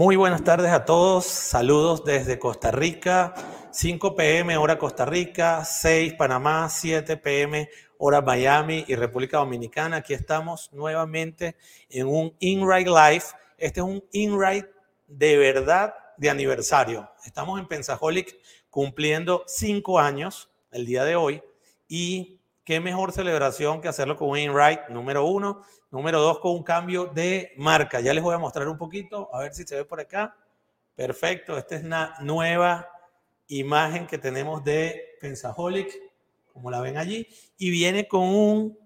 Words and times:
Muy 0.00 0.16
buenas 0.16 0.42
tardes 0.42 0.72
a 0.72 0.86
todos. 0.86 1.26
Saludos 1.26 2.06
desde 2.06 2.38
Costa 2.38 2.70
Rica. 2.70 3.34
5 3.70 4.16
pm 4.16 4.56
hora 4.56 4.78
Costa 4.78 5.04
Rica, 5.04 5.62
6 5.62 6.14
Panamá, 6.14 6.70
7 6.70 7.18
pm 7.18 7.68
hora 7.98 8.22
Miami 8.22 8.86
y 8.88 8.94
República 8.94 9.36
Dominicana. 9.36 9.98
Aquí 9.98 10.14
estamos 10.14 10.72
nuevamente 10.72 11.58
en 11.90 12.06
un 12.06 12.34
InRide 12.38 12.86
Live. 12.86 13.24
Este 13.58 13.80
es 13.80 13.84
un 13.86 14.02
InRide 14.12 14.72
de 15.06 15.36
verdad 15.36 15.92
de 16.16 16.30
aniversario. 16.30 17.10
Estamos 17.26 17.60
en 17.60 17.68
Pensaholic 17.68 18.38
cumpliendo 18.70 19.44
5 19.46 19.98
años 19.98 20.48
el 20.70 20.86
día 20.86 21.04
de 21.04 21.16
hoy 21.16 21.42
y 21.88 22.40
qué 22.64 22.80
mejor 22.80 23.12
celebración 23.12 23.82
que 23.82 23.88
hacerlo 23.88 24.16
con 24.16 24.30
un 24.30 24.38
InRide 24.38 24.80
número 24.88 25.26
uno 25.26 25.60
Número 25.90 26.20
dos, 26.20 26.38
con 26.38 26.52
un 26.52 26.62
cambio 26.62 27.06
de 27.06 27.52
marca. 27.56 28.00
Ya 28.00 28.14
les 28.14 28.22
voy 28.22 28.32
a 28.32 28.38
mostrar 28.38 28.68
un 28.68 28.78
poquito, 28.78 29.28
a 29.34 29.40
ver 29.40 29.52
si 29.52 29.64
se 29.64 29.74
ve 29.74 29.84
por 29.84 29.98
acá. 29.98 30.36
Perfecto, 30.94 31.58
esta 31.58 31.74
es 31.74 31.82
una 31.82 32.14
nueva 32.20 32.88
imagen 33.48 34.06
que 34.06 34.16
tenemos 34.16 34.62
de 34.62 35.16
Pensaholic, 35.20 35.90
como 36.52 36.70
la 36.70 36.80
ven 36.80 36.96
allí, 36.96 37.26
y 37.58 37.70
viene 37.70 38.06
con 38.06 38.22
un 38.22 38.78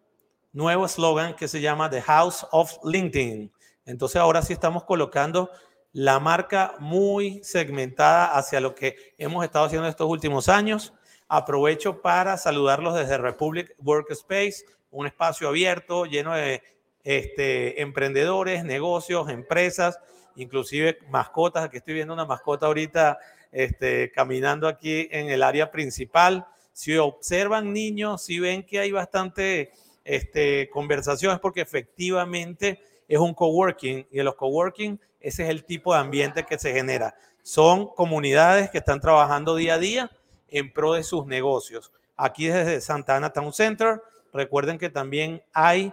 nuevo 0.53 0.87
eslogan 0.87 1.37
que 1.37 1.47
se 1.47 1.61
llama 1.61 1.91
The 1.91 2.01
House 2.01 2.47
of 2.53 2.79
LinkedIn. 2.83 3.53
Entonces 3.84 4.17
ahora 4.17 4.41
sí 4.41 4.55
estamos 4.55 4.84
colocando 4.84 5.50
la 5.93 6.19
marca 6.21 6.75
muy 6.78 7.45
segmentada 7.45 8.34
hacia 8.34 8.61
lo 8.61 8.75
que 8.75 9.15
hemos 9.19 9.45
estado 9.45 9.67
haciendo 9.67 9.89
estos 9.89 10.09
últimos 10.09 10.48
años. 10.48 10.95
Aprovecho 11.28 12.00
para 12.00 12.39
saludarlos 12.39 12.95
desde 12.95 13.19
Republic 13.19 13.75
Workspace, 13.78 14.65
un 14.91 15.06
espacio 15.06 15.48
abierto 15.48 16.06
lleno 16.06 16.34
de 16.34 16.62
este, 17.05 17.83
emprendedores, 17.83 18.64
negocios, 18.64 19.28
empresas, 19.28 20.00
inclusive 20.36 20.98
mascotas. 21.10 21.64
Aquí 21.64 21.77
estoy 21.77 21.94
viendo 21.94 22.14
una 22.14 22.24
mascota 22.24 22.66
ahorita 22.66 23.19
este, 23.52 24.10
caminando 24.10 24.66
aquí 24.66 25.08
en 25.12 25.30
el 25.30 25.42
área 25.42 25.70
principal. 25.70 26.47
Si 26.72 26.97
observan 26.97 27.72
niños, 27.72 28.25
si 28.25 28.41
ven 28.41 28.64
que 28.64 28.80
hay 28.80 28.91
bastante 28.91 29.70
este, 30.05 30.69
conversaciones, 30.70 31.38
porque 31.38 31.60
efectivamente 31.60 32.80
es 33.06 33.19
un 33.19 33.34
coworking 33.34 34.06
y 34.10 34.19
en 34.19 34.25
los 34.25 34.34
coworking 34.34 34.98
ese 35.20 35.44
es 35.44 35.50
el 35.50 35.64
tipo 35.64 35.94
de 35.94 36.00
ambiente 36.00 36.44
que 36.44 36.58
se 36.58 36.72
genera. 36.72 37.14
Son 37.42 37.86
comunidades 37.88 38.70
que 38.70 38.78
están 38.78 39.00
trabajando 39.00 39.56
día 39.56 39.75
a 39.75 39.78
día 39.78 40.10
en 40.48 40.72
pro 40.72 40.94
de 40.94 41.02
sus 41.02 41.27
negocios. 41.27 41.92
Aquí 42.16 42.47
desde 42.47 42.80
Santa 42.80 43.16
Ana 43.16 43.32
Town 43.32 43.52
Center, 43.52 44.02
recuerden 44.32 44.78
que 44.78 44.91
también 44.91 45.42
hay 45.52 45.92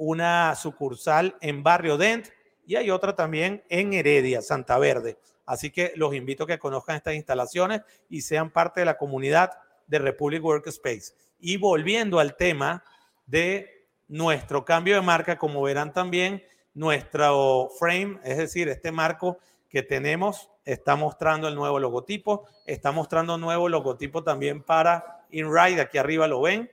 una 0.00 0.54
sucursal 0.54 1.36
en 1.42 1.62
Barrio 1.62 1.98
Dent 1.98 2.28
y 2.66 2.76
hay 2.76 2.90
otra 2.90 3.14
también 3.14 3.62
en 3.68 3.92
Heredia, 3.92 4.40
Santa 4.40 4.78
Verde. 4.78 5.18
Así 5.44 5.70
que 5.70 5.92
los 5.94 6.14
invito 6.14 6.44
a 6.44 6.46
que 6.46 6.58
conozcan 6.58 6.96
estas 6.96 7.16
instalaciones 7.16 7.82
y 8.08 8.22
sean 8.22 8.50
parte 8.50 8.80
de 8.80 8.86
la 8.86 8.96
comunidad 8.96 9.52
de 9.88 9.98
Republic 9.98 10.42
Workspace. 10.42 11.12
Y 11.38 11.58
volviendo 11.58 12.18
al 12.18 12.34
tema 12.34 12.82
de 13.26 13.88
nuestro 14.08 14.64
cambio 14.64 14.94
de 14.94 15.02
marca, 15.02 15.36
como 15.36 15.60
verán 15.60 15.92
también, 15.92 16.42
nuestro 16.72 17.68
frame, 17.78 18.20
es 18.24 18.38
decir, 18.38 18.68
este 18.68 18.92
marco 18.92 19.36
que 19.68 19.82
tenemos, 19.82 20.50
está 20.64 20.96
mostrando 20.96 21.46
el 21.46 21.54
nuevo 21.54 21.78
logotipo, 21.78 22.46
está 22.64 22.90
mostrando 22.90 23.34
un 23.34 23.42
nuevo 23.42 23.68
logotipo 23.68 24.24
también 24.24 24.62
para 24.62 25.26
InRide, 25.30 25.82
aquí 25.82 25.98
arriba 25.98 26.26
lo 26.26 26.40
ven. 26.40 26.70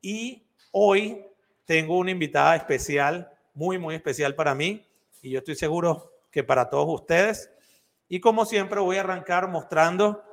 Y 0.00 0.46
hoy 0.70 1.27
tengo 1.68 1.98
una 1.98 2.10
invitada 2.10 2.56
especial, 2.56 3.30
muy, 3.52 3.76
muy 3.76 3.94
especial 3.94 4.34
para 4.34 4.54
mí 4.54 4.86
y 5.20 5.32
yo 5.32 5.40
estoy 5.40 5.54
seguro 5.54 6.14
que 6.30 6.42
para 6.42 6.70
todos 6.70 6.88
ustedes. 6.88 7.50
Y 8.08 8.20
como 8.20 8.46
siempre 8.46 8.80
voy 8.80 8.96
a 8.96 9.00
arrancar 9.00 9.48
mostrando 9.48 10.24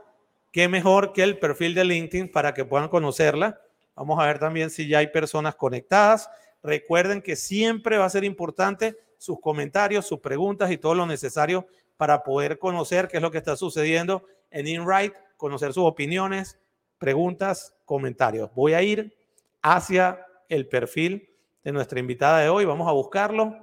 qué 0.53 0.69
mejor 0.69 1.11
que 1.11 1.23
el 1.23 1.37
perfil 1.37 1.75
de 1.75 1.83
LinkedIn 1.83 2.31
para 2.31 2.53
que 2.53 2.63
puedan 2.63 2.87
conocerla. 2.87 3.59
Vamos 3.95 4.17
a 4.17 4.25
ver 4.25 4.39
también 4.39 4.69
si 4.69 4.87
ya 4.87 4.99
hay 4.99 5.07
personas 5.07 5.55
conectadas. 5.55 6.29
Recuerden 6.63 7.21
que 7.21 7.35
siempre 7.35 7.97
va 7.97 8.05
a 8.05 8.09
ser 8.09 8.23
importante 8.23 8.97
sus 9.17 9.37
comentarios, 9.41 10.07
sus 10.07 10.21
preguntas 10.21 10.71
y 10.71 10.77
todo 10.77 10.95
lo 10.95 11.05
necesario 11.05 11.67
para 11.97 12.23
poder 12.23 12.59
conocer 12.59 13.09
qué 13.09 13.17
es 13.17 13.21
lo 13.21 13.31
que 13.31 13.39
está 13.39 13.57
sucediendo 13.57 14.23
en 14.51 14.69
InRight, 14.69 15.13
conocer 15.35 15.73
sus 15.73 15.83
opiniones, 15.83 16.57
preguntas, 16.97 17.75
comentarios. 17.83 18.49
Voy 18.55 18.71
a 18.71 18.81
ir 18.81 19.13
hacia 19.61 20.24
el 20.49 20.67
perfil 20.67 21.29
de 21.63 21.71
nuestra 21.71 21.99
invitada 21.99 22.39
de 22.39 22.49
hoy. 22.49 22.65
Vamos 22.65 22.87
a 22.87 22.91
buscarlo. 22.93 23.55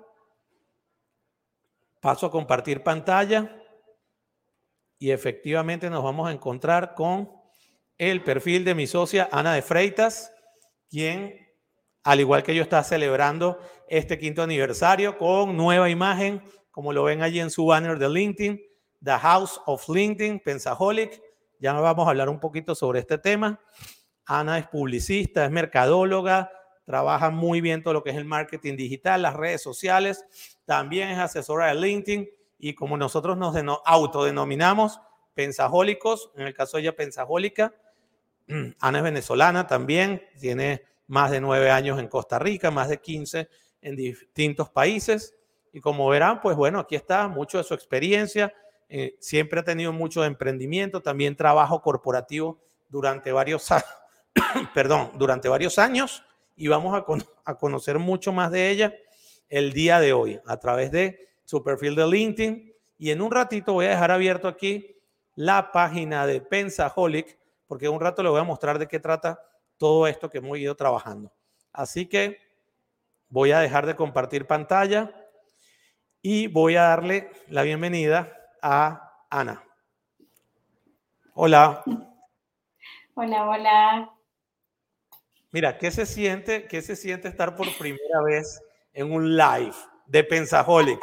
Paso 2.00 2.26
a 2.26 2.30
compartir 2.30 2.82
pantalla 2.82 3.62
y 4.98 5.10
efectivamente 5.10 5.90
nos 5.90 6.04
vamos 6.04 6.28
a 6.28 6.32
encontrar 6.32 6.94
con 6.94 7.28
el 7.98 8.22
perfil 8.22 8.64
de 8.64 8.74
mi 8.74 8.86
socia 8.86 9.28
Ana 9.32 9.54
de 9.54 9.62
Freitas, 9.62 10.32
quien, 10.88 11.36
al 12.04 12.20
igual 12.20 12.42
que 12.42 12.54
yo, 12.54 12.62
está 12.62 12.84
celebrando 12.84 13.58
este 13.88 14.18
quinto 14.18 14.42
aniversario 14.42 15.18
con 15.18 15.56
nueva 15.56 15.90
imagen, 15.90 16.42
como 16.70 16.92
lo 16.92 17.04
ven 17.04 17.22
allí 17.22 17.40
en 17.40 17.50
su 17.50 17.66
banner 17.66 17.98
de 17.98 18.08
LinkedIn, 18.08 18.60
The 19.02 19.18
House 19.18 19.60
of 19.66 19.88
LinkedIn, 19.88 20.40
Pensaholic. 20.40 21.20
Ya 21.58 21.72
vamos 21.72 22.06
a 22.06 22.10
hablar 22.10 22.28
un 22.28 22.38
poquito 22.38 22.74
sobre 22.74 23.00
este 23.00 23.18
tema. 23.18 23.60
Ana 24.24 24.58
es 24.58 24.68
publicista, 24.68 25.44
es 25.44 25.50
mercadóloga, 25.50 26.50
trabaja 26.84 27.30
muy 27.30 27.60
bien 27.60 27.82
todo 27.82 27.94
lo 27.94 28.02
que 28.02 28.10
es 28.10 28.16
el 28.16 28.24
marketing 28.24 28.76
digital, 28.76 29.22
las 29.22 29.34
redes 29.34 29.62
sociales, 29.62 30.24
también 30.64 31.10
es 31.10 31.18
asesora 31.18 31.68
de 31.68 31.74
LinkedIn 31.74 32.28
y 32.58 32.74
como 32.74 32.96
nosotros 32.96 33.36
nos 33.36 33.56
autodenominamos 33.84 35.00
pensajólicos, 35.34 36.30
en 36.36 36.46
el 36.46 36.54
caso 36.54 36.76
de 36.76 36.84
ella 36.84 36.96
pensajólica, 36.96 37.74
Ana 38.80 38.98
es 38.98 39.04
venezolana 39.04 39.66
también, 39.66 40.22
tiene 40.40 40.84
más 41.06 41.30
de 41.30 41.40
nueve 41.40 41.70
años 41.70 41.98
en 41.98 42.08
Costa 42.08 42.38
Rica, 42.38 42.70
más 42.70 42.88
de 42.88 42.98
15 42.98 43.48
en 43.82 43.96
distintos 43.96 44.70
países 44.70 45.34
y 45.72 45.80
como 45.80 46.08
verán, 46.08 46.40
pues 46.40 46.56
bueno, 46.56 46.78
aquí 46.78 46.94
está 46.94 47.28
mucho 47.28 47.58
de 47.58 47.64
su 47.64 47.74
experiencia, 47.74 48.52
eh, 48.88 49.16
siempre 49.20 49.60
ha 49.60 49.64
tenido 49.64 49.92
mucho 49.92 50.24
emprendimiento, 50.24 51.00
también 51.00 51.34
trabajo 51.34 51.80
corporativo 51.80 52.60
durante 52.88 53.32
varios 53.32 53.66
perdón, 54.74 55.12
durante 55.14 55.48
varios 55.48 55.78
años 55.78 56.22
y 56.62 56.68
vamos 56.68 56.94
a, 57.44 57.54
conocer 57.56 57.98
mucho 57.98 58.32
más 58.32 58.52
de 58.52 58.70
ella 58.70 58.94
el 59.48 59.72
día 59.72 59.98
de 59.98 60.12
hoy 60.12 60.40
a 60.46 60.58
través 60.58 60.92
de 60.92 61.28
su 61.44 61.64
perfil 61.64 61.96
de 61.96 62.06
LinkedIn. 62.06 62.72
Y 62.98 63.10
en 63.10 63.20
un 63.20 63.32
ratito 63.32 63.72
voy 63.72 63.86
a 63.86 63.90
dejar 63.90 64.12
abierto 64.12 64.46
aquí 64.46 64.96
la 65.34 65.72
página 65.72 66.24
de 66.24 66.40
Pensaholic, 66.40 67.36
porque 67.66 67.88
un 67.88 68.00
rato 68.00 68.22
le 68.22 68.28
voy 68.28 68.40
a 68.40 68.44
mostrar 68.44 68.78
de 68.78 68.86
qué 68.86 69.00
trata 69.00 69.40
todo 69.76 70.06
esto 70.06 70.30
que 70.30 70.38
hemos 70.38 70.56
ido 70.56 70.76
trabajando. 70.76 71.32
Así 71.72 72.06
que 72.06 72.38
voy 73.28 73.50
a 73.50 73.58
dejar 73.58 73.84
de 73.84 73.96
compartir 73.96 74.46
pantalla 74.46 75.12
y 76.20 76.46
voy 76.46 76.76
a 76.76 76.82
darle 76.82 77.28
la 77.48 77.62
bienvenida 77.62 78.32
a 78.62 79.26
Ana. 79.30 79.64
Hola. 81.34 81.82
Hola, 83.16 83.48
hola. 83.48 84.21
Mira, 85.52 85.76
¿qué 85.76 85.90
se 85.90 86.06
siente, 86.06 86.66
qué 86.66 86.80
se 86.80 86.96
siente 86.96 87.28
estar 87.28 87.54
por 87.54 87.70
primera 87.76 88.22
vez 88.24 88.58
en 88.94 89.12
un 89.12 89.36
live 89.36 89.74
de 90.06 90.24
Pensaholic? 90.24 90.98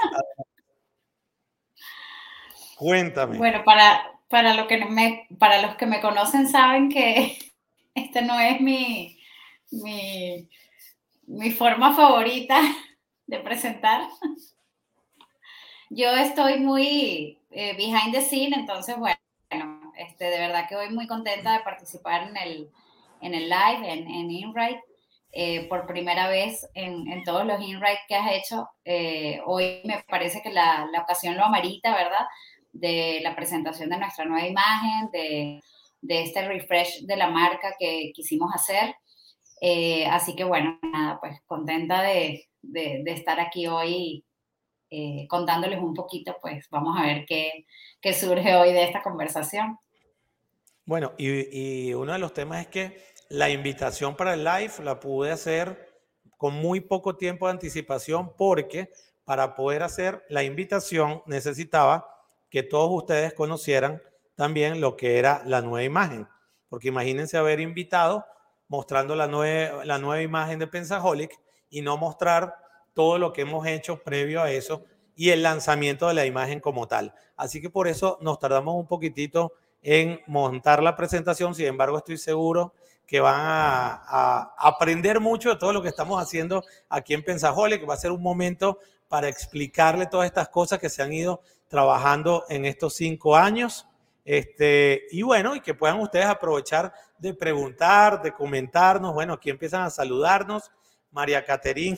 Cuéntame. 2.75 3.37
Bueno, 3.37 3.63
para, 3.63 4.11
para, 4.27 4.65
que 4.65 4.83
me, 4.85 5.27
para 5.37 5.61
los 5.61 5.75
que 5.75 5.85
me 5.85 6.01
conocen 6.01 6.49
saben 6.49 6.89
que 6.89 7.37
esta 7.93 8.21
no 8.21 8.39
es 8.39 8.59
mi, 8.59 9.19
mi, 9.69 10.49
mi 11.27 11.51
forma 11.51 11.95
favorita 11.95 12.59
de 13.27 13.39
presentar. 13.41 14.01
Yo 15.91 16.09
estoy 16.09 16.59
muy 16.59 17.39
eh, 17.51 17.75
behind 17.77 18.13
the 18.13 18.21
scene, 18.21 18.55
entonces, 18.55 18.95
bueno, 18.97 19.15
este, 19.95 20.25
de 20.25 20.39
verdad 20.39 20.67
que 20.67 20.75
voy 20.75 20.89
muy 20.89 21.05
contenta 21.05 21.53
de 21.53 21.63
participar 21.63 22.29
en 22.29 22.37
el, 22.37 22.71
en 23.21 23.33
el 23.33 23.49
live, 23.49 23.91
en, 23.91 24.07
en 24.07 24.31
InRight, 24.31 24.79
eh, 25.31 25.67
por 25.69 25.85
primera 25.85 26.27
vez 26.27 26.67
en, 26.73 27.07
en 27.07 27.23
todos 27.23 27.45
los 27.45 27.61
InRight 27.61 27.99
que 28.07 28.15
has 28.15 28.31
hecho. 28.31 28.67
Eh, 28.83 29.39
hoy 29.45 29.81
me 29.85 30.03
parece 30.07 30.41
que 30.41 30.49
la, 30.51 30.87
la, 30.91 31.01
ocasión 31.01 31.37
lo 31.37 31.45
amerita, 31.45 31.93
¿verdad? 31.93 32.25
De 32.71 33.19
la 33.21 33.35
presentación 33.35 33.89
de 33.89 33.97
nuestra 33.99 34.25
nueva 34.25 34.47
imagen, 34.47 35.09
de, 35.11 35.61
de 36.01 36.23
este 36.23 36.47
refresh 36.47 37.01
de 37.05 37.15
la 37.15 37.29
marca 37.29 37.75
que 37.77 38.11
quisimos 38.13 38.51
hacer. 38.55 38.95
Eh, 39.61 40.07
así 40.07 40.35
que 40.35 40.45
bueno, 40.45 40.79
nada, 40.81 41.19
pues 41.19 41.39
contenta 41.45 42.01
de, 42.01 42.47
de, 42.61 43.01
de 43.03 43.11
estar 43.11 43.39
aquí 43.39 43.67
hoy 43.67 44.25
contándoles 45.27 45.79
un 45.79 45.93
poquito, 45.93 46.35
pues 46.41 46.67
vamos 46.71 46.97
a 46.97 47.03
ver 47.03 47.25
qué, 47.27 47.67
qué 48.01 48.11
surge 48.11 48.55
hoy 48.55 48.73
de 48.73 48.85
esta 48.85 49.03
conversación. 49.03 49.77
Bueno, 50.89 51.13
y, 51.19 51.93
uno 51.93 52.13
de 52.13 52.17
los 52.17 52.33
temas 52.33 52.61
es 52.61 52.67
que 52.67 53.03
la 53.29 53.47
invitación 53.51 54.15
para 54.15 54.33
el 54.33 54.43
live 54.43 54.73
la 54.83 54.99
pude 54.99 55.29
hacer 55.29 55.87
con 56.35 56.55
muy 56.55 56.81
poco 56.81 57.15
tiempo 57.15 57.45
de 57.45 57.51
anticipación 57.51 58.33
porque 58.35 58.91
para 59.23 59.53
poder 59.53 59.83
hacer 59.83 60.25
la 60.29 60.41
invitación 60.41 61.21
necesitaba 61.27 62.09
que 62.49 62.63
todos 62.63 62.89
ustedes 62.91 63.35
conocieran 63.35 64.01
también 64.33 64.81
lo 64.81 64.97
que 64.97 65.19
era 65.19 65.43
la 65.45 65.61
nueva 65.61 65.83
imagen. 65.83 66.27
Porque 66.69 66.87
imagínense 66.87 67.37
haber 67.37 67.59
invitado 67.59 68.25
mostrando 68.67 69.15
la, 69.15 69.27
la 69.27 69.99
nueva 69.99 70.23
imagen 70.23 70.57
de 70.57 70.65
Pensaholic 70.65 71.39
y 71.69 71.83
no 71.83 71.97
mostrar 71.97 72.55
todo 72.95 73.19
lo 73.19 73.31
que 73.31 73.41
hemos 73.41 73.67
hecho 73.67 74.01
previo 74.01 74.41
a 74.41 74.49
eso 74.49 74.85
y 75.15 75.29
el 75.29 75.43
lanzamiento 75.43 76.07
de 76.07 76.15
la 76.15 76.25
imagen 76.25 76.59
como 76.59 76.87
tal. 76.87 77.13
Así 77.37 77.61
que 77.61 77.69
por 77.69 77.87
eso 77.87 78.17
nos 78.21 78.39
tardamos 78.39 78.73
un 78.73 78.87
poquitito 78.87 79.53
en 79.81 80.21
montar 80.27 80.83
la 80.83 80.95
presentación. 80.95 81.55
Sin 81.55 81.65
embargo, 81.65 81.97
estoy 81.97 82.17
seguro 82.17 82.73
que 83.05 83.19
van 83.19 83.35
a, 83.39 84.53
aprender 84.57 85.19
mucho 85.19 85.49
de 85.49 85.55
todo 85.55 85.73
lo 85.73 85.81
que 85.81 85.89
estamos 85.89 86.21
haciendo 86.21 86.63
aquí 86.89 87.13
en 87.13 87.23
Pensaholic. 87.23 87.89
Va 87.89 87.95
a 87.95 87.97
ser 87.97 88.11
un 88.11 88.21
momento 88.21 88.79
para 89.07 89.27
explicarle 89.27 90.05
todas 90.05 90.27
estas 90.27 90.49
cosas 90.49 90.77
que 90.79 90.89
se 90.89 91.01
han 91.01 91.11
ido 91.11 91.41
trabajando 91.67 92.45
en 92.49 92.65
estos 92.65 92.95
cinco 92.95 93.35
años. 93.35 93.87
Este, 94.23 95.07
y 95.09 95.23
bueno, 95.23 95.55
y 95.55 95.61
que 95.61 95.73
puedan 95.73 95.99
ustedes 95.99 96.27
aprovechar 96.27 96.93
de 97.17 97.33
preguntar, 97.33 98.21
de 98.21 98.31
comentarnos. 98.31 99.13
Bueno, 99.13 99.33
aquí 99.33 99.49
empiezan 99.49 99.81
a 99.81 99.89
saludarnos. 99.89 100.71
María 101.11 101.43
Caterín, 101.43 101.97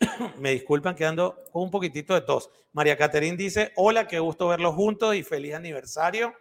me 0.38 0.50
disculpan 0.50 0.96
quedando 0.96 1.36
un 1.52 1.70
poquitito 1.70 2.14
de 2.14 2.22
tos. 2.22 2.50
María 2.72 2.96
Caterín 2.96 3.36
dice, 3.36 3.72
hola, 3.76 4.08
qué 4.08 4.18
gusto 4.18 4.48
verlos 4.48 4.74
juntos 4.74 5.14
y 5.14 5.22
feliz 5.22 5.54
aniversario. 5.54 6.34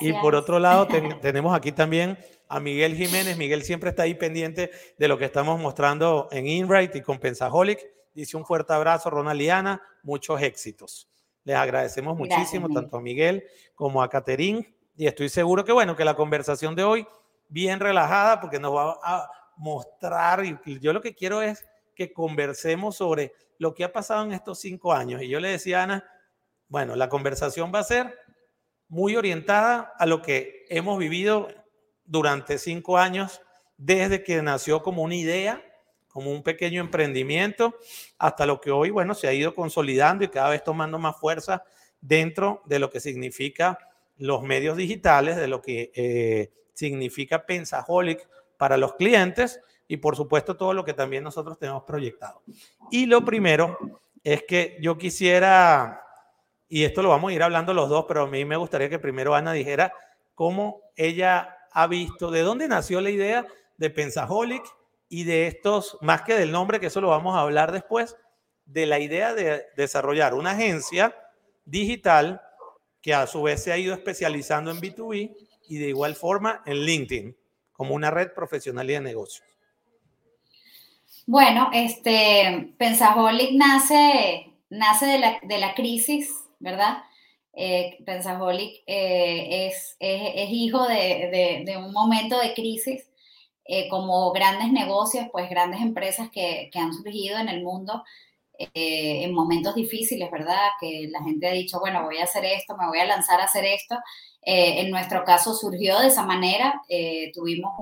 Y 0.00 0.12
por 0.14 0.34
otro 0.34 0.58
lado, 0.58 0.86
tenemos 1.20 1.54
aquí 1.54 1.72
también 1.72 2.18
a 2.48 2.60
Miguel 2.60 2.94
Jiménez. 2.94 3.36
Miguel 3.36 3.62
siempre 3.62 3.90
está 3.90 4.04
ahí 4.04 4.14
pendiente 4.14 4.70
de 4.98 5.08
lo 5.08 5.18
que 5.18 5.24
estamos 5.24 5.60
mostrando 5.60 6.28
en 6.30 6.46
InRight 6.46 6.94
y 6.96 7.02
con 7.02 7.18
Pensaholic. 7.18 7.80
Dice 8.14 8.36
un 8.36 8.44
fuerte 8.44 8.72
abrazo, 8.72 9.10
Ronald 9.10 9.80
muchos 10.02 10.40
éxitos. 10.40 11.08
Les 11.42 11.56
agradecemos 11.56 12.16
muchísimo 12.16 12.68
tanto 12.68 12.96
a 12.96 13.00
Miguel 13.00 13.44
como 13.74 14.02
a 14.02 14.08
Caterín 14.08 14.74
y 14.96 15.06
estoy 15.06 15.28
seguro 15.28 15.64
que 15.64 15.72
bueno, 15.72 15.96
que 15.96 16.04
la 16.04 16.14
conversación 16.14 16.74
de 16.74 16.84
hoy 16.84 17.06
bien 17.48 17.80
relajada 17.80 18.40
porque 18.40 18.58
nos 18.58 18.74
va 18.74 18.98
a 19.02 19.28
mostrar 19.56 20.44
y 20.44 20.56
yo 20.80 20.92
lo 20.92 21.02
que 21.02 21.14
quiero 21.14 21.42
es 21.42 21.66
que 21.94 22.12
conversemos 22.12 22.96
sobre 22.96 23.32
lo 23.58 23.74
que 23.74 23.84
ha 23.84 23.92
pasado 23.92 24.24
en 24.24 24.32
estos 24.32 24.60
cinco 24.60 24.92
años. 24.92 25.22
Y 25.22 25.28
yo 25.28 25.40
le 25.40 25.48
decía 25.48 25.80
a 25.80 25.82
Ana, 25.84 26.04
bueno, 26.68 26.96
la 26.96 27.08
conversación 27.08 27.72
va 27.74 27.80
a 27.80 27.84
ser 27.84 28.18
muy 28.94 29.16
orientada 29.16 29.92
a 29.98 30.06
lo 30.06 30.22
que 30.22 30.66
hemos 30.68 31.00
vivido 31.00 31.48
durante 32.04 32.58
cinco 32.58 32.96
años, 32.96 33.40
desde 33.76 34.22
que 34.22 34.40
nació 34.40 34.84
como 34.84 35.02
una 35.02 35.16
idea, 35.16 35.60
como 36.06 36.30
un 36.30 36.44
pequeño 36.44 36.80
emprendimiento, 36.80 37.74
hasta 38.18 38.46
lo 38.46 38.60
que 38.60 38.70
hoy, 38.70 38.90
bueno, 38.90 39.14
se 39.14 39.26
ha 39.26 39.32
ido 39.32 39.52
consolidando 39.52 40.22
y 40.22 40.28
cada 40.28 40.50
vez 40.50 40.62
tomando 40.62 40.96
más 41.00 41.18
fuerza 41.18 41.64
dentro 42.00 42.62
de 42.66 42.78
lo 42.78 42.88
que 42.88 43.00
significa 43.00 43.80
los 44.16 44.44
medios 44.44 44.76
digitales, 44.76 45.34
de 45.34 45.48
lo 45.48 45.60
que 45.60 45.90
eh, 45.96 46.52
significa 46.72 47.46
Pensaholic 47.46 48.28
para 48.56 48.76
los 48.76 48.94
clientes 48.94 49.60
y 49.88 49.96
por 49.96 50.14
supuesto 50.14 50.56
todo 50.56 50.72
lo 50.72 50.84
que 50.84 50.94
también 50.94 51.24
nosotros 51.24 51.58
tenemos 51.58 51.82
proyectado. 51.82 52.42
Y 52.92 53.06
lo 53.06 53.24
primero 53.24 53.76
es 54.22 54.44
que 54.44 54.78
yo 54.80 54.96
quisiera, 54.96 56.03
y 56.68 56.84
esto 56.84 57.02
lo 57.02 57.10
vamos 57.10 57.30
a 57.30 57.34
ir 57.34 57.42
hablando 57.42 57.74
los 57.74 57.88
dos, 57.88 58.04
pero 58.08 58.22
a 58.22 58.26
mí 58.26 58.44
me 58.44 58.56
gustaría 58.56 58.88
que 58.88 58.98
primero 58.98 59.34
Ana 59.34 59.52
dijera 59.52 59.92
cómo 60.34 60.80
ella 60.96 61.56
ha 61.70 61.86
visto, 61.86 62.30
de 62.30 62.42
dónde 62.42 62.68
nació 62.68 63.00
la 63.00 63.10
idea 63.10 63.46
de 63.76 63.90
Pensaholic 63.90 64.64
y 65.08 65.24
de 65.24 65.46
estos, 65.46 65.98
más 66.00 66.22
que 66.22 66.34
del 66.34 66.52
nombre, 66.52 66.80
que 66.80 66.86
eso 66.86 67.00
lo 67.00 67.08
vamos 67.08 67.36
a 67.36 67.40
hablar 67.40 67.72
después, 67.72 68.16
de 68.64 68.86
la 68.86 68.98
idea 68.98 69.34
de 69.34 69.66
desarrollar 69.76 70.34
una 70.34 70.52
agencia 70.52 71.14
digital 71.64 72.40
que 73.00 73.12
a 73.12 73.26
su 73.26 73.42
vez 73.42 73.62
se 73.62 73.72
ha 73.72 73.78
ido 73.78 73.92
especializando 73.92 74.70
en 74.70 74.80
B2B 74.80 75.36
y 75.68 75.78
de 75.78 75.88
igual 75.88 76.14
forma 76.14 76.62
en 76.64 76.78
LinkedIn 76.78 77.36
como 77.72 77.94
una 77.94 78.10
red 78.10 78.32
profesional 78.32 78.88
y 78.88 78.94
de 78.94 79.00
negocios. 79.00 79.46
Bueno, 81.26 81.70
este, 81.72 82.74
Pensaholic 82.78 83.52
nace, 83.52 84.52
nace 84.70 85.06
de, 85.06 85.18
la, 85.18 85.38
de 85.42 85.58
la 85.58 85.74
crisis, 85.74 86.43
¿verdad? 86.64 86.98
Eh, 87.52 87.98
Pensaholic 88.04 88.82
eh, 88.86 89.68
es, 89.68 89.96
es, 90.00 90.50
hijo 90.50 90.88
de, 90.88 91.62
de, 91.64 91.76
un 91.76 91.92
momento 91.92 92.38
de 92.40 92.54
crisis, 92.54 93.08
eh, 93.66 93.88
como 93.88 94.32
grandes 94.32 94.72
negocios, 94.72 95.26
pues 95.30 95.48
grandes 95.48 95.80
empresas 95.80 96.30
que, 96.30 96.68
que 96.72 96.78
han 96.78 96.92
surgido 96.92 97.38
en 97.38 97.48
el 97.48 97.62
mundo 97.62 98.02
eh, 98.58 99.24
en 99.24 99.34
momentos 99.34 99.74
difíciles, 99.74 100.30
¿verdad? 100.30 100.70
Que 100.80 101.08
la 101.10 101.22
gente 101.22 101.48
ha 101.48 101.52
dicho, 101.52 101.80
bueno, 101.80 102.04
voy 102.04 102.18
a 102.18 102.24
hacer 102.24 102.44
esto, 102.44 102.76
me 102.76 102.88
voy 102.88 102.98
a 102.98 103.06
lanzar 103.06 103.40
a 103.40 103.44
hacer 103.44 103.64
esto. 103.64 103.96
En 104.46 104.90
nuestro 104.90 105.24
caso 105.24 105.54
surgió 105.54 105.98
de 106.00 106.08
esa 106.08 106.26
manera, 106.26 106.82
tuvimos 107.32 107.72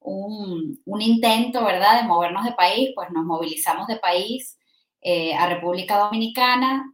un, 0.00 0.80
un, 0.84 1.00
intento, 1.00 1.64
¿verdad?, 1.64 2.00
de 2.00 2.08
movernos 2.08 2.44
de 2.44 2.52
país, 2.52 2.90
pues 2.96 3.10
nos 3.10 3.24
movilizamos 3.24 3.86
de 3.86 3.96
país 3.96 4.58
a 5.04 5.46
República 5.48 5.98
Dominicana, 5.98 6.92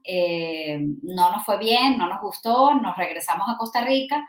no 1.02 1.30
nos 1.30 1.44
fue 1.44 1.58
bien, 1.58 1.98
no 1.98 2.08
nos 2.08 2.20
gustó, 2.22 2.74
nos 2.74 2.96
regresamos 2.96 3.46
a 3.48 3.58
Costa 3.58 3.82
Rica, 3.82 4.26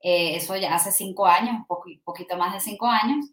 eso 0.00 0.54
ya 0.56 0.74
hace 0.74 0.92
cinco 0.92 1.26
años, 1.26 1.56
un 1.68 2.00
poquito 2.04 2.36
más 2.36 2.54
de 2.54 2.60
cinco 2.60 2.86
años, 2.86 3.26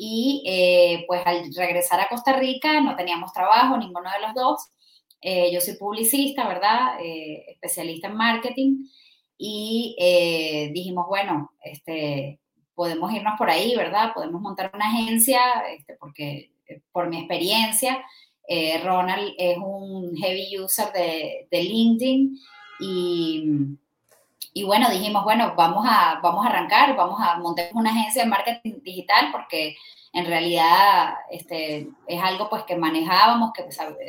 y 0.00 0.44
eh, 0.46 1.04
pues 1.08 1.26
al 1.26 1.52
regresar 1.52 1.98
a 2.00 2.08
Costa 2.08 2.32
Rica 2.32 2.80
no 2.80 2.94
teníamos 2.94 3.32
trabajo, 3.32 3.76
ninguno 3.76 4.08
de 4.08 4.20
los 4.20 4.32
dos. 4.32 4.70
Eh, 5.20 5.52
yo 5.52 5.60
soy 5.60 5.74
publicista, 5.74 6.46
¿verdad? 6.46 7.00
Eh, 7.00 7.46
especialista 7.48 8.06
en 8.06 8.14
marketing. 8.14 8.84
Y 9.36 9.96
dijimos, 10.72 11.06
bueno, 11.08 11.50
este, 11.62 12.40
podemos 12.74 13.12
irnos 13.12 13.34
por 13.36 13.50
ahí, 13.50 13.74
¿verdad? 13.74 14.12
Podemos 14.14 14.40
montar 14.40 14.70
una 14.72 14.86
agencia, 14.86 15.40
este, 15.68 15.94
porque 15.94 16.52
por 16.92 17.08
mi 17.08 17.18
experiencia, 17.18 18.04
Ronald 18.82 19.34
es 19.36 19.58
un 19.58 20.16
heavy 20.16 20.58
user 20.58 20.92
de, 20.92 21.48
de 21.50 21.62
LinkedIn 21.62 22.38
y, 22.80 23.44
y, 24.54 24.64
bueno, 24.64 24.88
dijimos, 24.90 25.24
bueno, 25.24 25.54
vamos 25.56 25.84
a, 25.88 26.20
vamos 26.22 26.46
a 26.46 26.48
arrancar, 26.48 26.96
vamos 26.96 27.20
a 27.20 27.38
montar 27.38 27.68
una 27.74 27.90
agencia 27.90 28.22
de 28.22 28.30
marketing 28.30 28.80
digital 28.82 29.30
porque 29.32 29.76
en 30.12 30.26
realidad 30.26 31.14
este, 31.30 31.88
es 32.06 32.22
algo 32.22 32.48
pues 32.48 32.64
que 32.64 32.76
manejábamos, 32.76 33.52
que 33.52 33.64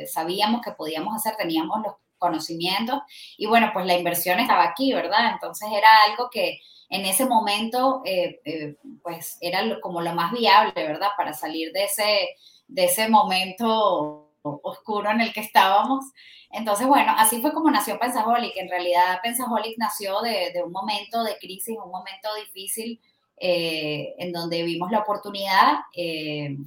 sabíamos 0.06 0.62
que 0.62 0.72
podíamos 0.72 1.14
hacer, 1.14 1.36
teníamos 1.36 1.80
los 1.82 1.94
conocimientos 2.18 3.00
y 3.36 3.46
bueno, 3.46 3.70
pues 3.72 3.86
la 3.86 3.96
inversión 3.96 4.38
estaba 4.40 4.64
aquí, 4.64 4.92
¿verdad? 4.92 5.32
Entonces 5.32 5.68
era 5.72 5.88
algo 6.08 6.28
que 6.30 6.60
en 6.88 7.04
ese 7.06 7.26
momento 7.26 8.02
eh, 8.04 8.40
eh, 8.44 8.76
pues 9.02 9.38
era 9.40 9.80
como 9.80 10.00
lo 10.00 10.12
más 10.14 10.32
viable, 10.32 10.72
¿verdad? 10.74 11.08
Para 11.16 11.32
salir 11.32 11.72
de 11.72 11.84
ese, 11.84 12.36
de 12.66 12.84
ese 12.84 13.08
momento 13.08 14.29
oscuro 14.42 15.10
en 15.10 15.20
el 15.20 15.32
que 15.32 15.40
estábamos. 15.40 16.04
Entonces, 16.50 16.86
bueno, 16.86 17.14
así 17.16 17.40
fue 17.40 17.52
como 17.52 17.70
nació 17.70 17.98
Pensaholic. 17.98 18.56
En 18.56 18.68
realidad, 18.68 19.20
Pensaholic 19.22 19.78
nació 19.78 20.20
de, 20.20 20.52
de 20.52 20.62
un 20.62 20.72
momento 20.72 21.22
de 21.22 21.36
crisis, 21.38 21.76
un 21.82 21.90
momento 21.90 22.28
difícil 22.34 23.00
eh, 23.42 24.14
en 24.18 24.32
donde 24.32 24.62
vimos 24.62 24.90
la 24.90 24.98
oportunidad. 24.98 25.80
Eh, 25.94 26.58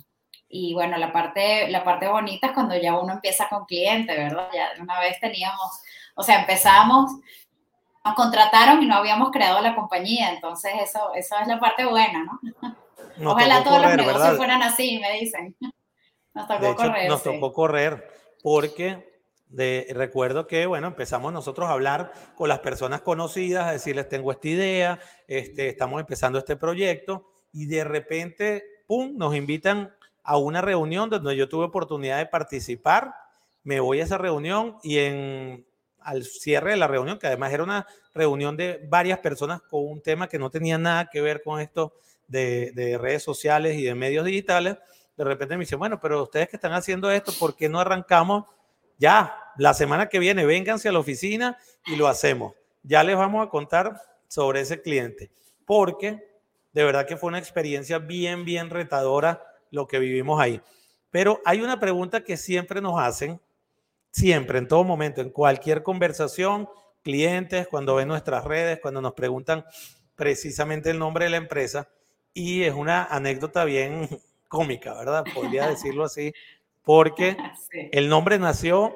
y 0.50 0.74
bueno, 0.74 0.98
la 0.98 1.12
parte, 1.12 1.70
la 1.70 1.84
parte 1.84 2.08
bonita 2.08 2.48
es 2.48 2.54
cuando 2.54 2.76
ya 2.76 2.98
uno 2.98 3.14
empieza 3.14 3.48
con 3.48 3.66
cliente, 3.66 4.16
¿verdad? 4.16 4.50
Ya 4.54 4.70
una 4.82 5.00
vez 5.00 5.20
teníamos, 5.20 5.82
o 6.16 6.24
sea, 6.24 6.42
empezamos, 6.42 7.12
nos 8.04 8.16
contrataron 8.16 8.82
y 8.82 8.88
no 8.88 8.96
habíamos 8.96 9.32
creado 9.32 9.62
la 9.62 9.76
compañía, 9.76 10.32
entonces 10.32 10.74
eso, 10.82 11.14
eso 11.16 11.36
es 11.42 11.48
la 11.48 11.60
parte 11.60 11.86
buena, 11.86 12.24
¿no? 12.24 13.32
Ojalá 13.32 13.64
todos 13.64 13.82
los 13.82 13.96
negocios 13.96 14.38
fueran 14.38 14.64
así, 14.64 15.00
me 15.00 15.20
dicen. 15.20 15.56
Nos 16.34 16.48
tocó 16.48 16.76
correr. 16.76 17.10
Nos 17.10 17.24
tocó 17.24 17.54
correr 17.54 18.10
porque 18.42 19.14
recuerdo 19.94 20.48
que, 20.48 20.66
bueno, 20.66 20.88
empezamos 20.88 21.32
nosotros 21.32 21.70
a 21.70 21.74
hablar 21.74 22.12
con 22.36 22.50
las 22.50 22.60
personas 22.60 23.02
conocidas, 23.02 23.68
a 23.68 23.72
decirles, 23.72 24.10
tengo 24.10 24.32
esta 24.32 24.48
idea, 24.48 25.00
este, 25.28 25.70
estamos 25.70 26.00
empezando 26.00 26.40
este 26.40 26.56
proyecto, 26.56 27.30
y 27.52 27.68
de 27.68 27.84
repente, 27.84 28.64
¡pum!, 28.88 29.16
nos 29.16 29.36
invitan 29.36 29.94
a 30.24 30.38
una 30.38 30.62
reunión 30.62 31.10
donde 31.10 31.36
yo 31.36 31.48
tuve 31.48 31.66
oportunidad 31.66 32.18
de 32.18 32.26
participar, 32.26 33.14
me 33.64 33.80
voy 33.80 34.02
a 34.02 34.04
esa 34.04 34.18
reunión 34.18 34.78
y 34.82 34.98
en, 35.00 35.68
al 36.00 36.24
cierre 36.24 36.72
de 36.72 36.78
la 36.78 36.88
reunión, 36.88 37.20
que 37.20 37.28
además 37.28 37.54
era 37.54 37.64
una 37.64 37.86
reunión 38.14 38.58
de 38.58 38.86
varias 38.90 39.20
personas 39.20 39.62
con 39.62 39.86
un 39.86 40.02
tema 40.02 40.28
que 40.28 40.40
no 40.40 40.50
tenía 40.50 40.78
nada 40.78 41.10
que 41.12 41.22
ver 41.22 41.44
con 41.44 41.62
esto 41.62 41.94
de, 42.28 42.72
de 42.72 42.98
redes 42.98 43.24
sociales 43.24 43.78
y 43.78 43.84
de 43.84 43.96
medios 43.96 44.26
digitales, 44.26 44.78
de 45.18 45.24
repente 45.24 45.56
me 45.56 45.62
dicen, 45.62 45.80
bueno, 45.80 46.00
pero 46.00 46.24
ustedes 46.24 46.50
que 46.50 46.58
están 46.58 46.74
haciendo 46.74 47.12
esto, 47.12 47.32
¿por 47.40 47.56
qué 47.56 47.70
no 47.70 47.80
arrancamos 47.80 48.46
ya 48.98 49.38
la 49.58 49.74
semana 49.74 50.10
que 50.10 50.20
viene 50.20 50.46
vénganse 50.46 50.90
a 50.90 50.92
la 50.92 51.00
oficina 51.00 51.58
y 51.86 51.96
lo 51.96 52.08
hacemos. 52.08 52.54
Ya 52.84 53.04
les 53.04 53.18
vamos 53.18 53.46
a 53.46 53.50
contar 53.50 54.02
sobre 54.28 54.62
ese 54.62 54.82
cliente, 54.82 55.32
porque 55.66 56.26
de 56.74 56.84
verdad 56.84 57.06
que 57.06 57.18
fue 57.18 57.30
una 57.30 57.40
experiencia 57.40 58.00
bien, 58.00 58.46
bien 58.46 58.70
retadora 58.70 59.44
lo 59.72 59.88
que 59.88 60.00
vivimos 60.00 60.40
ahí. 60.40 60.62
Pero 61.12 61.42
hay 61.46 61.62
una 61.62 61.80
pregunta 61.80 62.24
que 62.24 62.38
siempre 62.38 62.82
nos 62.82 63.00
hacen 63.00 63.40
siempre, 64.12 64.58
en 64.60 64.68
todo 64.68 64.84
momento, 64.84 65.22
en 65.22 65.30
cualquier 65.30 65.84
conversación, 65.84 66.68
clientes, 67.04 67.68
cuando 67.68 67.96
ven 67.96 68.08
nuestras 68.08 68.44
redes, 68.44 68.80
cuando 68.82 69.02
nos 69.02 69.14
preguntan 69.14 69.66
precisamente 70.16 70.90
el 70.90 71.00
nombre 71.00 71.26
de 71.26 71.32
la 71.32 71.38
empresa. 71.38 71.90
Y 72.34 72.64
es 72.64 72.74
una 72.74 73.06
anécdota 73.06 73.64
bien 73.66 74.10
cómica, 74.54 74.94
¿verdad? 74.94 75.26
Podría 75.34 75.68
decirlo 75.76 76.04
así, 76.06 76.32
porque 76.84 77.36
el 77.92 78.08
nombre 78.08 78.38
nació 78.38 78.96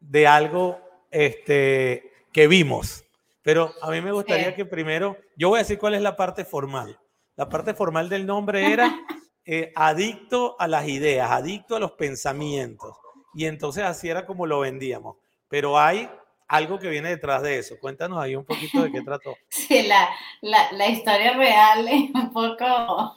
de 0.00 0.26
algo 0.26 0.80
este, 1.10 2.12
que 2.32 2.48
vimos. 2.48 3.04
Pero 3.42 3.72
a 3.82 3.90
mí 3.90 4.00
me 4.00 4.10
gustaría 4.10 4.56
que 4.56 4.64
primero, 4.64 5.18
yo 5.36 5.50
voy 5.50 5.58
a 5.58 5.62
decir 5.62 5.78
cuál 5.78 5.94
es 5.94 6.02
la 6.02 6.16
parte 6.16 6.44
formal. 6.46 6.98
La 7.36 7.48
parte 7.48 7.74
formal 7.74 8.08
del 8.08 8.24
nombre 8.26 8.72
era 8.72 8.98
eh, 9.44 9.70
adicto 9.76 10.56
a 10.58 10.66
las 10.66 10.88
ideas, 10.88 11.30
adicto 11.30 11.76
a 11.76 11.80
los 11.80 11.92
pensamientos. 11.92 12.96
Y 13.34 13.44
entonces 13.44 13.84
así 13.84 14.08
era 14.08 14.24
como 14.24 14.46
lo 14.46 14.60
vendíamos. 14.60 15.18
Pero 15.48 15.78
hay 15.78 16.08
algo 16.48 16.78
que 16.78 16.88
viene 16.88 17.10
detrás 17.10 17.42
de 17.42 17.58
eso. 17.58 17.78
Cuéntanos 17.78 18.18
ahí 18.18 18.34
un 18.34 18.46
poquito 18.46 18.82
de 18.82 18.90
qué 18.90 19.02
trató. 19.02 19.36
Sí, 19.50 19.82
la, 19.82 20.08
la, 20.40 20.72
la 20.72 20.88
historia 20.88 21.34
real 21.34 21.86
es 21.86 22.10
un 22.14 22.32
poco, 22.32 23.14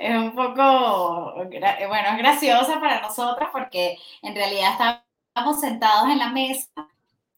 es 0.00 0.16
un 0.16 0.34
poco, 0.34 1.34
bueno, 1.34 2.08
es 2.08 2.18
graciosa 2.18 2.80
para 2.80 3.02
nosotros 3.02 3.50
porque 3.52 3.98
en 4.22 4.34
realidad 4.34 4.72
estábamos 4.72 5.60
sentados 5.60 6.08
en 6.08 6.18
la 6.18 6.30
mesa 6.30 6.70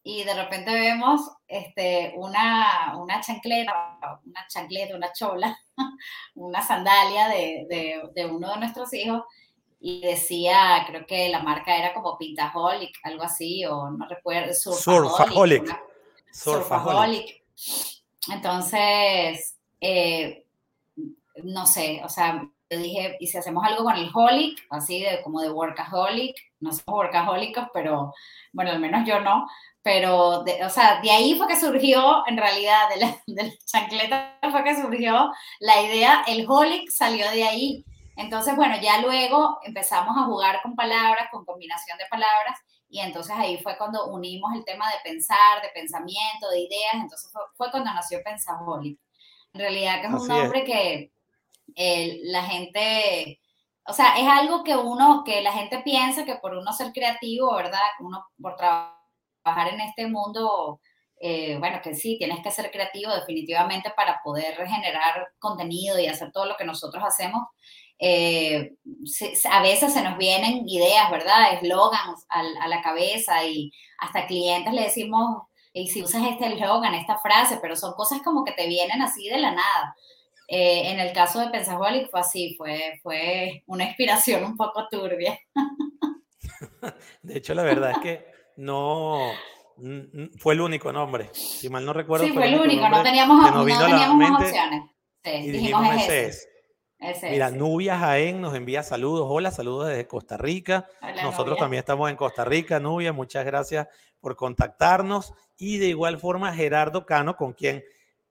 y 0.01 0.23
de 0.23 0.33
repente 0.33 0.71
vemos 0.71 1.29
este, 1.45 2.13
una, 2.15 2.95
una 2.97 3.19
chancleta, 3.19 3.99
una 4.25 4.47
chancleta, 4.47 4.95
una 4.95 5.11
chola, 5.11 5.59
una 6.35 6.61
sandalia 6.61 7.27
de, 7.27 7.65
de, 7.69 8.01
de 8.15 8.25
uno 8.27 8.51
de 8.51 8.59
nuestros 8.59 8.93
hijos 8.93 9.23
y 9.81 9.99
decía, 9.99 10.85
creo 10.87 11.05
que 11.05 11.27
la 11.27 11.43
marca 11.43 11.75
era 11.75 11.93
como 11.93 12.17
Pintaholic, 12.17 12.97
algo 13.03 13.23
así, 13.23 13.65
o 13.65 13.89
no 13.89 14.07
recuerdo, 14.07 14.53
Surfaholic. 14.53 15.77
Surfaholic. 16.31 17.43
Entonces, 18.31 19.57
eh, 19.81 20.45
no 21.43 21.65
sé, 21.65 22.01
o 22.03 22.09
sea, 22.09 22.49
yo 22.73 22.79
dije, 22.79 23.17
¿y 23.19 23.27
si 23.27 23.37
hacemos 23.37 23.63
algo 23.65 23.83
con 23.83 23.95
el 23.95 24.09
holic? 24.13 24.65
Así 24.69 25.01
de 25.01 25.21
como 25.23 25.41
de 25.41 25.51
workaholic, 25.51 26.35
no 26.59 26.71
somos 26.71 26.99
workahólicos, 26.99 27.67
pero 27.73 28.13
bueno, 28.51 28.71
al 28.71 28.79
menos 28.79 29.07
yo 29.07 29.19
no, 29.19 29.47
pero, 29.81 30.39
o 30.39 30.69
sea, 30.69 31.01
de 31.01 31.11
ahí 31.11 31.35
fue 31.35 31.47
que 31.47 31.59
surgió, 31.59 32.23
en 32.27 32.37
realidad, 32.37 32.89
de 32.89 32.97
la, 32.97 33.07
de 33.27 33.43
la 33.43 33.51
chancleta 33.65 34.37
fue 34.51 34.63
que 34.63 34.81
surgió 34.81 35.31
la 35.59 35.81
idea, 35.81 36.23
el 36.27 36.45
holic 36.49 36.89
salió 36.89 37.29
de 37.31 37.43
ahí, 37.43 37.85
entonces, 38.15 38.55
bueno, 38.55 38.75
ya 38.81 39.01
luego 39.01 39.59
empezamos 39.63 40.15
a 40.17 40.25
jugar 40.25 40.61
con 40.61 40.75
palabras, 40.75 41.27
con 41.31 41.45
combinación 41.45 41.97
de 41.97 42.05
palabras, 42.09 42.59
y 42.89 42.99
entonces 42.99 43.35
ahí 43.35 43.57
fue 43.57 43.75
cuando 43.75 44.05
unimos 44.05 44.53
el 44.53 44.63
tema 44.65 44.87
de 44.87 44.97
pensar, 45.03 45.61
de 45.63 45.69
pensamiento, 45.69 46.49
de 46.51 46.59
ideas, 46.59 46.93
entonces 46.93 47.31
fue, 47.55 47.71
cuando 47.71 47.91
nació 47.91 48.21
Pensaholic. 48.23 48.99
En 49.53 49.61
realidad 49.61 50.01
que 50.01 50.07
es 50.07 50.13
un 50.13 50.27
nombre 50.27 50.63
que 50.63 51.11
la 51.75 52.43
gente, 52.43 53.39
o 53.85 53.93
sea, 53.93 54.15
es 54.17 54.27
algo 54.27 54.63
que 54.63 54.75
uno, 54.75 55.23
que 55.25 55.41
la 55.41 55.53
gente 55.53 55.79
piensa 55.79 56.25
que 56.25 56.35
por 56.35 56.55
uno 56.55 56.71
ser 56.73 56.91
creativo, 56.91 57.55
¿verdad? 57.55 57.81
Uno 57.99 58.25
por 58.41 58.55
trabajar 58.55 59.73
en 59.73 59.81
este 59.81 60.07
mundo, 60.07 60.79
eh, 61.19 61.57
bueno, 61.59 61.79
que 61.83 61.95
sí, 61.95 62.17
tienes 62.17 62.41
que 62.43 62.51
ser 62.51 62.71
creativo 62.71 63.13
definitivamente 63.13 63.91
para 63.95 64.21
poder 64.23 64.55
generar 64.67 65.27
contenido 65.39 65.99
y 65.99 66.07
hacer 66.07 66.31
todo 66.31 66.45
lo 66.45 66.57
que 66.57 66.65
nosotros 66.65 67.03
hacemos 67.03 67.43
eh, 67.99 68.75
a 69.49 69.61
veces 69.61 69.93
se 69.93 70.01
nos 70.01 70.17
vienen 70.17 70.67
ideas, 70.67 71.09
¿verdad? 71.09 71.53
Eslogans 71.53 72.25
a, 72.29 72.67
la 72.67 72.81
cabeza 72.81 73.45
y 73.45 73.71
hasta 73.99 74.27
clientes 74.27 74.73
le 74.73 74.83
decimos, 74.83 75.43
y 75.71 75.87
si 75.87 76.03
usas 76.03 76.23
este 76.27 76.47
eslogan, 76.47 76.93
esta 76.95 77.17
frase, 77.19 77.59
pero 77.61 77.75
son 77.75 77.93
cosas 77.93 78.21
como 78.21 78.43
que 78.43 78.51
te 78.51 78.67
vienen 78.67 79.01
así 79.01 79.29
de 79.29 79.37
la 79.37 79.51
nada. 79.51 79.95
Eh, 80.47 80.91
en 80.91 80.99
el 80.99 81.13
caso 81.13 81.39
de 81.39 81.49
Pensaholic 81.49 82.09
fue 82.09 82.19
así, 82.19 82.55
fue, 82.57 82.99
fue 83.01 83.63
una 83.67 83.85
inspiración 83.85 84.43
un 84.43 84.57
poco 84.57 84.87
turbia. 84.89 85.39
De 87.21 87.37
hecho, 87.37 87.53
la 87.53 87.63
verdad 87.63 87.91
es 87.91 87.97
que 87.99 88.25
no 88.57 89.31
fue 90.37 90.53
el 90.53 90.61
único 90.61 90.91
nombre. 90.91 91.29
Si 91.33 91.69
mal 91.69 91.85
no 91.85 91.93
recuerdo. 91.93 92.25
Sí, 92.25 92.33
fue, 92.33 92.47
el 92.47 92.59
único, 92.59 92.87
no 92.89 93.01
teníamos, 93.01 93.51
no 93.51 93.65
teníamos 93.65 94.17
más 94.17 94.41
opciones. 94.41 94.83
Sí, 95.23 95.31
y 95.31 95.51
dijimos, 95.51 95.95
ese 95.95 96.25
es. 96.27 96.49
Mira, 97.23 97.51
Nubia 97.51 97.97
Jaén 97.99 98.39
nos 98.39 98.55
envía 98.55 98.81
saludos. 98.81 99.27
Hola, 99.29 99.51
saludos 99.51 99.89
desde 99.89 100.07
Costa 100.07 100.37
Rica. 100.37 100.87
Nosotros 101.21 101.57
también 101.57 101.79
estamos 101.79 102.09
en 102.09 102.15
Costa 102.15 102.45
Rica, 102.45 102.79
Nubia. 102.79 103.11
Muchas 103.11 103.45
gracias 103.45 103.87
por 104.21 104.37
contactarnos. 104.37 105.33
Y 105.57 105.79
de 105.79 105.87
igual 105.87 106.17
forma, 106.17 106.53
Gerardo 106.53 107.05
Cano, 107.05 107.35
con 107.35 107.53
quien 107.53 107.83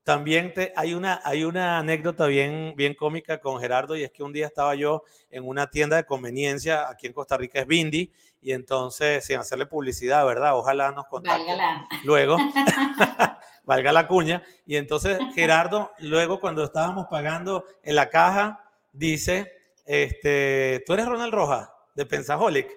también 0.05 0.53
te, 0.53 0.73
hay, 0.77 0.95
una, 0.95 1.21
hay 1.25 1.45
una 1.45 1.79
anécdota 1.79 2.27
bien, 2.27 2.75
bien 2.77 2.95
cómica 2.95 3.39
con 3.39 3.61
Gerardo, 3.61 3.97
y 3.97 4.03
es 4.03 4.11
que 4.11 4.23
un 4.23 4.33
día 4.33 4.47
estaba 4.47 4.75
yo 4.75 5.05
en 5.31 5.47
una 5.47 5.71
tienda 5.71 5.97
de 5.97 6.05
conveniencia, 6.05 6.89
aquí 6.89 7.07
en 7.07 7.13
Costa 7.13 7.37
Rica 7.37 7.61
es 7.61 7.67
Bindi, 7.67 8.13
y 8.41 8.53
entonces, 8.53 9.25
sin 9.25 9.39
hacerle 9.39 9.67
publicidad, 9.67 10.27
¿verdad? 10.27 10.57
Ojalá 10.57 10.91
nos 10.91 11.07
contacte 11.07 11.53
luego. 12.05 12.37
valga 13.65 13.93
la 13.93 14.07
cuña. 14.07 14.43
Y 14.67 14.77
entonces 14.77 15.19
Gerardo, 15.35 15.93
luego 15.99 16.41
cuando 16.41 16.65
estábamos 16.65 17.07
pagando 17.11 17.65
en 17.83 17.97
la 17.97 18.09
caja, 18.09 18.65
dice, 18.93 19.53
este, 19.87 20.83
tú 20.87 20.95
eres 20.95 21.07
Ronald 21.07 21.33
Rojas 21.33 21.71
de 21.95 22.07
Pensaholic. 22.07 22.69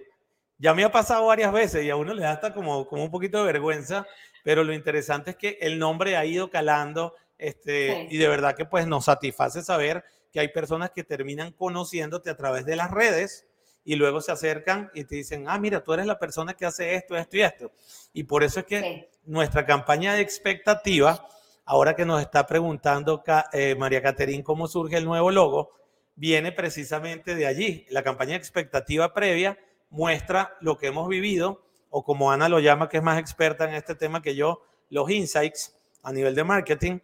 Ya 0.58 0.74
me 0.74 0.84
ha 0.84 0.91
pasado 0.91 1.25
varias 1.25 1.51
veces 1.51 1.84
y 1.84 1.89
a 1.89 1.96
uno 1.96 2.13
le 2.13 2.22
da 2.22 2.32
hasta 2.32 2.53
como, 2.53 2.88
como 2.88 3.03
un 3.03 3.12
poquito 3.12 3.39
de 3.39 3.51
vergüenza, 3.51 4.08
pero 4.46 4.64
lo 4.64 4.74
interesante 4.74 5.32
es 5.32 5.38
que 5.38 5.58
el 5.60 5.80
nombre 5.80 6.18
ha 6.18 6.24
ido 6.24 6.52
calando 6.52 7.16
este, 7.40 8.08
y 8.12 8.18
de 8.18 8.28
verdad 8.28 8.56
que 8.56 8.66
pues 8.66 8.86
nos 8.86 9.06
satisface 9.06 9.64
saber 9.64 10.04
que 10.32 10.40
hay 10.40 10.50
personas 10.50 10.92
que 10.92 11.04
terminan 11.04 11.52
conociéndote 11.52 12.30
a 12.30 12.38
través 12.38 12.64
de 12.64 12.75
las 12.75 12.92
redes 12.92 13.48
y 13.84 13.96
luego 13.96 14.22
se 14.22 14.32
acercan 14.32 14.92
y 14.94 15.06
te 15.06 15.16
dicen, 15.16 15.46
ah, 15.50 15.58
mira, 15.58 15.84
tú 15.84 15.94
eres 15.94 16.06
la 16.06 16.20
persona 16.20 16.54
que 16.54 16.68
hace 16.68 16.94
esto, 16.94 17.18
esto 17.18 17.38
y 17.38 17.42
esto. 17.42 17.72
Y 18.14 18.25
por 18.25 18.44
eso 18.44 18.60
es 18.60 18.68
que 18.68 19.10
nuestra 19.24 19.66
campaña 19.66 20.14
de 20.14 20.22
expectativa, 20.22 21.28
ahora 21.66 21.96
que 21.96 22.06
nos 22.06 22.22
está 22.22 22.46
preguntando 22.46 23.24
eh, 23.52 23.74
María 23.74 24.04
Caterín 24.04 24.44
cómo 24.44 24.68
surge 24.68 24.98
el 24.98 25.06
nuevo 25.06 25.32
logo, 25.32 25.72
viene 26.16 26.52
precisamente 26.52 27.34
de 27.34 27.48
allí. 27.48 27.88
La 27.90 28.04
campaña 28.04 28.34
de 28.34 28.38
expectativa 28.38 29.12
previa 29.12 29.58
muestra 29.90 30.56
lo 30.62 30.78
que 30.78 30.86
hemos 30.86 31.10
vivido, 31.10 31.64
o 31.98 32.04
como 32.04 32.30
Ana 32.30 32.50
lo 32.50 32.60
llama, 32.60 32.90
que 32.90 32.98
es 32.98 33.04
más 33.04 33.18
experta 33.18 33.64
en 33.64 33.74
este 33.74 33.96
tema 33.96 34.22
que 34.22 34.36
yo, 34.36 34.62
los 34.90 35.10
insights 35.10 35.78
a 36.04 36.12
nivel 36.12 36.36
de 36.36 36.44
marketing, 36.44 37.00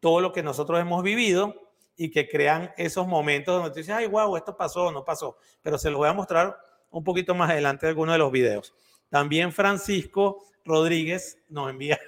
todo 0.00 0.20
lo 0.20 0.32
que 0.32 0.42
nosotros 0.42 0.78
hemos 0.78 1.02
vivido 1.02 1.54
y 1.96 2.10
que 2.10 2.28
crean 2.28 2.70
esos 2.76 3.06
momentos 3.06 3.54
donde 3.54 3.70
tú 3.70 3.76
dices, 3.76 3.94
ay, 3.94 4.06
wow, 4.06 4.36
esto 4.36 4.54
pasó, 4.54 4.92
no 4.92 5.02
pasó, 5.02 5.38
pero 5.62 5.78
se 5.78 5.88
los 5.88 5.96
voy 5.96 6.10
a 6.10 6.12
mostrar 6.12 6.58
un 6.90 7.02
poquito 7.02 7.34
más 7.34 7.48
adelante 7.48 7.86
en 7.86 7.88
alguno 7.88 8.12
de 8.12 8.18
los 8.18 8.30
videos. 8.30 8.74
También 9.08 9.50
Francisco 9.50 10.44
Rodríguez 10.62 11.38
nos 11.48 11.70
envía, 11.70 11.98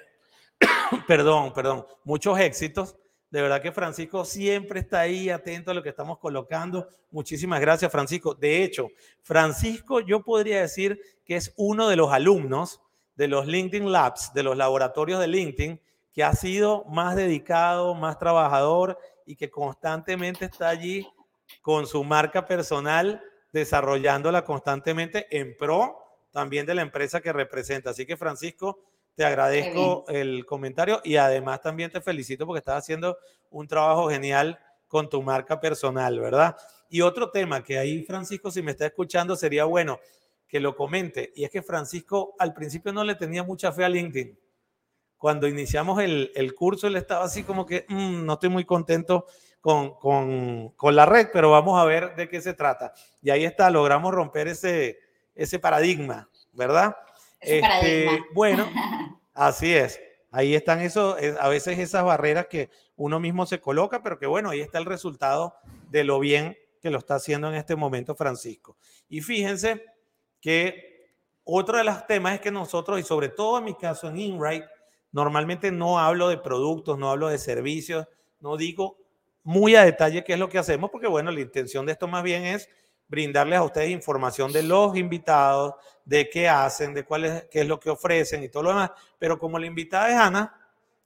perdón, 1.08 1.54
perdón, 1.54 1.86
muchos 2.04 2.38
éxitos. 2.38 2.96
De 3.36 3.42
verdad 3.42 3.60
que 3.60 3.70
Francisco 3.70 4.24
siempre 4.24 4.80
está 4.80 5.00
ahí 5.00 5.28
atento 5.28 5.70
a 5.70 5.74
lo 5.74 5.82
que 5.82 5.90
estamos 5.90 6.18
colocando. 6.18 6.88
Muchísimas 7.10 7.60
gracias, 7.60 7.92
Francisco. 7.92 8.34
De 8.34 8.64
hecho, 8.64 8.88
Francisco, 9.20 10.00
yo 10.00 10.22
podría 10.22 10.62
decir 10.62 10.98
que 11.22 11.36
es 11.36 11.52
uno 11.58 11.90
de 11.90 11.96
los 11.96 12.10
alumnos 12.10 12.80
de 13.14 13.28
los 13.28 13.46
LinkedIn 13.46 13.92
Labs, 13.92 14.32
de 14.32 14.42
los 14.42 14.56
laboratorios 14.56 15.20
de 15.20 15.28
LinkedIn, 15.28 15.78
que 16.14 16.24
ha 16.24 16.32
sido 16.32 16.86
más 16.86 17.14
dedicado, 17.14 17.94
más 17.94 18.18
trabajador 18.18 18.98
y 19.26 19.36
que 19.36 19.50
constantemente 19.50 20.46
está 20.46 20.70
allí 20.70 21.06
con 21.60 21.86
su 21.86 22.04
marca 22.04 22.46
personal, 22.46 23.22
desarrollándola 23.52 24.46
constantemente 24.46 25.26
en 25.30 25.54
pro 25.58 25.98
también 26.30 26.64
de 26.64 26.74
la 26.74 26.80
empresa 26.80 27.20
que 27.20 27.34
representa. 27.34 27.90
Así 27.90 28.06
que 28.06 28.16
Francisco, 28.16 28.80
te 29.16 29.24
agradezco 29.24 30.04
el 30.08 30.44
comentario 30.44 31.00
y 31.02 31.16
además 31.16 31.62
también 31.62 31.90
te 31.90 32.02
felicito 32.02 32.46
porque 32.46 32.58
estás 32.58 32.84
haciendo 32.84 33.16
un 33.50 33.66
trabajo 33.66 34.10
genial 34.10 34.58
con 34.86 35.08
tu 35.08 35.22
marca 35.22 35.58
personal, 35.58 36.20
¿verdad? 36.20 36.54
Y 36.90 37.00
otro 37.00 37.30
tema 37.30 37.64
que 37.64 37.78
ahí 37.78 38.02
Francisco, 38.04 38.50
si 38.50 38.62
me 38.62 38.72
está 38.72 38.86
escuchando, 38.86 39.34
sería 39.34 39.64
bueno 39.64 39.98
que 40.46 40.60
lo 40.60 40.76
comente. 40.76 41.32
Y 41.34 41.44
es 41.44 41.50
que 41.50 41.62
Francisco 41.62 42.34
al 42.38 42.52
principio 42.52 42.92
no 42.92 43.02
le 43.04 43.14
tenía 43.14 43.42
mucha 43.42 43.72
fe 43.72 43.84
a 43.84 43.88
LinkedIn. 43.88 44.38
Cuando 45.16 45.48
iniciamos 45.48 46.00
el, 46.02 46.30
el 46.34 46.54
curso, 46.54 46.86
él 46.86 46.96
estaba 46.96 47.24
así 47.24 47.42
como 47.42 47.64
que 47.64 47.86
mm, 47.88 48.24
no 48.24 48.34
estoy 48.34 48.50
muy 48.50 48.66
contento 48.66 49.26
con, 49.62 49.94
con, 49.94 50.68
con 50.76 50.94
la 50.94 51.06
red, 51.06 51.28
pero 51.32 51.50
vamos 51.50 51.80
a 51.80 51.84
ver 51.84 52.14
de 52.16 52.28
qué 52.28 52.42
se 52.42 52.52
trata. 52.52 52.92
Y 53.22 53.30
ahí 53.30 53.46
está, 53.46 53.70
logramos 53.70 54.14
romper 54.14 54.46
ese, 54.46 54.98
ese 55.34 55.58
paradigma, 55.58 56.28
¿verdad? 56.52 56.94
Este, 57.40 58.24
bueno, 58.32 58.68
así 59.34 59.74
es. 59.74 60.00
Ahí 60.30 60.54
están 60.54 60.80
esos, 60.80 61.16
a 61.40 61.48
veces 61.48 61.78
esas 61.78 62.04
barreras 62.04 62.46
que 62.46 62.70
uno 62.96 63.20
mismo 63.20 63.46
se 63.46 63.60
coloca, 63.60 64.02
pero 64.02 64.18
que 64.18 64.26
bueno, 64.26 64.50
ahí 64.50 64.60
está 64.60 64.78
el 64.78 64.84
resultado 64.84 65.54
de 65.88 66.04
lo 66.04 66.18
bien 66.18 66.56
que 66.80 66.90
lo 66.90 66.98
está 66.98 67.14
haciendo 67.14 67.48
en 67.48 67.54
este 67.54 67.76
momento 67.76 68.14
Francisco. 68.14 68.76
Y 69.08 69.20
fíjense 69.20 69.84
que 70.40 70.96
otro 71.44 71.78
de 71.78 71.84
los 71.84 72.06
temas 72.06 72.34
es 72.34 72.40
que 72.40 72.50
nosotros, 72.50 73.00
y 73.00 73.02
sobre 73.02 73.28
todo 73.28 73.58
en 73.58 73.64
mi 73.64 73.74
caso 73.74 74.08
en 74.08 74.18
InRight, 74.18 74.64
normalmente 75.12 75.70
no 75.70 75.98
hablo 75.98 76.28
de 76.28 76.38
productos, 76.38 76.98
no 76.98 77.10
hablo 77.10 77.28
de 77.28 77.38
servicios, 77.38 78.06
no 78.40 78.56
digo 78.56 78.98
muy 79.42 79.76
a 79.76 79.84
detalle 79.84 80.24
qué 80.24 80.32
es 80.32 80.38
lo 80.38 80.48
que 80.48 80.58
hacemos, 80.58 80.90
porque 80.90 81.06
bueno, 81.06 81.30
la 81.30 81.40
intención 81.40 81.86
de 81.86 81.92
esto 81.92 82.08
más 82.08 82.22
bien 82.22 82.44
es 82.44 82.68
brindarles 83.08 83.58
a 83.58 83.62
ustedes 83.62 83.90
información 83.90 84.52
de 84.52 84.62
los 84.62 84.96
invitados, 84.96 85.74
de 86.04 86.28
qué 86.28 86.48
hacen, 86.48 86.94
de 86.94 87.04
cuál 87.04 87.24
es, 87.24 87.44
qué 87.50 87.60
es 87.60 87.66
lo 87.66 87.78
que 87.78 87.90
ofrecen 87.90 88.42
y 88.42 88.48
todo 88.48 88.64
lo 88.64 88.68
demás. 88.70 88.90
Pero 89.18 89.38
como 89.38 89.58
la 89.58 89.66
invitada 89.66 90.08
es 90.08 90.16
Ana, 90.16 90.54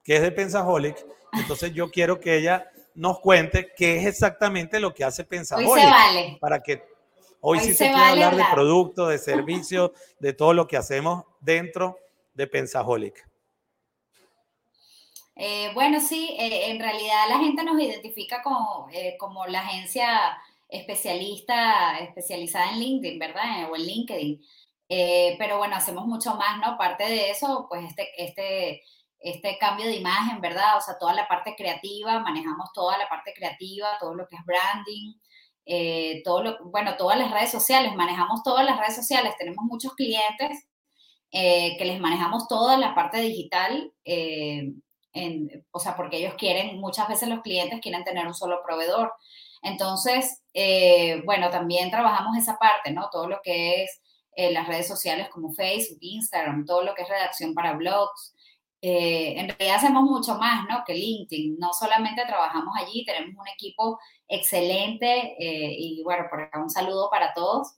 que 0.05 0.17
es 0.17 0.23
de 0.23 0.33
Pensaholic, 0.33 1.05
entonces 1.33 1.73
yo 1.73 1.91
quiero 1.91 2.21
que 2.21 2.37
ella 2.37 2.71
nos 2.95 3.21
cuente 3.21 3.73
qué 3.77 3.99
es 3.99 4.07
exactamente 4.07 4.81
lo 4.81 4.93
que 4.93 5.05
hace 5.05 5.25
Pensaholic. 5.25 5.71
Hoy 5.71 5.81
se 5.81 5.87
vale. 5.87 6.39
Para 6.41 6.61
que 6.63 6.83
hoy, 7.41 7.61
sí 7.61 7.75
se, 7.75 7.91
pueda 7.91 8.11
hablar, 8.11 8.37
de 8.37 8.45
productos, 8.53 9.09
de 9.09 9.19
servicios, 9.19 9.93
de 10.19 10.33
todo 10.33 10.53
lo 10.53 10.67
que 10.67 10.77
hacemos 10.77 11.25
dentro 11.41 11.99
de 12.35 12.47
Pensaholic. 12.47 13.27
Eh, 15.37 15.71
bueno, 15.73 16.01
sí, 16.01 16.37
eh, 16.39 16.71
en 16.71 16.79
realidad 16.79 17.27
la 17.29 17.39
gente 17.39 17.65
nos 17.65 17.81
identifica 17.81 18.43
como, 18.43 18.89
eh, 18.93 19.17
como 19.19 19.47
la 19.47 19.61
agencia 19.61 20.37
especialista, 20.71 21.99
especializada 21.99 22.71
en 22.73 22.81
LinkedIn, 22.81 23.19
¿verdad? 23.19 23.71
O 23.71 23.77
en 23.77 23.83
LinkedIn. 23.83 24.41
pero 25.39 25.59
bueno, 25.59 25.77
hacemos 25.77 26.07
mucho 26.07 26.35
más, 26.35 26.59
¿no? 26.61 26.77
Parte 26.79 27.05
de 27.05 27.31
eso, 27.31 27.67
pues 27.69 27.85
este, 27.89 28.09
este, 28.23 28.83
este 29.19 29.59
cambio 29.59 29.87
de 29.87 29.97
imagen, 29.97 30.41
¿verdad? 30.41 30.77
O 30.79 30.81
sea, 30.81 30.99
toda 30.99 31.15
la 31.15 31.29
parte 31.29 31.55
creativa, 31.57 32.21
manejamos 32.21 32.73
toda 32.75 32.99
la 32.99 33.09
parte 33.09 33.33
creativa, 33.35 33.99
todo 34.01 34.15
lo 34.15 34.27
que 34.29 34.37
es 34.37 34.43
branding, 34.45 35.15
todo 36.25 36.43
lo, 36.43 36.59
bueno, 36.71 36.97
todas 36.97 37.19
las 37.19 37.31
redes 37.31 37.51
sociales, 37.51 37.95
manejamos 37.95 38.43
todas 38.43 38.65
las 38.65 38.79
redes 38.79 38.97
sociales, 38.97 39.35
tenemos 39.39 39.65
muchos 39.65 39.95
clientes 39.95 40.67
que 41.31 41.85
les 41.85 42.01
manejamos 42.01 42.49
toda 42.49 42.77
la 42.77 42.95
parte 42.95 43.19
digital 43.21 43.93
o 45.73 45.81
sea, 45.81 45.97
porque 45.97 46.19
ellos 46.19 46.35
quieren, 46.35 46.79
muchas 46.81 47.09
veces 47.09 47.29
los 47.29 47.41
clientes 47.41 47.81
quieren 47.81 48.05
tener 48.05 48.27
un 48.27 48.35
solo 48.35 48.61
proveedor. 48.65 49.13
Entonces, 49.63 50.43
eh, 50.55 51.23
bueno, 51.25 51.51
también 51.51 51.91
trabajamos 51.91 52.37
esa 52.37 52.59
parte, 52.59 52.91
¿no? 52.93 53.09
Todo 53.11 53.29
lo 53.29 53.41
que 53.43 53.85
es 53.85 54.01
eh, 54.37 54.53
las 54.53 54.67
redes 54.67 54.89
sociales 54.89 55.29
como 55.31 55.53
Facebook, 55.53 55.99
Instagram, 56.01 56.65
todo 56.65 56.83
lo 56.83 56.95
que 56.95 57.03
es 57.03 57.09
redacción 57.09 57.55
para 57.55 57.75
blogs. 57.75 58.35
Eh, 58.83 59.35
en 59.39 59.49
realidad 59.49 59.77
hacemos 59.77 60.05
mucho 60.05 60.37
más, 60.37 60.67
¿no? 60.69 60.83
Que 60.87 60.95
LinkedIn. 60.95 61.59
No 61.59 61.73
solamente 61.73 62.25
trabajamos 62.27 62.75
allí, 62.79 63.05
tenemos 63.05 63.35
un 63.39 63.49
equipo 63.49 63.99
excelente 64.29 65.37
y 65.39 66.03
bueno, 66.05 66.27
por 66.31 66.43
acá 66.43 66.61
un 66.61 66.71
saludo 66.71 67.11
para 67.11 67.35
todos, 67.35 67.77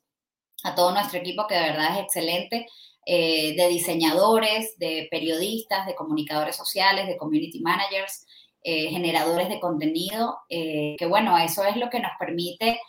a 0.64 0.74
todo 0.74 0.92
nuestro 0.92 1.18
equipo 1.18 1.46
que 1.46 1.54
de 1.54 1.62
verdad 1.62 1.96
es 1.96 2.04
excelente. 2.04 2.66
De 3.04 3.66
diseñadores, 3.68 4.78
de 4.78 5.08
periodistas, 5.10 5.86
de 5.86 5.96
comunicadores 5.96 6.54
sociales, 6.54 7.08
de 7.08 7.16
community 7.16 7.60
managers, 7.60 8.24
eh, 8.62 8.88
generadores 8.90 9.48
de 9.48 9.60
contenido, 9.60 10.38
eh, 10.48 10.96
que 10.98 11.06
bueno, 11.06 11.36
eso 11.38 11.64
es 11.64 11.76
lo 11.76 11.90
que 11.90 12.00
nos 12.00 12.12
permite 12.18 12.80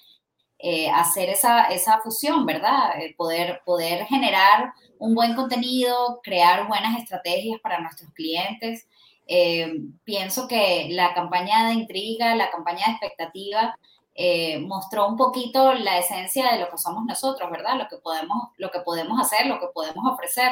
hacer 0.94 1.28
esa, 1.28 1.66
esa, 1.66 2.00
fusión, 2.00 2.46
¿verdad? 2.46 2.94
poder, 3.18 3.62
poder 3.66 4.06
generar 4.06 4.72
un 4.98 5.14
buen 5.14 5.36
contenido, 5.36 6.22
crear 6.24 6.70
buenas 6.70 6.98
estrategias 6.98 7.60
para 7.60 7.82
nuestros 7.82 8.10
clientes. 8.14 8.88
pienso 10.06 10.48
que 10.48 10.88
la 10.92 11.14
campaña 11.14 11.68
de 11.68 11.74
intriga, 11.74 12.34
la 12.36 12.50
campaña 12.50 12.86
de 12.86 12.92
expectativa, 12.94 13.78
eh, 14.16 14.60
mostró 14.60 15.08
un 15.08 15.18
poquito 15.18 15.74
la 15.74 15.98
esencia 15.98 16.52
de 16.52 16.60
lo 16.60 16.70
que 16.70 16.78
somos 16.78 17.04
nosotros, 17.06 17.50
¿verdad? 17.50 17.78
Lo 17.78 17.88
que 17.88 17.98
podemos, 17.98 18.50
lo 18.58 18.70
que 18.70 18.80
podemos 18.82 19.20
hacer, 19.20 19.48
lo 19.48 19.60
que 19.60 19.68
podemos 19.74 20.06
ofrecer, 20.06 20.52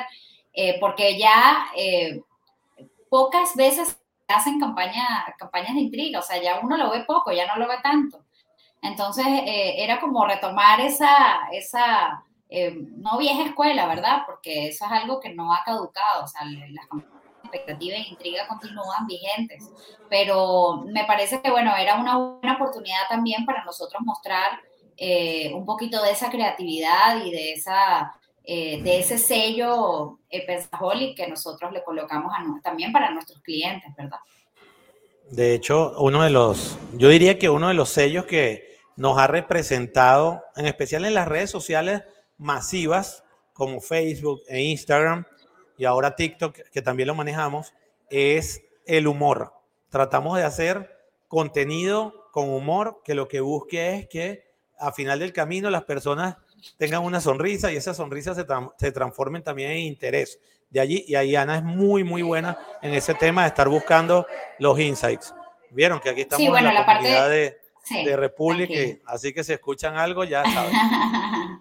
eh, 0.54 0.80
porque 0.80 1.20
ya 1.20 1.68
eh, 1.76 2.22
pocas 3.10 3.56
veces 3.56 4.00
hacen 4.32 4.60
campaña, 4.60 5.26
campañas 5.38 5.76
de 5.76 5.82
intriga, 5.82 6.20
o 6.20 6.24
sea, 6.24 6.42
ya 6.42 6.60
uno 6.62 6.78
lo 6.78 6.92
ve 6.92 7.04
poco, 7.06 7.32
ya 7.32 7.48
no 7.48 7.58
lo 7.58 7.68
ve 7.68 7.76
tanto. 7.84 8.26
Entonces, 8.82 9.26
era 9.46 10.00
como 10.00 10.26
retomar 10.26 10.82
esa, 10.82 11.48
esa 11.52 12.24
no 12.98 13.18
vieja 13.20 13.44
escuela, 13.44 13.86
¿verdad? 13.88 14.24
Porque 14.26 14.70
eso 14.70 14.86
es 14.86 14.92
algo 14.92 15.20
que 15.20 15.34
no 15.34 15.54
ha 15.54 15.64
caducado, 15.64 16.24
o 16.24 16.28
sea, 16.28 16.46
las 16.46 16.88
campañas 16.88 17.22
expectativa 17.52 17.96
e 17.96 18.10
intriga 18.10 18.48
continúan 18.48 19.08
vigentes. 19.08 19.70
Pero 20.10 20.84
me 20.88 21.06
parece 21.06 21.42
que, 21.42 21.52
bueno, 21.52 21.76
era 21.76 21.96
una 21.96 22.18
buena 22.18 22.56
oportunidad 22.56 23.08
también 23.10 23.46
para 23.46 23.64
nosotros 23.64 24.02
mostrar 24.04 24.60
eh, 24.98 25.54
un 25.54 25.66
poquito 25.66 26.02
de 26.02 26.12
esa 26.12 26.30
creatividad 26.30 27.24
y 27.24 27.32
de, 27.32 27.54
esa, 27.54 28.14
eh, 28.44 28.82
de 28.82 29.00
ese 29.00 29.18
sello 29.18 30.20
eh, 30.30 30.46
que 31.16 31.28
nosotros 31.28 31.72
le 31.72 31.84
colocamos 31.84 32.34
también 32.64 32.92
para 32.92 33.12
nuestros 33.12 33.40
clientes, 33.42 33.94
¿verdad? 33.96 34.18
De 35.30 35.54
hecho, 35.54 35.94
uno 36.00 36.24
de 36.24 36.30
los, 36.30 36.78
yo 36.98 37.10
diría 37.10 37.38
que 37.38 37.50
uno 37.50 37.68
de 37.68 37.74
los 37.74 37.90
sellos 37.90 38.26
que 38.26 38.78
nos 38.96 39.18
ha 39.18 39.28
representado, 39.28 40.44
en 40.56 40.66
especial 40.66 41.06
en 41.06 41.14
las 41.14 41.28
redes 41.28 41.50
sociales 41.50 42.04
masivas 42.38 43.24
como 43.54 43.80
Facebook 43.80 44.42
e 44.48 44.62
Instagram, 44.62 45.26
y 45.78 45.86
ahora 45.86 46.16
TikTok, 46.16 46.58
que 46.72 46.82
también 46.82 47.08
lo 47.08 47.16
manejamos, 47.16 47.74
es 48.10 48.62
el 48.86 49.08
humor. 49.08 49.54
Tratamos 49.90 50.38
de 50.38 50.44
hacer 50.44 50.98
contenido 51.28 52.30
con 52.32 52.50
humor 52.50 53.02
que 53.04 53.16
lo 53.16 53.28
que 53.28 53.40
busque 53.40 53.96
es 53.96 54.08
que 54.08 54.52
a 54.78 54.92
final 54.92 55.20
del 55.20 55.32
camino 55.32 55.70
las 55.70 55.84
personas 55.84 56.38
tengan 56.78 57.04
una 57.04 57.22
sonrisa 57.22 57.72
y 57.72 57.78
esa 57.78 57.94
sonrisa 57.94 58.34
se, 58.36 58.46
se 58.78 58.92
transforme 58.92 59.42
también 59.42 59.72
en 59.72 59.80
interés. 59.80 60.40
De 60.70 60.80
allí, 60.80 61.04
y 61.08 61.16
ahí 61.16 61.36
Ana 61.36 61.58
es 61.58 61.64
muy, 61.64 62.04
muy 62.04 62.22
buena 62.22 62.58
en 62.82 62.94
ese 62.94 63.14
tema 63.14 63.42
de 63.42 63.50
estar 63.50 63.68
buscando 63.68 64.26
los 64.60 64.80
insights. 64.80 65.34
Vieron 65.70 66.00
que 66.00 66.10
aquí 66.10 66.22
estamos 66.22 66.46
en 66.48 66.64
la, 66.64 66.86
comunidad 66.86 67.30
de, 67.30 67.58
de 67.90 68.16
República, 68.16 69.02
así 69.06 69.34
que 69.34 69.44
si 69.44 69.54
escuchan 69.54 69.98
algo 69.98 70.24
ya 70.24 70.44
saben. 70.44 70.72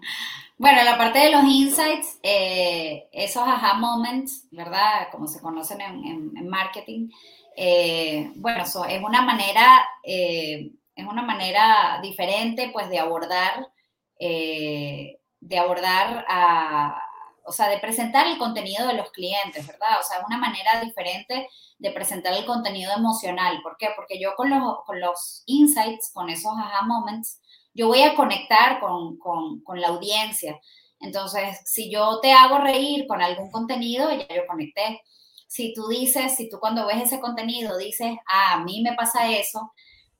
Bueno, 0.61 0.83
la 0.83 0.95
parte 0.95 1.17
de 1.17 1.31
los 1.31 1.43
insights, 1.43 2.19
eh, 2.21 3.09
esos 3.11 3.41
aha 3.47 3.73
moments, 3.79 4.45
¿verdad? 4.51 5.07
Como 5.11 5.25
se 5.25 5.41
conocen 5.41 5.81
en, 5.81 6.47
marketing, 6.47 7.09
eh, 7.57 8.31
bueno, 8.35 8.63
es 8.63 9.01
una 9.03 9.23
manera, 9.23 9.83
eh, 10.03 10.71
es 10.95 11.03
una 11.07 11.23
manera 11.23 11.99
diferente, 12.03 12.69
pues, 12.71 12.91
de 12.91 12.99
abordar, 12.99 13.69
de 14.21 15.59
abordar 15.59 16.25
a, 16.29 17.01
o 17.43 17.51
sea, 17.51 17.69
de 17.69 17.79
presentar 17.79 18.27
el 18.27 18.37
contenido 18.37 18.87
de 18.87 18.93
los 18.93 19.11
clientes, 19.11 19.65
¿verdad? 19.65 19.99
O 19.99 20.03
sea, 20.03 20.23
una 20.25 20.37
manera 20.37 20.81
diferente 20.81 21.47
de 21.79 21.91
presentar 21.91 22.33
el 22.33 22.45
contenido 22.45 22.91
emocional. 22.95 23.59
¿Por 23.63 23.77
qué? 23.77 23.89
Porque 23.95 24.19
yo 24.19 24.35
con 24.35 24.49
los, 24.49 24.83
con 24.85 24.99
los 24.99 25.43
insights, 25.47 26.11
con 26.13 26.29
esos 26.29 26.53
aha 26.55 26.83
moments, 26.85 27.41
yo 27.73 27.87
voy 27.87 28.03
a 28.03 28.15
conectar 28.15 28.79
con, 28.79 29.19
la 29.75 29.87
audiencia. 29.87 30.59
Entonces, 30.99 31.59
si 31.65 31.91
yo 31.91 32.19
te 32.21 32.31
hago 32.31 32.59
reír 32.59 33.07
con 33.07 33.21
algún 33.21 33.49
contenido, 33.49 34.11
ya 34.11 34.27
yo 34.33 34.45
conecté. 34.47 35.01
Si 35.47 35.73
tú 35.73 35.87
dices, 35.87 36.35
si 36.35 36.49
tú 36.49 36.59
cuando 36.59 36.85
ves 36.85 37.01
ese 37.03 37.19
contenido 37.19 37.77
dices, 37.77 38.15
ah, 38.27 38.53
a 38.53 38.63
mí 38.63 38.81
me 38.83 38.93
pasa 38.93 39.29
eso, 39.31 39.73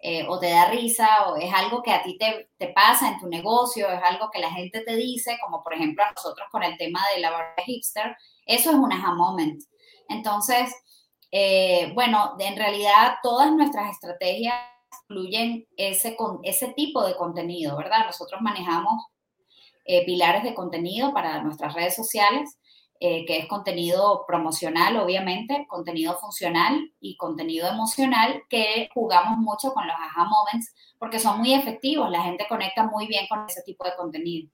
eh, 0.03 0.25
o 0.27 0.39
te 0.39 0.49
da 0.49 0.65
risa, 0.65 1.27
o 1.27 1.35
es 1.35 1.53
algo 1.53 1.83
que 1.83 1.91
a 1.91 2.01
ti 2.01 2.17
te, 2.17 2.49
te, 2.57 2.69
pasa 2.69 3.07
en 3.07 3.19
tu 3.19 3.27
negocio, 3.27 3.87
es 3.87 4.01
algo 4.03 4.29
que 4.31 4.39
la 4.39 4.51
gente 4.51 4.81
te 4.81 4.95
dice, 4.95 5.37
como 5.43 5.63
por 5.63 5.75
ejemplo 5.75 6.03
a 6.03 6.11
nosotros 6.11 6.47
con 6.51 6.63
el 6.63 6.77
tema 6.77 7.01
de 7.13 7.21
la 7.21 7.29
barra 7.29 7.63
hipster, 7.65 8.15
eso 8.45 8.71
es 8.71 8.75
un 8.75 8.91
aha 8.91 9.13
moment. 9.13 9.61
Entonces, 10.09 10.73
eh, 11.31 11.91
bueno, 11.93 12.35
en 12.39 12.57
realidad 12.57 13.15
todas 13.21 13.51
nuestras 13.51 13.91
estrategias 13.91 14.55
incluyen 15.03 15.67
ese, 15.77 16.17
ese 16.43 16.73
tipo 16.73 17.05
de 17.05 17.15
contenido, 17.15 17.77
¿verdad? 17.77 18.05
Nosotros 18.05 18.41
manejamos 18.41 19.05
eh, 19.85 20.05
pilares 20.05 20.43
de 20.43 20.53
contenido 20.53 21.13
para 21.13 21.41
nuestras 21.41 21.73
redes 21.73 21.95
sociales, 21.95 22.57
eh, 23.01 23.25
que 23.25 23.39
es 23.39 23.47
contenido 23.47 24.25
promocional, 24.27 24.95
obviamente, 24.97 25.65
contenido 25.67 26.17
funcional 26.19 26.93
y 26.99 27.17
contenido 27.17 27.67
emocional, 27.67 28.43
que 28.47 28.89
jugamos 28.93 29.39
mucho 29.39 29.73
con 29.73 29.87
los 29.87 29.95
aha 29.95 30.25
moments 30.25 30.73
porque 30.99 31.19
son 31.19 31.39
muy 31.39 31.53
efectivos, 31.53 32.11
la 32.11 32.21
gente 32.23 32.45
conecta 32.47 32.85
muy 32.85 33.07
bien 33.07 33.25
con 33.27 33.45
ese 33.49 33.63
tipo 33.63 33.83
de 33.85 33.95
contenido. 33.95 34.49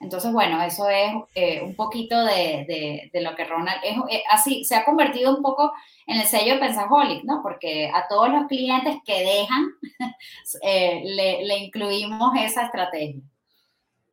Entonces, 0.00 0.32
bueno, 0.32 0.62
eso 0.62 0.88
es 0.88 1.12
eh, 1.34 1.60
un 1.60 1.74
poquito 1.74 2.24
de, 2.24 3.10
lo 3.14 3.34
que 3.34 3.44
Ronald 3.44 3.80
es, 3.82 3.96
eh, 4.10 4.22
así, 4.30 4.64
se 4.64 4.76
ha 4.76 4.84
convertido 4.84 5.34
un 5.34 5.42
poco 5.42 5.72
en 6.06 6.20
el 6.20 6.26
sello 6.26 6.54
de 6.54 6.60
Pensaholic, 6.60 7.24
¿no? 7.24 7.40
Porque 7.42 7.90
a 7.92 8.06
todos 8.06 8.28
los 8.28 8.46
clientes 8.46 8.96
que 9.04 9.24
dejan, 9.24 9.66
eh, 10.62 11.02
le, 11.04 11.58
incluimos 11.58 12.30
esa 12.38 12.66
estrategia. 12.66 13.22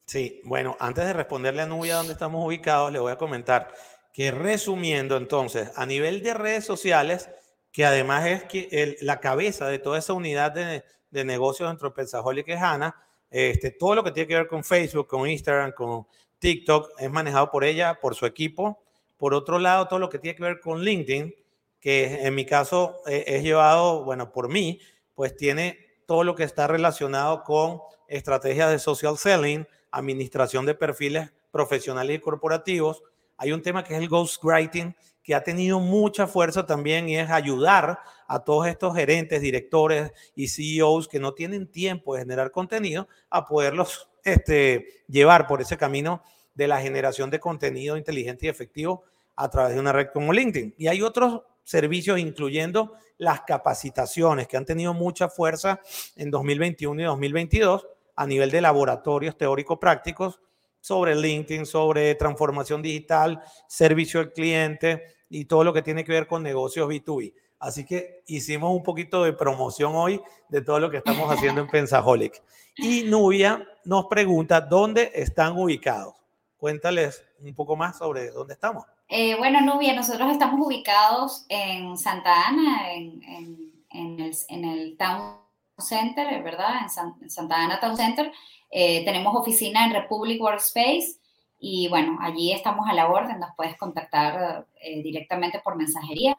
Sí, 0.05 0.41
bueno, 0.43 0.77
antes 0.79 1.05
de 1.05 1.13
responderle 1.13 1.63
a 1.63 1.65
Nubia 1.65 1.95
dónde 1.95 2.13
estamos 2.13 2.45
ubicados, 2.45 2.91
le 2.91 2.99
voy 2.99 3.11
a 3.11 3.17
comentar 3.17 3.73
que 4.13 4.31
resumiendo 4.31 5.17
entonces, 5.17 5.71
a 5.75 5.85
nivel 5.85 6.21
de 6.21 6.33
redes 6.33 6.63
sociales, 6.63 7.29
que 7.71 7.85
además 7.85 8.25
es 8.25 9.01
la 9.01 9.19
cabeza 9.19 9.67
de 9.67 9.79
toda 9.79 9.99
esa 9.99 10.13
unidad 10.13 10.51
de, 10.51 10.83
negocios 11.25 11.69
dentro 11.69 11.89
de 11.89 11.95
Pensaholic 11.95 12.47
es 12.49 12.61
Ana, 12.61 12.95
este, 13.29 13.71
todo 13.71 13.95
lo 13.95 14.03
que 14.03 14.11
tiene 14.11 14.27
que 14.27 14.35
ver 14.35 14.47
con 14.47 14.63
Facebook, 14.63 15.07
con 15.07 15.27
Instagram, 15.27 15.73
con 15.73 16.07
TikTok 16.39 16.91
es 16.99 17.11
manejado 17.11 17.49
por 17.49 17.63
ella, 17.63 17.99
por 17.99 18.15
su 18.15 18.25
equipo. 18.25 18.81
Por 19.17 19.33
otro 19.33 19.59
lado, 19.59 19.87
todo 19.87 19.99
lo 19.99 20.09
que 20.09 20.19
tiene 20.19 20.35
que 20.35 20.43
ver 20.43 20.59
con 20.59 20.81
LinkedIn, 20.81 21.33
que 21.79 22.25
en 22.25 22.35
mi 22.35 22.45
caso 22.45 23.01
eh, 23.07 23.23
es 23.27 23.43
llevado, 23.43 24.03
bueno, 24.03 24.31
por 24.31 24.49
mí, 24.49 24.79
pues 25.13 25.35
tiene 25.35 25.79
todo 26.05 26.23
lo 26.23 26.35
que 26.35 26.43
está 26.43 26.67
relacionado 26.67 27.43
con 27.43 27.81
estrategias 28.07 28.69
de 28.71 28.79
social 28.79 29.17
selling, 29.17 29.67
administración 29.95 30.65
de 30.65 30.75
perfiles 30.75 31.31
profesionales 31.51 32.17
y 32.17 32.19
corporativos. 32.19 33.01
Hay 33.37 33.51
un 33.53 33.61
tema 33.61 33.83
que 33.83 33.95
es 33.95 34.01
el 34.01 34.09
ghostwriting, 34.09 34.95
que 35.23 35.33
ha 35.33 35.43
tenido 35.43 35.79
mucha 35.79 36.27
fuerza 36.27 36.65
también 36.65 37.09
y 37.09 37.17
es 37.17 37.29
ayudar 37.29 37.99
a 38.27 38.39
todos 38.43 38.67
estos 38.67 38.93
gerentes, 38.95 39.41
directores 39.41 40.11
y 40.35 40.49
CEOs 40.49 41.07
que 41.07 41.19
no 41.19 41.33
tienen 41.33 41.71
tiempo 41.71 42.13
de 42.13 42.21
generar 42.21 42.51
contenido 42.51 43.07
a 43.29 43.45
poderlos 43.45 44.09
este, 44.23 45.03
llevar 45.07 45.47
por 45.47 45.61
ese 45.61 45.77
camino 45.77 46.21
de 46.53 46.67
la 46.67 46.81
generación 46.81 47.29
de 47.29 47.39
contenido 47.39 47.97
inteligente 47.97 48.45
y 48.45 48.49
efectivo 48.49 49.03
a 49.35 49.49
través 49.49 49.75
de 49.75 49.79
una 49.79 49.93
red 49.93 50.07
como 50.13 50.33
LinkedIn. 50.33 50.75
Y 50.77 50.87
hay 50.87 51.01
otros 51.01 51.41
servicios, 51.63 52.19
incluyendo 52.19 52.93
las 53.17 53.41
capacitaciones, 53.41 54.47
que 54.47 54.57
han 54.57 54.65
tenido 54.65 54.93
mucha 54.93 55.29
fuerza 55.29 55.81
en 56.15 56.31
2021 56.31 57.01
y 57.01 57.05
2022 57.05 57.87
a 58.15 58.25
nivel 58.25 58.51
de 58.51 58.61
laboratorios 58.61 59.37
teórico-prácticos 59.37 60.39
sobre 60.79 61.15
LinkedIn, 61.15 61.65
sobre 61.65 62.13
transformación 62.15 62.81
digital, 62.81 63.41
servicio 63.67 64.19
al 64.19 64.33
cliente 64.33 65.03
y 65.29 65.45
todo 65.45 65.63
lo 65.63 65.73
que 65.73 65.81
tiene 65.81 66.03
que 66.03 66.11
ver 66.11 66.27
con 66.27 66.43
negocios 66.43 66.87
B2B. 66.87 67.33
Así 67.59 67.85
que 67.85 68.21
hicimos 68.27 68.71
un 68.71 68.83
poquito 68.83 69.23
de 69.23 69.33
promoción 69.33 69.95
hoy 69.95 70.21
de 70.49 70.61
todo 70.61 70.79
lo 70.79 70.91
que 70.91 70.97
estamos 70.97 71.31
haciendo 71.31 71.61
en 71.61 71.67
Pensaholic. 71.71 72.41
Y 72.77 73.03
Nubia 73.03 73.67
nos 73.85 74.05
pregunta 74.05 74.61
dónde 74.61 75.11
están 75.15 75.57
ubicados. 75.57 76.13
Cuéntales 76.57 77.23
un 77.39 77.55
poco 77.55 77.75
más 77.75 77.97
sobre 77.97 78.31
dónde 78.31 78.53
estamos. 78.53 78.85
Eh, 79.07 79.35
bueno, 79.37 79.61
Nubia, 79.61 79.93
nosotros 79.93 80.31
estamos 80.31 80.65
ubicados 80.65 81.45
en 81.49 81.97
Santa 81.97 82.47
Ana, 82.47 82.93
en, 82.93 83.71
el, 83.89 84.97
Town 84.97 85.44
Center, 85.77 86.41
¿verdad? 86.43 86.81
En, 86.81 87.29
Santa 87.29 87.55
Ana 87.55 87.79
Town 87.79 87.97
Center. 87.97 88.31
Eh, 88.71 89.05
tenemos 89.05 89.35
oficina 89.35 89.85
en 89.85 89.93
Republic 89.93 90.41
Workspace 90.41 91.19
y 91.59 91.87
bueno, 91.89 92.17
allí 92.21 92.51
estamos 92.51 92.87
a 92.87 92.93
la 92.93 93.07
orden. 93.09 93.39
Nos 93.39 93.55
puedes 93.55 93.77
contactar 93.77 94.65
eh, 94.81 95.01
directamente 95.01 95.61
por 95.63 95.75
mensajería, 95.75 96.37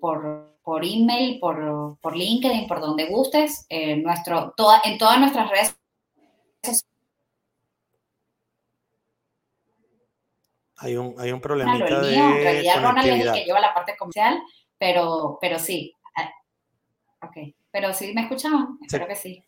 por, 0.00 0.56
por, 0.62 0.84
email, 0.84 1.38
por, 1.38 1.98
por, 2.00 2.16
LinkedIn, 2.16 2.66
por 2.66 2.80
donde 2.80 3.06
gustes. 3.06 3.66
nuestro, 4.02 4.52
toda, 4.56 4.80
en 4.84 4.98
todas 4.98 5.20
nuestras 5.20 5.50
redes 5.50 5.76
Hay 10.78 10.96
un, 10.96 11.14
hay 11.18 11.32
un 11.32 11.40
problemita 11.40 12.00
de 12.00 12.14
En 12.14 12.34
realidad 12.34 12.82
Ronald 12.82 13.08
es 13.08 13.26
el 13.26 13.32
que 13.32 13.44
lleva 13.44 13.60
la 13.60 13.72
parte 13.72 13.96
comercial, 13.96 14.38
pero, 14.78 15.38
pero 15.40 15.58
sí. 15.58 15.95
Ok, 17.28 17.54
pero 17.70 17.92
sí 17.92 18.12
me 18.14 18.22
escuchaban, 18.22 18.78
espero 18.82 19.06
que 19.06 19.16
sí. 19.16 19.44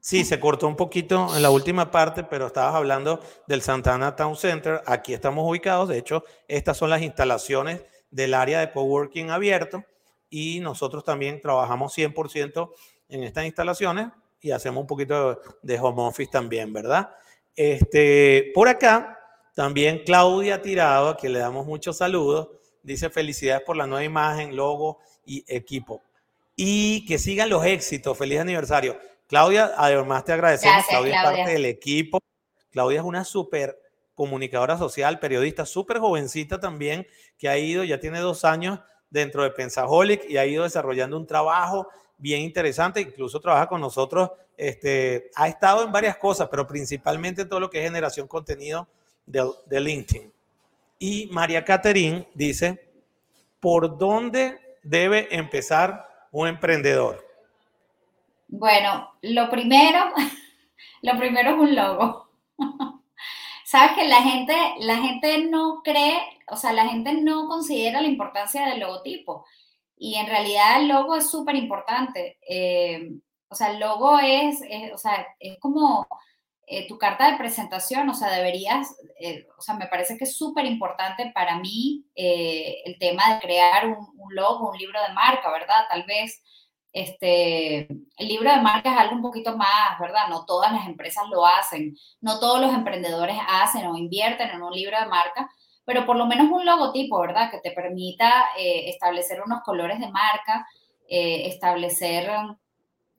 Sí, 0.00 0.24
se 0.24 0.38
cortó 0.38 0.68
un 0.68 0.76
poquito 0.76 1.34
en 1.34 1.42
la 1.42 1.50
última 1.50 1.90
parte, 1.90 2.22
pero 2.22 2.46
estabas 2.46 2.74
hablando 2.74 3.20
del 3.46 3.62
Santana 3.62 4.14
Town 4.14 4.36
Center. 4.36 4.80
Aquí 4.86 5.12
estamos 5.12 5.44
ubicados. 5.46 5.88
De 5.88 5.98
hecho, 5.98 6.24
estas 6.46 6.76
son 6.76 6.88
las 6.88 7.02
instalaciones 7.02 7.82
del 8.10 8.34
área 8.34 8.60
de 8.60 8.70
coworking 8.70 9.30
abierto 9.30 9.84
y 10.30 10.60
nosotros 10.60 11.04
también 11.04 11.40
trabajamos 11.40 11.96
100% 11.96 12.70
en 13.08 13.24
estas 13.24 13.44
instalaciones 13.44 14.08
y 14.40 14.52
hacemos 14.52 14.82
un 14.82 14.86
poquito 14.86 15.40
de 15.62 15.78
home 15.78 16.02
office 16.02 16.30
también, 16.30 16.72
¿verdad? 16.72 17.10
Este, 17.54 18.52
por 18.54 18.68
acá 18.68 19.18
también 19.54 20.02
Claudia 20.06 20.62
Tirado, 20.62 21.08
a 21.08 21.16
quien 21.16 21.32
le 21.32 21.40
damos 21.40 21.66
muchos 21.66 21.96
saludos, 21.96 22.48
dice 22.82 23.10
felicidades 23.10 23.64
por 23.64 23.76
la 23.76 23.86
nueva 23.86 24.04
imagen, 24.04 24.54
logo 24.54 25.00
y 25.26 25.44
equipo. 25.48 26.02
Y 26.60 27.06
que 27.06 27.18
sigan 27.18 27.48
los 27.48 27.64
éxitos. 27.64 28.18
Feliz 28.18 28.40
aniversario. 28.40 28.98
Claudia, 29.28 29.72
además 29.76 30.24
te 30.24 30.32
agradecemos. 30.32 30.84
Claudia, 30.88 31.16
es 31.16 31.22
parte 31.22 31.52
del 31.52 31.64
equipo. 31.66 32.18
Claudia 32.72 32.98
es 32.98 33.04
una 33.04 33.24
súper 33.24 33.80
comunicadora 34.14 34.76
social, 34.76 35.20
periodista, 35.20 35.64
súper 35.64 36.00
jovencita 36.00 36.58
también, 36.58 37.06
que 37.38 37.48
ha 37.48 37.56
ido, 37.56 37.84
ya 37.84 38.00
tiene 38.00 38.18
dos 38.18 38.44
años 38.44 38.80
dentro 39.10 39.44
de 39.44 39.50
Pensaholic 39.52 40.28
y 40.28 40.38
ha 40.38 40.46
ido 40.46 40.64
desarrollando 40.64 41.16
un 41.16 41.24
trabajo 41.24 41.88
bien 42.16 42.40
interesante, 42.40 43.00
incluso 43.00 43.38
trabaja 43.38 43.68
con 43.68 43.80
nosotros, 43.80 44.30
este, 44.56 45.30
ha 45.36 45.46
estado 45.46 45.84
en 45.84 45.92
varias 45.92 46.16
cosas, 46.16 46.48
pero 46.50 46.66
principalmente 46.66 47.44
todo 47.44 47.60
lo 47.60 47.70
que 47.70 47.78
es 47.78 47.84
generación 47.84 48.26
contenido 48.26 48.88
de, 49.24 49.80
LinkedIn. 49.80 50.32
Y 50.98 51.28
María 51.30 51.64
Caterín 51.64 52.26
dice, 52.34 52.90
¿por 53.60 53.96
dónde 53.98 54.58
debe 54.82 55.28
empezar 55.30 56.07
un 56.32 56.48
emprendedor? 56.48 57.24
Bueno, 58.48 59.10
lo 59.22 59.50
primero, 59.50 60.12
lo 61.02 61.18
primero 61.18 61.50
es 61.50 61.58
un 61.58 61.74
logo. 61.74 62.28
Sabes 63.64 63.92
que 63.92 64.08
la 64.08 64.22
gente, 64.22 64.54
la 64.78 64.96
gente 64.96 65.44
no 65.44 65.82
cree, 65.84 66.20
o 66.48 66.56
sea, 66.56 66.72
la 66.72 66.88
gente 66.88 67.12
no 67.12 67.46
considera 67.46 68.00
la 68.00 68.08
importancia 68.08 68.66
del 68.66 68.80
logotipo. 68.80 69.44
Y 69.98 70.14
en 70.14 70.26
realidad 70.26 70.80
el 70.80 70.88
logo 70.88 71.16
es 71.16 71.30
súper 71.30 71.56
importante. 71.56 72.38
Eh, 72.48 73.10
o 73.48 73.54
sea, 73.54 73.70
el 73.70 73.80
logo 73.80 74.18
es, 74.18 74.60
o 74.94 74.98
sea, 74.98 75.26
es 75.38 75.58
como 75.58 76.06
eh, 76.70 76.86
tu 76.86 76.98
carta 76.98 77.30
de 77.30 77.38
presentación, 77.38 78.10
o 78.10 78.14
sea, 78.14 78.30
deberías, 78.30 78.94
eh, 79.18 79.46
o 79.56 79.62
sea, 79.62 79.74
me 79.74 79.86
parece 79.86 80.18
que 80.18 80.24
es 80.24 80.36
súper 80.36 80.66
importante 80.66 81.32
para 81.34 81.58
mí 81.58 82.04
eh, 82.14 82.82
el 82.84 82.98
tema 82.98 83.22
de 83.32 83.40
crear 83.40 83.86
un, 83.86 84.34
logo, 84.34 84.70
un 84.70 84.76
libro 84.76 85.00
de 85.02 85.14
marca, 85.14 85.50
¿verdad? 85.50 85.86
Tal 85.88 86.02
vez 86.02 86.42
este, 86.92 87.88
el 87.88 88.28
libro 88.28 88.50
de 88.50 88.60
marca 88.60 88.92
es 88.92 88.98
algo 88.98 89.14
un 89.14 89.22
poquito 89.22 89.56
más, 89.56 89.98
¿verdad? 89.98 90.28
No 90.28 90.44
todas 90.44 90.70
las 90.70 90.86
empresas 90.86 91.24
lo 91.30 91.46
hacen, 91.46 91.96
no 92.20 92.38
todos 92.38 92.60
los 92.60 92.74
emprendedores 92.74 93.38
hacen 93.48 93.86
o 93.86 93.96
invierten 93.96 94.50
en 94.50 94.62
un 94.62 94.74
libro 94.74 95.00
de 95.00 95.06
marca, 95.06 95.48
pero 95.86 96.04
por 96.04 96.16
lo 96.16 96.26
menos 96.26 96.50
un 96.50 96.66
logotipo, 96.66 97.18
¿verdad? 97.18 97.50
Que 97.50 97.60
te 97.60 97.70
permita 97.70 98.44
establecer 98.58 99.40
unos 99.40 99.62
colores 99.62 100.00
de 100.00 100.10
marca, 100.10 100.66
establecer, 101.08 102.30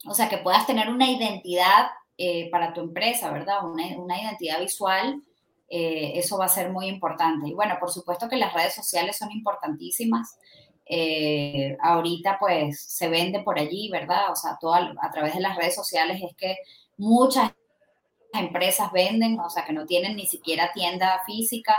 o 0.06 0.14
sea, 0.14 0.30
que 0.30 0.38
puedas 0.38 0.68
tener 0.68 0.90
una 0.90 1.10
identidad 1.10 1.88
eh, 2.22 2.50
para 2.52 2.74
tu 2.74 2.82
empresa, 2.82 3.32
¿verdad? 3.32 3.64
Una, 3.64 4.22
identidad 4.22 4.60
visual, 4.60 5.24
eh, 5.70 6.12
eso 6.16 6.38
va 6.38 6.46
a 6.46 6.50
ser 6.50 6.70
muy 6.70 6.88
importante. 6.88 7.48
Y 7.48 7.54
bueno, 7.54 7.78
por 7.80 7.92
supuesto 7.92 8.28
que 8.28 8.36
las 8.36 8.54
redes 8.54 8.76
sociales 8.76 9.16
son 9.16 9.32
importantísimas. 9.32 10.38
Eh, 10.86 11.78
ahorita 11.82 12.38
pues 12.38 12.82
se 12.82 13.08
vende 13.08 13.40
por 13.40 13.58
allí, 13.58 13.90
¿verdad? 13.90 14.34
O 14.34 14.36
sea, 14.36 14.58
todo 14.60 14.74
a 14.74 15.12
través 15.14 15.34
de 15.34 15.40
las 15.40 15.56
redes 15.56 15.76
sociales 15.76 16.22
es 16.22 16.36
que 16.36 16.58
muchas 16.98 17.54
empresas 18.34 18.92
venden, 18.92 19.40
o 19.40 19.50
sea, 19.50 19.64
que 19.64 19.72
no 19.72 19.86
tienen 19.86 20.18
ni 20.18 20.28
siquiera 20.28 20.74
tienda 20.74 21.22
física, 21.26 21.78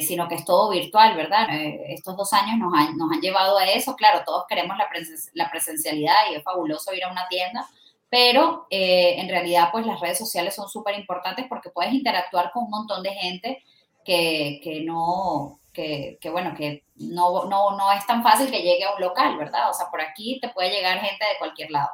sino 0.00 0.28
que 0.28 0.36
es 0.36 0.44
todo 0.44 0.70
virtual, 0.70 1.14
¿verdad? 1.16 1.46
estos 1.88 2.16
dos 2.16 2.32
años 2.32 2.58
nos 2.58 2.72
han, 2.72 2.96
nos 2.96 3.10
han, 3.12 3.20
llevado 3.20 3.58
a 3.58 3.66
eso. 3.66 3.96
Claro, 3.96 4.22
todos 4.24 4.44
queremos 4.48 4.78
la, 4.78 4.86
la 5.34 5.50
presencialidad 5.50 6.14
y 6.30 6.36
es 6.36 6.44
fabuloso 6.44 6.94
ir 6.94 7.04
a 7.04 7.10
una 7.10 7.26
tienda, 7.28 7.68
pero 8.14 8.68
eh, 8.70 9.16
en 9.18 9.28
realidad 9.28 9.70
pues 9.72 9.84
las 9.84 9.98
redes 9.98 10.18
sociales 10.18 10.54
son 10.54 10.68
súper 10.68 10.96
importantes 10.96 11.46
porque 11.48 11.70
puedes 11.70 11.92
interactuar 11.92 12.52
con 12.52 12.62
un 12.62 12.70
montón 12.70 13.02
de 13.02 13.10
gente 13.10 13.64
que, 14.04 14.60
que 14.62 14.82
no, 14.82 15.58
que, 15.72 16.16
que, 16.20 16.30
bueno, 16.30 16.54
que 16.56 16.84
no, 16.94 17.46
no, 17.46 17.76
no 17.76 17.90
es 17.90 18.06
tan 18.06 18.22
fácil 18.22 18.52
que 18.52 18.62
llegue 18.62 18.84
a 18.84 18.94
un 18.94 19.00
local, 19.00 19.36
¿verdad? 19.36 19.68
O 19.68 19.74
sea, 19.74 19.86
por 19.90 20.00
aquí 20.00 20.38
te 20.40 20.48
puede 20.50 20.70
llegar 20.70 21.00
gente 21.00 21.24
de 21.24 21.38
cualquier 21.40 21.72
lado. 21.72 21.90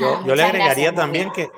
Yo, 0.00 0.26
yo 0.26 0.34
le 0.34 0.42
agregaría 0.42 0.92
también 0.92 1.30
que, 1.30 1.48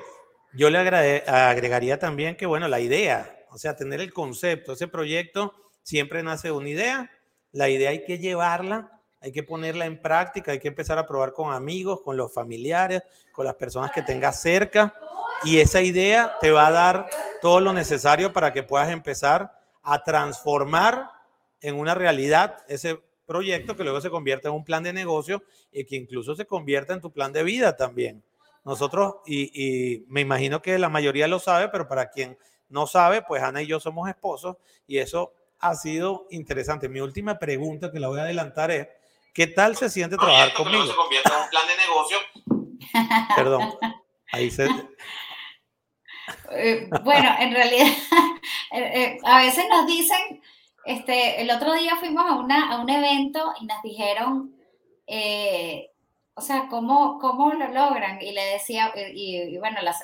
yo 0.53 0.69
le 0.69 0.77
agregaría 0.77 1.97
también 1.97 2.37
que, 2.37 2.45
bueno, 2.45 2.67
la 2.67 2.81
idea, 2.81 3.35
o 3.49 3.57
sea, 3.57 3.75
tener 3.75 3.99
el 3.99 4.13
concepto, 4.13 4.73
ese 4.73 4.87
proyecto 4.87 5.55
siempre 5.81 6.21
nace 6.21 6.49
de 6.49 6.53
una 6.53 6.69
idea, 6.69 7.09
la 7.51 7.67
idea 7.67 7.89
hay 7.89 8.05
que 8.05 8.19
llevarla 8.19 8.96
hay 9.27 9.33
que 9.33 9.43
ponerla 9.43 9.85
en 9.85 10.01
práctica, 10.01 10.53
hay 10.53 10.59
que 10.59 10.69
empezar 10.69 10.97
a 10.97 11.05
probar 11.05 11.33
con 11.33 11.53
amigos, 11.53 11.99
con 12.01 12.15
los 12.15 12.33
familiares, 12.33 13.03
con 13.33 13.45
las 13.45 13.55
personas 13.55 13.91
que 13.91 14.01
tengas 14.01 14.41
cerca 14.41 14.93
y 15.43 15.59
esa 15.59 15.81
idea 15.81 16.37
te 16.39 16.49
va 16.49 16.67
a 16.67 16.71
dar 16.71 17.09
todo 17.41 17.59
lo 17.59 17.73
necesario 17.73 18.31
para 18.31 18.53
que 18.53 18.63
puedas 18.63 18.89
empezar 18.89 19.51
a 19.83 20.01
transformar 20.01 21.09
en 21.59 21.75
una 21.75 21.93
realidad 21.93 22.57
ese 22.69 23.01
proyecto 23.25 23.75
que 23.75 23.83
luego 23.83 23.99
se 23.99 24.09
convierta 24.09 24.47
en 24.47 24.55
un 24.55 24.63
plan 24.63 24.83
de 24.83 24.93
negocio 24.93 25.43
y 25.73 25.83
que 25.83 25.97
incluso 25.97 26.33
se 26.33 26.45
convierta 26.45 26.93
en 26.93 27.01
tu 27.01 27.11
plan 27.11 27.33
de 27.33 27.43
vida 27.43 27.75
también. 27.75 28.23
Nosotros, 28.63 29.15
y, 29.25 29.51
y 29.53 30.05
me 30.07 30.21
imagino 30.21 30.61
que 30.61 30.79
la 30.79 30.87
mayoría 30.87 31.27
lo 31.27 31.39
sabe, 31.39 31.67
pero 31.67 31.89
para 31.89 32.09
quien 32.09 32.37
no 32.69 32.87
sabe, 32.87 33.21
pues 33.23 33.43
Ana 33.43 33.61
y 33.61 33.67
yo 33.67 33.81
somos 33.81 34.07
esposos 34.07 34.55
y 34.87 34.99
eso 34.99 35.33
ha 35.59 35.75
sido 35.75 36.27
interesante. 36.29 36.89
Mi 36.89 36.99
última 36.99 37.39
pregunta 37.39 37.91
que 37.91 37.99
la 37.99 38.07
voy 38.07 38.19
a 38.19 38.23
adelantar 38.23 38.71
es, 38.71 38.87
¿Qué 39.37 39.45
tal 39.45 39.77
se 39.77 39.87
siente 39.87 40.17
trabajar 40.17 40.51
conmigo? 40.55 40.83
se 40.87 40.95
convierte 40.95 41.29
en 41.29 41.43
un 41.43 41.49
plan 41.51 41.67
de 41.67 41.77
negocio. 41.77 42.17
Perdón, 43.35 43.77
ahí 44.31 44.49
se... 44.49 44.67
Eh, 46.53 46.89
bueno, 47.03 47.35
en 47.37 47.53
realidad, 47.53 47.85
a 49.25 49.37
veces 49.37 49.65
nos 49.69 49.85
dicen, 49.85 50.41
este, 50.85 51.39
el 51.39 51.51
otro 51.51 51.73
día 51.73 51.97
fuimos 51.97 52.25
a, 52.25 52.33
una, 52.33 52.71
a 52.71 52.81
un 52.81 52.89
evento 52.89 53.53
y 53.61 53.67
nos 53.67 53.79
dijeron, 53.83 54.55
eh, 55.05 55.91
o 56.33 56.41
sea, 56.41 56.67
¿cómo, 56.67 57.19
¿cómo 57.19 57.53
lo 57.53 57.67
logran? 57.67 58.19
Y 58.19 58.31
le 58.31 58.43
decía, 58.43 58.91
y, 59.13 59.55
bueno, 59.59 59.77
la, 59.83 59.95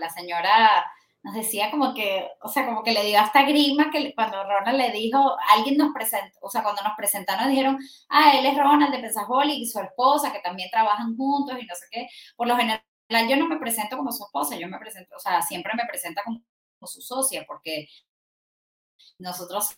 la, 0.00 0.08
señora 0.08 0.90
nos 1.22 1.34
decía 1.34 1.70
como 1.70 1.94
que, 1.94 2.28
o 2.42 2.48
sea, 2.48 2.64
como 2.66 2.82
que 2.82 2.92
le 2.92 3.04
dio 3.04 3.18
hasta 3.20 3.42
grima 3.42 3.90
que 3.90 4.14
cuando 4.14 4.42
Ronald 4.44 4.78
le 4.78 4.90
dijo, 4.92 5.36
alguien 5.52 5.76
nos 5.76 5.92
presentó, 5.92 6.38
o 6.40 6.50
sea, 6.50 6.62
cuando 6.62 6.82
nos 6.82 6.94
presentaron 6.96 7.50
dijeron, 7.50 7.78
ah, 8.08 8.32
él 8.38 8.46
es 8.46 8.56
Ronald 8.56 8.92
de 8.92 9.00
Pensaholic 9.00 9.58
y 9.58 9.66
su 9.66 9.80
esposa, 9.80 10.32
que 10.32 10.40
también 10.40 10.70
trabajan 10.70 11.16
juntos 11.16 11.58
y 11.60 11.66
no 11.66 11.74
sé 11.74 11.86
qué. 11.90 12.08
Por 12.36 12.46
lo 12.46 12.56
general, 12.56 12.82
yo 13.28 13.36
no 13.36 13.48
me 13.48 13.58
presento 13.58 13.96
como 13.96 14.12
su 14.12 14.24
esposa, 14.24 14.56
yo 14.56 14.68
me 14.68 14.78
presento, 14.78 15.16
o 15.16 15.20
sea, 15.20 15.42
siempre 15.42 15.72
me 15.76 15.86
presenta 15.86 16.22
como 16.24 16.40
su 16.86 17.02
socia, 17.02 17.44
porque 17.46 17.88
nosotros 19.18 19.76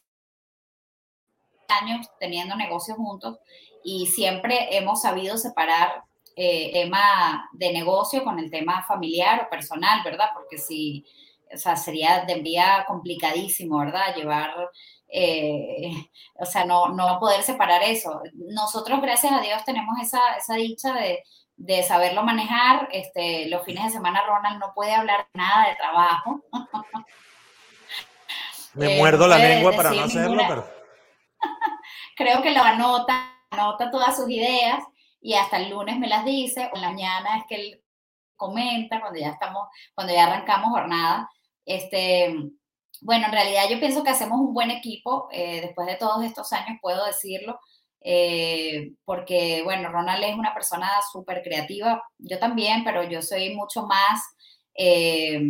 años 1.69 2.09
teniendo 2.19 2.57
negocios 2.57 2.97
juntos 2.97 3.39
y 3.85 4.07
siempre 4.07 4.77
hemos 4.77 5.03
sabido 5.03 5.37
separar 5.39 6.05
eh, 6.37 6.71
tema 6.73 7.49
de 7.53 7.73
negocio 7.73 8.25
con 8.25 8.39
el 8.39 8.51
tema 8.51 8.85
familiar 8.87 9.45
o 9.45 9.51
personal, 9.51 10.03
¿verdad? 10.05 10.31
Porque 10.35 10.59
si, 10.59 11.05
o 11.53 11.59
sea, 11.59 11.77
sería 11.77 12.25
de 12.25 12.35
envía 12.35 12.85
complicadísimo, 12.87 13.79
¿verdad? 13.79 14.15
Llevar, 14.15 14.55
eh, 15.09 15.93
o 16.35 16.47
sea, 16.47 16.65
no, 16.65 16.89
no 16.89 17.19
poder 17.19 17.43
separar 17.43 17.83
eso. 17.83 18.21
Nosotros, 18.35 19.01
gracias 19.01 19.33
a 19.33 19.41
Dios, 19.41 19.65
tenemos 19.65 19.99
esa, 20.01 20.37
esa 20.37 20.55
dicha 20.55 20.93
de, 20.95 21.23
de 21.57 21.83
saberlo 21.83 22.23
manejar. 22.23 22.89
Este, 22.93 23.49
los 23.49 23.65
fines 23.65 23.85
de 23.85 23.91
semana 23.91 24.23
Ronald 24.27 24.59
no 24.59 24.73
puede 24.75 24.95
hablar 24.95 25.29
nada 25.35 25.69
de 25.69 25.77
trabajo. 25.77 26.41
Me 28.75 28.97
muerdo 28.97 29.27
la 29.27 29.39
lengua 29.39 29.73
para 29.73 29.91
no 29.91 30.03
hacerlo, 30.03 30.43
pero 30.47 30.65
creo 32.17 32.41
que 32.41 32.53
lo 32.53 32.63
anota, 32.63 33.37
anota 33.51 33.91
todas 33.91 34.17
sus 34.17 34.31
ideas 34.31 34.85
y 35.21 35.35
hasta 35.35 35.57
el 35.57 35.71
lunes 35.71 35.99
me 35.99 36.09
las 36.09 36.25
dice, 36.25 36.71
o 36.73 36.77
en 36.77 36.83
la 36.83 36.91
mañana 36.91 37.39
es 37.39 37.45
que 37.49 37.55
él 37.57 37.83
comenta 38.37 39.01
cuando 39.01 39.19
ya 39.19 39.31
estamos, 39.31 39.69
cuando 39.95 40.15
ya 40.15 40.25
arrancamos 40.25 40.71
jornada. 40.71 41.29
Este, 41.71 42.35
bueno, 43.01 43.27
en 43.27 43.33
realidad 43.33 43.63
yo 43.71 43.79
pienso 43.79 44.03
que 44.03 44.11
hacemos 44.11 44.41
un 44.41 44.53
buen 44.53 44.71
equipo, 44.73 45.29
eh, 45.33 45.61
después 45.63 45.87
de 45.87 45.95
todos 45.95 46.25
estos 46.25 46.53
años 46.53 46.79
puedo 46.83 47.07
decirlo, 47.07 47.61
eh, 48.01 48.93
porque, 49.05 49.63
bueno, 49.63 49.91
Ronald 49.91 50.25
es 50.25 50.35
una 50.37 50.53
persona 50.53 50.89
súper 51.13 51.43
creativa, 51.43 52.03
yo 52.19 52.39
también, 52.39 52.83
pero 52.85 53.05
yo 53.05 53.23
soy 53.23 53.55
mucho 53.55 53.87
más, 53.87 54.21
eh, 54.75 55.41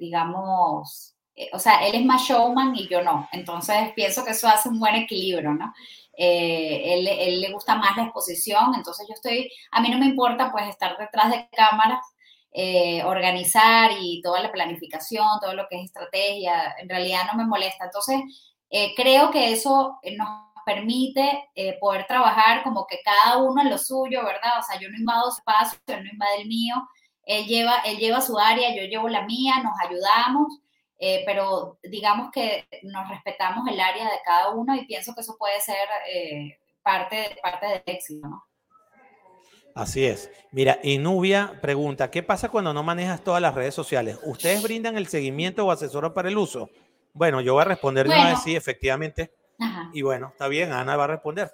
digamos, 0.00 1.14
eh, 1.34 1.50
o 1.52 1.58
sea, 1.58 1.86
él 1.86 1.94
es 1.96 2.04
más 2.04 2.22
showman 2.22 2.74
y 2.76 2.88
yo 2.88 3.02
no. 3.02 3.28
Entonces 3.32 3.92
pienso 3.94 4.24
que 4.24 4.32
eso 4.32 4.48
hace 4.48 4.68
un 4.68 4.78
buen 4.78 4.94
equilibrio, 4.94 5.52
¿no? 5.52 5.72
Él, 6.14 7.08
él, 7.08 7.40
le 7.40 7.52
gusta 7.52 7.74
más 7.76 7.96
la 7.96 8.04
exposición, 8.04 8.74
entonces 8.76 9.06
yo 9.08 9.14
estoy, 9.14 9.50
a 9.70 9.80
mí 9.80 9.88
no 9.90 9.98
me 9.98 10.06
importa 10.06 10.52
pues 10.52 10.68
estar 10.68 10.96
detrás 10.98 11.30
de 11.30 11.48
cámaras, 11.50 12.00
eh, 12.52 13.02
organizar 13.04 13.90
y 14.00 14.20
toda 14.22 14.40
la 14.40 14.52
planificación, 14.52 15.26
todo 15.40 15.54
lo 15.54 15.66
que 15.68 15.76
es 15.76 15.84
estrategia, 15.86 16.74
en 16.78 16.88
realidad 16.88 17.22
no 17.30 17.38
me 17.38 17.46
molesta. 17.46 17.84
Entonces, 17.84 18.20
creo 18.96 19.30
que 19.30 19.52
eso 19.52 19.98
nos 20.16 20.28
permite 20.64 21.50
poder 21.80 22.06
trabajar 22.06 22.62
como 22.62 22.86
que 22.86 23.00
cada 23.04 23.36
uno 23.38 23.60
en 23.60 23.68
lo 23.68 23.76
suyo, 23.76 24.24
¿verdad? 24.24 24.60
O 24.60 24.62
sea, 24.62 24.80
yo 24.80 24.88
no 24.88 24.96
invado 24.96 25.30
su 25.30 25.38
espacio, 25.38 25.78
él 25.88 26.04
no 26.04 26.10
invade 26.10 26.42
el 26.42 26.48
mío, 26.48 26.76
él 27.24 27.46
lleva, 27.46 27.76
él 27.84 27.98
lleva 27.98 28.22
su 28.22 28.38
área, 28.38 28.74
yo 28.74 28.84
llevo 28.84 29.08
la 29.08 29.22
mía, 29.26 29.56
nos 29.62 29.74
ayudamos 29.86 30.62
eh, 31.04 31.24
pero 31.26 31.80
digamos 31.82 32.30
que 32.30 32.64
nos 32.84 33.08
respetamos 33.08 33.66
el 33.66 33.80
área 33.80 34.04
de 34.04 34.20
cada 34.24 34.50
uno 34.50 34.76
y 34.76 34.86
pienso 34.86 35.12
que 35.12 35.22
eso 35.22 35.36
puede 35.36 35.60
ser 35.60 35.88
eh, 36.08 36.60
parte, 36.80 37.36
parte 37.42 37.66
del 37.66 37.82
éxito, 37.86 38.28
¿no? 38.28 38.44
Así 39.74 40.04
es. 40.04 40.30
Mira, 40.50 40.78
y 40.82 40.98
Nubia 40.98 41.58
pregunta, 41.62 42.10
¿qué 42.10 42.22
pasa 42.22 42.50
cuando 42.50 42.74
no 42.74 42.82
manejas 42.82 43.22
todas 43.24 43.40
las 43.40 43.54
redes 43.54 43.74
sociales? 43.74 44.18
¿Ustedes 44.24 44.62
brindan 44.62 44.96
el 44.96 45.06
seguimiento 45.06 45.66
o 45.66 45.70
asesoran 45.70 46.12
para 46.12 46.28
el 46.28 46.36
uso? 46.36 46.70
Bueno, 47.14 47.40
yo 47.40 47.54
voy 47.54 47.62
a 47.62 47.66
responder 47.66 48.06
de 48.06 48.14
una 48.14 48.30
vez 48.30 48.42
sí, 48.42 48.54
efectivamente. 48.54 49.32
Y 49.92 50.02
bueno, 50.02 50.28
está 50.32 50.48
bien, 50.48 50.72
Ana 50.72 50.96
va 50.96 51.04
a 51.04 51.08
responder. 51.08 51.52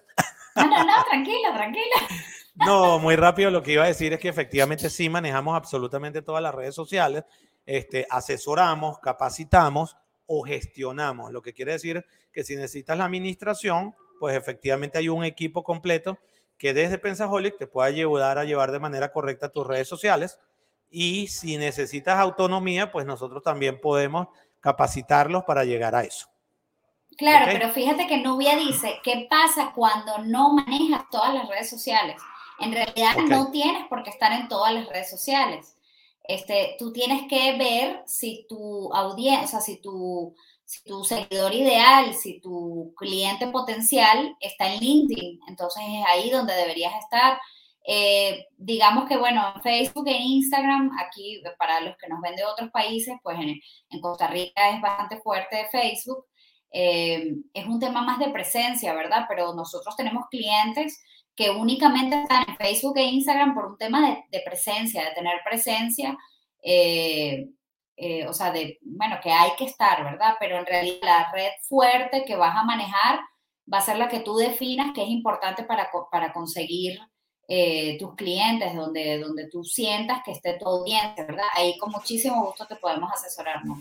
No, 0.56 0.66
no, 0.66 0.84
no, 0.84 1.04
tranquila, 1.08 1.54
tranquila. 1.54 1.96
No, 2.66 2.98
muy 2.98 3.14
rápido 3.14 3.52
lo 3.52 3.62
que 3.62 3.74
iba 3.74 3.84
a 3.84 3.86
decir 3.86 4.12
es 4.12 4.18
que 4.18 4.28
efectivamente 4.28 4.90
sí 4.90 5.08
manejamos 5.08 5.54
absolutamente 5.54 6.22
todas 6.22 6.42
las 6.42 6.52
redes 6.52 6.74
sociales 6.74 7.22
este, 7.68 8.06
asesoramos, 8.10 8.98
capacitamos 8.98 9.96
o 10.26 10.42
gestionamos. 10.42 11.30
Lo 11.30 11.42
que 11.42 11.52
quiere 11.52 11.72
decir 11.72 12.04
que 12.32 12.42
si 12.42 12.56
necesitas 12.56 12.96
la 12.96 13.04
administración, 13.04 13.94
pues 14.18 14.36
efectivamente 14.36 14.98
hay 14.98 15.08
un 15.08 15.22
equipo 15.22 15.62
completo 15.62 16.18
que 16.58 16.74
desde 16.74 16.98
Pensaholic 16.98 17.56
te 17.56 17.66
pueda 17.66 17.88
ayudar 17.88 18.38
a 18.38 18.44
llevar 18.44 18.72
de 18.72 18.80
manera 18.80 19.12
correcta 19.12 19.48
tus 19.48 19.66
redes 19.66 19.88
sociales. 19.88 20.38
Y 20.90 21.28
si 21.28 21.56
necesitas 21.56 22.18
autonomía, 22.18 22.90
pues 22.90 23.06
nosotros 23.06 23.42
también 23.42 23.80
podemos 23.80 24.28
capacitarlos 24.60 25.44
para 25.44 25.64
llegar 25.64 25.94
a 25.94 26.02
eso. 26.02 26.26
Claro, 27.16 27.46
pero 27.52 27.70
fíjate 27.70 28.06
que 28.06 28.18
Nubia 28.18 28.56
dice, 28.56 29.00
¿qué 29.02 29.26
pasa 29.28 29.72
cuando 29.74 30.18
no 30.18 30.52
manejas 30.52 31.04
todas 31.10 31.34
las 31.34 31.48
redes 31.48 31.68
sociales? 31.68 32.20
En 32.60 32.72
realidad 32.72 33.16
no 33.28 33.50
tienes 33.50 33.86
por 33.88 34.02
qué 34.02 34.10
estar 34.10 34.32
en 34.32 34.48
todas 34.48 34.72
las 34.74 34.88
redes 34.88 35.10
sociales 35.10 35.78
este, 36.28 36.76
tú 36.78 36.92
tienes 36.92 37.22
que 37.26 37.56
ver 37.56 38.02
si 38.06 38.44
tu 38.48 38.92
audiencia, 38.92 39.60
si 39.60 39.78
tu, 39.80 40.36
si 40.68 40.84
tu 40.84 41.02
seguidor 41.02 41.54
ideal, 41.54 42.12
si 42.14 42.40
tu 42.40 42.92
cliente 42.94 43.46
potencial 43.48 44.36
está 44.38 44.70
en 44.70 44.80
LinkedIn. 44.80 45.40
Entonces 45.48 45.82
es 45.82 46.04
ahí 46.06 46.28
donde 46.28 46.52
deberías 46.54 46.92
estar. 47.02 47.40
Eh, 47.86 48.44
digamos 48.58 49.08
que, 49.08 49.16
bueno, 49.16 49.54
Facebook 49.62 50.06
e 50.08 50.18
Instagram, 50.18 50.90
aquí 50.98 51.42
para 51.58 51.80
los 51.80 51.96
que 51.96 52.06
nos 52.08 52.20
ven 52.20 52.36
de 52.36 52.44
otros 52.44 52.70
países, 52.70 53.14
pues 53.22 53.38
en, 53.40 54.00
Costa 54.02 54.26
Rica 54.26 54.68
es 54.68 54.82
bastante 54.82 55.16
fuerte 55.22 55.68
Facebook. 55.72 56.26
Eh, 56.70 57.34
es 57.54 57.66
un 57.66 57.80
tema 57.80 58.02
más 58.02 58.18
de 58.18 58.28
presencia, 58.28 58.92
¿verdad? 58.92 59.24
Pero 59.26 59.54
nosotros 59.54 59.96
tenemos 59.96 60.26
clientes 60.30 61.02
que 61.34 61.48
únicamente 61.48 62.20
están 62.20 62.44
en 62.46 62.56
Facebook 62.58 62.98
e 62.98 63.04
Instagram 63.04 63.54
por 63.54 63.64
un 63.64 63.78
tema 63.78 64.22
de, 64.30 64.40
presencia, 64.44 65.02
de 65.02 65.14
tener 65.14 65.40
presencia, 65.42 66.14
eh, 66.62 67.48
eh, 68.00 68.26
o 68.28 68.32
sea, 68.32 68.52
de, 68.52 68.78
bueno, 68.82 69.16
que 69.22 69.30
hay 69.30 69.50
que 69.56 69.64
estar, 69.64 70.04
¿verdad? 70.04 70.34
Pero 70.38 70.56
en 70.56 70.66
realidad 70.66 71.00
la 71.02 71.32
red 71.32 71.50
fuerte 71.68 72.24
que 72.24 72.36
vas 72.36 72.54
a 72.56 72.62
manejar 72.62 73.18
va 73.72 73.78
a 73.78 73.82
ser 73.82 73.98
la 73.98 74.08
que 74.08 74.20
tú 74.20 74.36
definas 74.36 74.92
que 74.94 75.02
es 75.02 75.08
importante 75.08 75.64
para, 75.64 75.90
para 76.10 76.32
conseguir 76.32 76.98
eh, 77.48 77.96
tus 77.98 78.14
clientes, 78.14 78.74
donde, 78.74 79.18
donde 79.18 79.48
tú 79.48 79.64
sientas 79.64 80.20
que 80.24 80.32
esté 80.32 80.54
todo 80.54 80.84
bien, 80.84 81.14
¿verdad? 81.16 81.46
Ahí 81.54 81.76
con 81.78 81.90
muchísimo 81.90 82.44
gusto 82.44 82.66
te 82.66 82.76
podemos 82.76 83.10
asesorar, 83.12 83.64
¿no? 83.64 83.80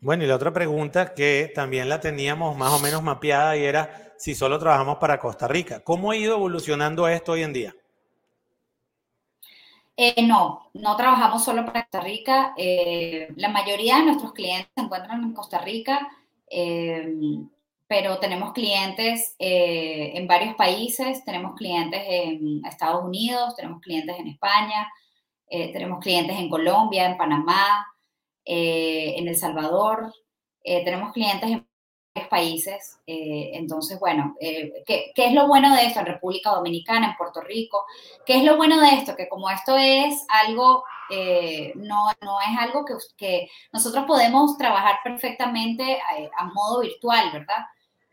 Bueno, 0.00 0.24
y 0.24 0.26
la 0.26 0.36
otra 0.36 0.52
pregunta 0.52 1.12
que 1.12 1.52
también 1.54 1.90
la 1.90 2.00
teníamos 2.00 2.56
más 2.56 2.72
o 2.72 2.78
menos 2.78 3.02
mapeada 3.02 3.54
y 3.56 3.64
era 3.64 4.14
si 4.16 4.34
solo 4.34 4.58
trabajamos 4.58 4.96
para 4.96 5.18
Costa 5.18 5.46
Rica. 5.46 5.80
¿Cómo 5.84 6.10
ha 6.10 6.16
ido 6.16 6.36
evolucionando 6.36 7.06
esto 7.06 7.32
hoy 7.32 7.42
en 7.42 7.52
día? 7.52 7.74
Eh, 10.02 10.22
no, 10.22 10.70
no 10.72 10.96
trabajamos 10.96 11.44
solo 11.44 11.66
para 11.66 11.82
Costa 11.82 12.00
Rica. 12.00 12.54
Eh, 12.56 13.28
la 13.36 13.50
mayoría 13.50 13.98
de 13.98 14.04
nuestros 14.04 14.32
clientes 14.32 14.70
se 14.74 14.82
encuentran 14.82 15.22
en 15.22 15.34
Costa 15.34 15.58
Rica, 15.58 16.08
eh, 16.46 17.06
pero 17.86 18.18
tenemos 18.18 18.54
clientes 18.54 19.34
en 19.38 20.26
varios 20.26 20.54
países. 20.54 21.22
Tenemos 21.26 21.54
clientes 21.54 22.00
en 22.08 22.64
Estados 22.64 23.04
Unidos, 23.04 23.54
tenemos 23.56 23.82
clientes 23.82 24.18
en 24.18 24.28
España, 24.28 24.88
tenemos 25.46 26.00
clientes 26.00 26.38
en 26.38 26.48
Colombia, 26.48 27.04
en 27.04 27.18
Panamá, 27.18 27.86
en 28.44 29.28
El 29.28 29.36
Salvador. 29.36 30.14
tenemos 30.64 31.12
clientes 31.12 31.50
en 31.50 31.69
países. 32.28 32.98
Eh, 33.06 33.52
entonces, 33.54 33.98
bueno, 34.00 34.36
eh, 34.40 34.82
¿qué, 34.86 35.12
es 35.14 35.32
lo 35.32 35.46
bueno 35.46 35.74
de 35.74 35.86
esto 35.86 36.00
en 36.00 36.06
República 36.06 36.50
Dominicana, 36.50 37.10
en 37.10 37.16
Puerto 37.16 37.40
Rico? 37.40 37.84
¿Qué 38.26 38.36
es 38.36 38.44
lo 38.44 38.56
bueno 38.56 38.80
de 38.80 38.88
esto? 38.88 39.14
Que 39.16 39.28
como 39.28 39.48
esto 39.50 39.76
es 39.76 40.24
algo, 40.28 40.84
eh, 41.10 41.72
no, 41.76 42.06
no 42.22 42.40
es 42.40 42.58
algo 42.58 42.84
que, 43.16 43.48
nosotros 43.72 44.04
podemos 44.06 44.56
trabajar 44.58 44.96
perfectamente 45.04 46.00
a, 46.36 46.44
modo 46.46 46.80
virtual, 46.80 47.30
¿verdad? 47.32 47.66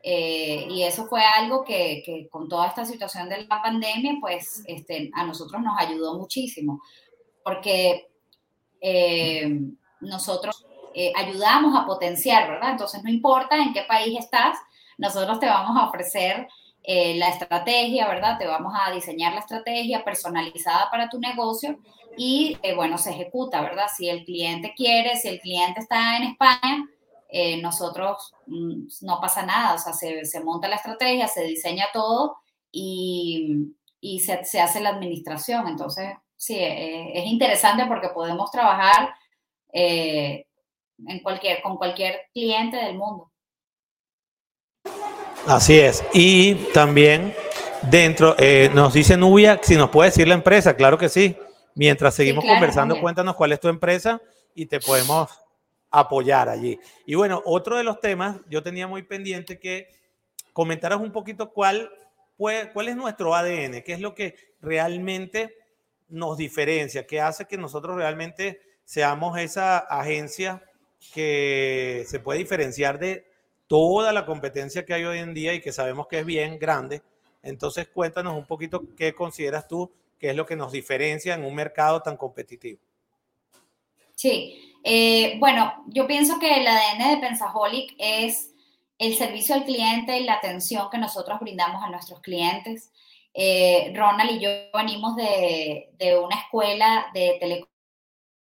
y 0.03 0.83
eso 0.83 1.05
fue 1.07 1.21
algo 1.21 1.65
que, 1.65 2.01
que, 2.05 2.29
con 2.29 2.47
toda 2.47 2.67
esta 2.67 2.85
situación 2.85 3.27
de 3.27 3.45
la 3.45 3.61
pandemia, 3.61 4.13
pues 4.21 4.63
este, 4.65 5.11
a 5.13 5.25
nosotros 5.25 5.61
nos 5.61 5.77
ayudó 5.77 6.17
muchísimo, 6.17 6.81
porque 7.43 8.07
nosotros 9.99 10.66
eh, 10.99 11.13
ayudamos 11.15 11.79
a 11.79 11.85
potenciar, 11.85 12.49
¿verdad? 12.49 12.71
Entonces, 12.71 13.03
no 13.03 13.09
importa 13.11 13.55
en 13.55 13.71
qué 13.71 13.83
país 13.83 14.17
estás, 14.17 14.57
nosotros 14.97 15.39
te 15.39 15.45
vamos 15.45 15.77
a 15.77 15.87
ofrecer 15.87 16.47
eh, 16.89 17.15
la 17.17 17.27
estrategia, 17.27 18.07
¿verdad? 18.07 18.37
Te 18.39 18.47
vamos 18.47 18.73
a 18.75 18.91
diseñar 18.91 19.33
la 19.33 19.41
estrategia 19.41 20.05
personalizada 20.05 20.89
para 20.89 21.09
tu 21.09 21.19
negocio 21.19 21.77
y, 22.17 22.57
eh, 22.63 22.73
bueno, 22.75 22.97
se 22.97 23.11
ejecuta, 23.11 23.61
¿verdad? 23.61 23.87
Si 23.95 24.07
el 24.07 24.23
cliente 24.23 24.73
quiere, 24.75 25.17
si 25.17 25.27
el 25.27 25.41
cliente 25.41 25.81
está 25.81 26.17
en 26.17 26.23
España, 26.23 26.89
eh, 27.29 27.61
nosotros 27.61 28.33
mm, 28.47 28.87
no 29.01 29.19
pasa 29.19 29.45
nada, 29.45 29.75
o 29.75 29.77
sea, 29.77 29.91
se, 29.91 30.23
se, 30.25 30.43
monta 30.43 30.69
la 30.69 30.77
estrategia, 30.77 31.27
se 31.27 31.43
diseña 31.43 31.87
todo 31.93 32.37
y, 32.71 33.75
y 33.99 34.19
se, 34.21 34.45
se, 34.45 34.61
hace 34.61 34.79
la 34.79 34.89
administración. 34.89 35.67
Entonces, 35.67 36.15
sí, 36.37 36.55
es 36.57 37.25
interesante 37.25 37.85
porque 37.85 38.09
podemos 38.09 38.49
trabajar 38.49 39.13
en 41.05 41.19
cualquier, 41.19 41.61
con 41.61 41.77
cualquier 41.77 42.21
cliente 42.33 42.77
del 42.77 42.95
mundo. 42.95 43.31
Así 45.47 45.79
es. 45.79 46.03
Y 46.13 46.55
también 46.73 47.33
dentro, 47.83 48.35
eh, 48.37 48.69
nos 48.73 48.93
dice 48.93 49.17
Nubia, 49.17 49.59
si 49.61 49.75
nos 49.75 49.89
puede 49.89 50.09
decir 50.09 50.27
la 50.27 50.33
empresa, 50.33 50.75
claro 50.75 50.97
que 50.97 51.09
sí. 51.09 51.37
Mientras 51.75 52.15
seguimos 52.15 52.43
conversando, 52.43 52.99
cuéntanos 52.99 53.35
cuál 53.35 53.51
es 53.51 53.59
tu 53.59 53.67
empresa 53.67 54.19
y 54.55 54.65
te 54.65 54.79
podemos 54.79 55.29
apoyar 55.91 56.49
allí. 56.49 56.79
Y 57.05 57.15
bueno, 57.15 57.41
otro 57.45 57.77
de 57.77 57.83
los 57.83 57.99
temas, 57.99 58.37
yo 58.49 58.63
tenía 58.63 58.87
muy 58.87 59.03
pendiente 59.03 59.59
que 59.59 59.87
comentaras 60.53 60.99
un 60.99 61.11
poquito 61.11 61.53
cuál, 61.53 61.91
cuál 62.35 62.87
es 62.87 62.95
nuestro 62.95 63.35
ADN, 63.35 63.83
qué 63.83 63.93
es 63.93 63.99
lo 63.99 64.15
que 64.15 64.35
realmente 64.59 65.55
nos 66.09 66.37
diferencia, 66.37 67.05
qué 67.05 67.21
hace 67.21 67.45
que 67.45 67.57
nosotros 67.57 67.95
realmente 67.95 68.59
seamos 68.83 69.37
esa 69.37 69.77
agencia 69.77 70.63
que 71.13 72.03
se 72.07 72.19
puede 72.19 72.39
diferenciar 72.39 72.99
de 72.99 73.25
toda 73.67 74.13
la 74.13 74.25
competencia 74.25 74.85
que 74.85 74.93
hay 74.93 75.03
hoy 75.03 75.19
en 75.19 75.33
día 75.33 75.53
y 75.53 75.61
que 75.61 75.71
sabemos 75.71 76.07
que 76.07 76.19
es 76.19 76.25
bien 76.25 76.57
grande. 76.57 77.01
Entonces, 77.43 77.87
cuéntanos 77.87 78.35
un 78.35 78.45
poquito 78.45 78.83
qué 78.95 79.13
consideras 79.13 79.67
tú 79.67 79.91
que 80.19 80.31
es 80.31 80.35
lo 80.35 80.45
que 80.45 80.55
nos 80.55 80.71
diferencia 80.71 81.35
en 81.35 81.45
un 81.45 81.53
mercado 81.53 82.01
tan 82.01 82.17
competitivo. 82.17 82.79
Sí, 84.15 84.75
eh, 84.83 85.37
bueno, 85.39 85.83
yo 85.87 86.07
pienso 86.07 86.39
que 86.39 86.59
el 86.59 86.65
ADN 86.65 87.11
de 87.11 87.17
Pensaholic 87.17 87.93
es 87.99 88.51
el 88.97 89.15
servicio 89.15 89.53
al 89.53 89.65
cliente 89.65 90.17
y 90.17 90.23
la 90.23 90.33
atención 90.33 90.89
que 90.89 90.97
nosotros 90.97 91.39
brindamos 91.39 91.83
a 91.83 91.89
nuestros 91.89 92.19
clientes. 92.21 92.91
Eh, 93.33 93.93
Ronald 93.95 94.31
y 94.31 94.39
yo 94.39 94.49
venimos 94.73 95.15
de, 95.15 95.91
de 95.99 96.17
una 96.17 96.39
escuela 96.39 97.05
de 97.13 97.37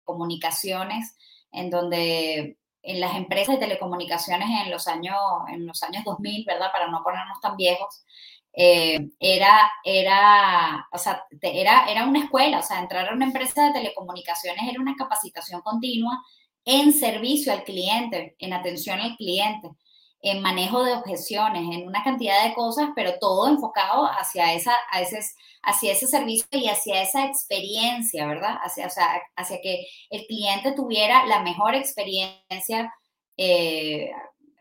telecomunicaciones 0.04 1.16
en 1.52 1.70
donde 1.70 2.58
en 2.82 3.00
las 3.00 3.14
empresas 3.16 3.54
de 3.54 3.60
telecomunicaciones 3.60 4.48
en 4.64 4.70
los 4.70 4.88
años, 4.88 5.16
en 5.48 5.66
los 5.66 5.82
años 5.82 6.04
2000, 6.04 6.44
¿verdad? 6.46 6.72
Para 6.72 6.88
no 6.88 7.02
ponernos 7.04 7.40
tan 7.40 7.56
viejos, 7.56 8.04
eh, 8.54 9.08
era, 9.20 9.70
era, 9.84 10.88
o 10.92 10.98
sea, 10.98 11.24
era, 11.40 11.86
era 11.90 12.06
una 12.06 12.24
escuela, 12.24 12.58
o 12.58 12.62
sea, 12.62 12.80
entrar 12.80 13.08
a 13.08 13.14
una 13.14 13.26
empresa 13.26 13.66
de 13.66 13.72
telecomunicaciones 13.72 14.68
era 14.68 14.80
una 14.80 14.96
capacitación 14.96 15.62
continua 15.62 16.18
en 16.64 16.92
servicio 16.92 17.52
al 17.52 17.64
cliente, 17.64 18.36
en 18.38 18.52
atención 18.52 19.00
al 19.00 19.16
cliente 19.16 19.70
en 20.22 20.40
manejo 20.40 20.84
de 20.84 20.94
objeciones, 20.94 21.62
en 21.62 21.86
una 21.86 22.04
cantidad 22.04 22.44
de 22.44 22.54
cosas, 22.54 22.90
pero 22.94 23.18
todo 23.18 23.48
enfocado 23.48 24.06
hacia, 24.06 24.54
esa, 24.54 24.72
ese, 24.98 25.18
hacia 25.62 25.92
ese 25.92 26.06
servicio 26.06 26.46
y 26.52 26.68
hacia 26.68 27.02
esa 27.02 27.26
experiencia, 27.26 28.26
¿verdad? 28.26 28.56
Hacia, 28.62 28.88
hacia 29.34 29.60
que 29.60 29.86
el 30.10 30.24
cliente 30.26 30.72
tuviera 30.72 31.26
la 31.26 31.42
mejor 31.42 31.74
experiencia 31.74 32.94
eh, 33.36 34.10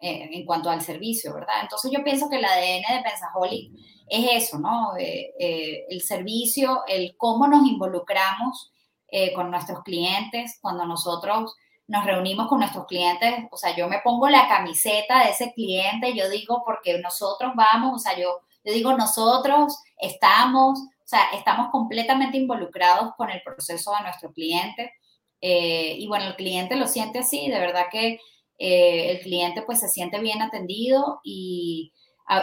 en 0.02 0.45
cuanto 0.47 0.71
al 0.71 0.82
servicio, 0.82 1.32
¿verdad? 1.32 1.62
Entonces 1.62 1.91
yo 1.91 2.04
pienso 2.04 2.28
que 2.28 2.38
el 2.38 2.45
ADN 2.45 2.97
de 2.97 3.04
Pensaholic 3.04 3.71
es 4.10 4.45
eso, 4.45 4.58
¿no? 4.58 4.97
Eh, 4.97 5.32
eh, 5.39 5.86
el 5.89 6.02
servicio, 6.02 6.82
el 6.88 7.15
cómo 7.17 7.47
nos 7.47 7.67
involucramos 7.67 8.71
con 9.36 9.52
nuestros 9.52 9.84
clientes 9.84 10.58
cuando 10.62 10.86
nosotros 10.86 11.54
nos 11.91 12.06
reunimos 12.06 12.47
con 12.47 12.60
nuestros 12.60 12.86
clientes, 12.86 13.34
o 13.51 13.58
sea, 13.58 13.75
yo 13.75 13.89
me 13.89 13.99
pongo 13.99 14.30
la 14.30 14.47
camiseta 14.47 15.25
de 15.25 15.32
ese 15.32 15.51
cliente, 15.54 16.15
yo 16.15 16.30
digo, 16.30 16.63
porque 16.65 16.97
nosotros 16.99 17.51
vamos, 17.54 17.93
o 17.93 17.99
sea, 17.99 18.17
yo, 18.17 18.39
yo 18.63 18.73
digo, 18.73 18.93
nosotros 18.93 19.77
estamos, 19.97 20.80
o 20.80 21.08
sea, 21.08 21.19
estamos 21.34 21.69
completamente 21.69 22.38
involucrados 22.38 23.13
con 23.17 23.30
el 23.30 23.41
proceso 23.41 23.91
de 23.97 24.04
nuestro 24.04 24.32
cliente. 24.32 24.93
Eh, 25.41 25.97
y 25.99 26.08
bueno, 26.08 26.27
el 26.27 26.36
cliente 26.38 26.77
lo 26.77 26.88
siente 26.88 27.19
así, 27.19 27.49
de 27.49 27.60
verdad 27.60 27.88
que 27.91 28.21
eh, 28.58 29.12
el 29.12 29.19
cliente 29.19 29.62
pues 29.63 29.82
se 29.82 29.89
siente 29.89 30.17
bien 30.21 30.41
atendido 30.41 31.19
y 31.25 31.91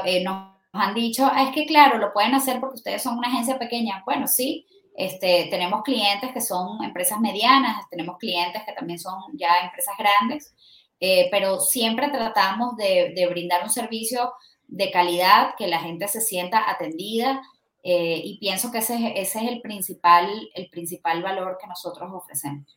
eh, 0.04 0.22
nos 0.24 0.58
han 0.72 0.92
dicho, 0.92 1.26
ah, 1.32 1.44
es 1.44 1.54
que 1.54 1.64
claro, 1.64 1.96
lo 1.96 2.12
pueden 2.12 2.34
hacer 2.34 2.60
porque 2.60 2.76
ustedes 2.76 3.02
son 3.02 3.16
una 3.16 3.28
agencia 3.28 3.58
pequeña. 3.58 4.02
Bueno, 4.04 4.28
sí, 4.28 4.66
este, 4.98 5.46
tenemos 5.48 5.84
clientes 5.84 6.32
que 6.32 6.40
son 6.40 6.82
empresas 6.82 7.20
medianas, 7.20 7.88
tenemos 7.88 8.18
clientes 8.18 8.62
que 8.66 8.72
también 8.72 8.98
son 8.98 9.22
ya 9.34 9.60
empresas 9.62 9.94
grandes, 9.96 10.52
eh, 10.98 11.28
pero 11.30 11.60
siempre 11.60 12.08
tratamos 12.08 12.76
de, 12.76 13.28
brindar 13.30 13.62
un 13.62 13.70
servicio 13.70 14.32
de 14.66 14.90
calidad, 14.90 15.54
que 15.56 15.68
la 15.68 15.78
gente 15.78 16.08
se 16.08 16.20
sienta 16.20 16.68
atendida 16.68 17.40
eh, 17.84 18.20
y 18.24 18.38
pienso 18.40 18.72
que 18.72 18.78
ese, 18.78 19.12
ese, 19.14 19.38
es 19.38 19.48
el 19.48 19.60
principal, 19.60 20.28
el 20.52 20.68
principal 20.68 21.22
valor 21.22 21.58
que 21.60 21.68
nosotros 21.68 22.10
ofrecemos. 22.12 22.76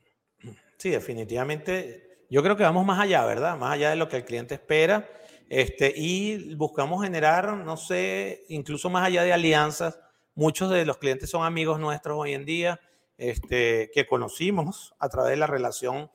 Sí, 0.78 0.92
definitivamente. 0.92 2.26
Yo 2.30 2.44
creo 2.44 2.56
que 2.56 2.62
vamos 2.62 2.86
más 2.86 3.00
allá, 3.00 3.26
¿verdad? 3.26 3.58
Más 3.58 3.74
allá 3.74 3.90
de 3.90 3.96
lo 3.96 4.08
que 4.08 4.18
el 4.18 4.26
cliente 4.26 4.54
espera. 4.54 5.10
Este, 5.50 5.92
y 5.98 6.54
buscamos 6.54 7.04
generar, 7.04 7.58
no 7.58 7.78
sé, 7.78 8.46
incluso 8.50 8.92
más 8.92 9.08
allá 9.08 9.24
de 9.24 9.34
alianzas, 9.34 10.00
Muchos 10.36 10.70
de 10.70 10.86
los 10.86 10.98
clientes 10.98 11.30
son 11.30 11.44
amigos 11.44 11.80
nuestros 11.80 12.18
hoy 12.18 12.34
en 12.34 12.46
día, 12.46 12.80
este, 13.18 13.92
que 13.94 14.08
conocimos 14.08 14.96
a 15.00 15.10
través 15.10 15.32
de 15.32 15.38
la 15.38 15.48
relación 15.48 16.10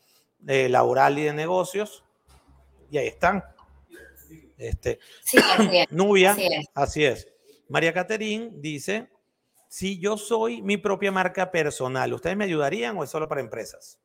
eh, 0.46 0.68
laboral 0.68 1.18
y 1.18 1.24
de 1.24 1.32
negocios, 1.32 2.04
y 2.90 2.98
ahí 2.98 3.08
están. 3.08 3.44
Este, 4.56 4.98
sí, 5.22 5.38
Nubia, 5.90 6.36
así 6.74 7.04
es. 7.04 7.28
María 7.68 7.92
Caterín 7.92 8.60
dice, 8.62 9.10
si 9.68 9.98
yo 9.98 10.16
soy 10.16 10.62
mi 10.62 10.76
propia 10.76 11.12
marca 11.12 11.50
personal, 11.50 12.12
¿ustedes 12.12 12.36
me 12.36 12.44
ayudarían 12.44 12.96
o 12.96 13.04
es 13.04 13.10
solo 13.10 13.28
para 13.28 13.40
empresas? 13.40 13.98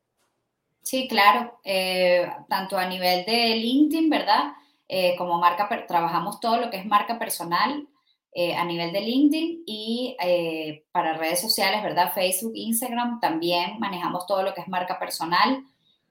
Sí, 0.82 1.08
claro, 1.08 1.60
eh, 1.64 2.28
tanto 2.50 2.78
a 2.78 2.88
nivel 2.88 3.24
de 3.26 3.56
LinkedIn, 3.56 4.10
¿verdad? 4.10 4.54
Eh, 4.88 5.16
como 5.18 5.40
marca, 5.40 5.70
trabajamos 5.88 6.40
todo 6.40 6.58
lo 6.58 6.70
que 6.70 6.78
es 6.78 6.86
marca 6.86 7.20
personal, 7.20 7.88
eh, 8.34 8.56
a 8.56 8.64
nivel 8.64 8.94
de 8.94 9.02
LinkedIn 9.02 9.64
y 9.66 10.16
eh, 10.24 10.86
para 10.94 11.18
redes 11.18 11.42
sociales, 11.42 11.84
¿verdad? 11.84 12.14
Facebook, 12.14 12.54
Instagram, 12.56 13.20
también 13.20 13.78
manejamos 13.78 14.26
todo 14.26 14.42
lo 14.42 14.54
que 14.54 14.62
es 14.62 14.70
marca 14.70 14.98
personal. 14.98 15.66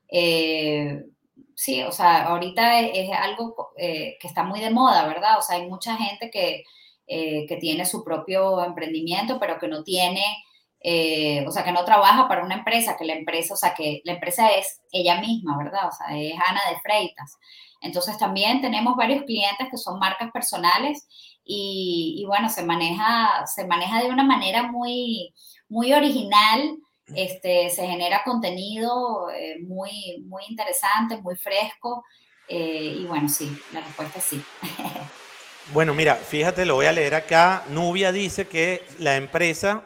Eh, 0.06 1.02
sí, 1.54 1.82
o 1.82 1.92
sea, 1.92 2.24
ahorita 2.24 2.80
es, 2.80 3.10
algo 3.10 3.72
que 3.76 4.18
está 4.22 4.42
muy 4.42 4.60
de 4.60 4.68
moda, 4.70 5.06
¿verdad? 5.08 5.38
O 5.38 5.42
sea, 5.42 5.56
hay 5.56 5.66
mucha 5.66 5.96
gente 5.96 6.30
que, 6.30 6.64
que 7.06 7.58
tiene 7.58 7.86
su 7.86 8.04
propio 8.04 8.62
emprendimiento, 8.62 9.38
pero 9.40 9.58
que 9.58 9.68
no 9.68 9.82
tiene, 9.82 10.22
o 11.46 11.50
sea, 11.50 11.64
que 11.64 11.72
no 11.72 11.84
trabaja 11.84 12.28
para 12.28 12.44
una 12.44 12.56
empresa, 12.56 12.96
que 12.98 13.06
la 13.06 13.14
empresa, 13.14 13.54
o 13.54 13.56
sea, 13.56 13.74
que 13.74 14.02
la 14.04 14.12
empresa 14.12 14.50
es 14.50 14.82
ella 14.92 15.20
misma, 15.20 15.56
¿verdad? 15.56 15.88
O 15.88 15.92
sea, 15.92 16.16
es 16.18 16.34
Ana 16.34 16.60
de 16.70 16.80
Freitas. 16.80 17.38
Entonces 17.80 18.18
también 18.18 18.60
tenemos 18.60 18.94
varios 18.96 19.24
clientes 19.24 19.68
que 19.70 19.78
son 19.78 19.98
marcas 19.98 20.30
personales 20.32 21.06
y, 21.52 22.24
bueno, 22.26 22.48
se 22.48 22.62
maneja, 22.62 23.44
se 23.46 23.66
maneja 23.66 24.00
de 24.00 24.08
una 24.08 24.22
manera 24.22 24.70
muy, 24.70 25.34
muy 25.68 25.92
original. 25.92 26.78
Este, 27.12 27.70
se 27.70 27.88
genera 27.88 28.22
contenido 28.24 29.30
eh, 29.30 29.56
muy, 29.60 30.24
muy 30.26 30.44
interesante, 30.48 31.20
muy 31.20 31.34
fresco. 31.34 32.04
Eh, 32.46 32.98
y 33.00 33.04
bueno, 33.04 33.28
sí, 33.28 33.50
la 33.72 33.80
respuesta 33.80 34.18
es 34.18 34.24
sí. 34.24 34.42
Bueno, 35.72 35.94
mira, 35.94 36.16
fíjate, 36.16 36.64
lo 36.66 36.74
voy 36.76 36.86
a 36.86 36.92
leer 36.92 37.14
acá. 37.14 37.64
Nubia 37.68 38.10
dice 38.10 38.48
que 38.48 38.84
la 38.98 39.16
empresa 39.16 39.84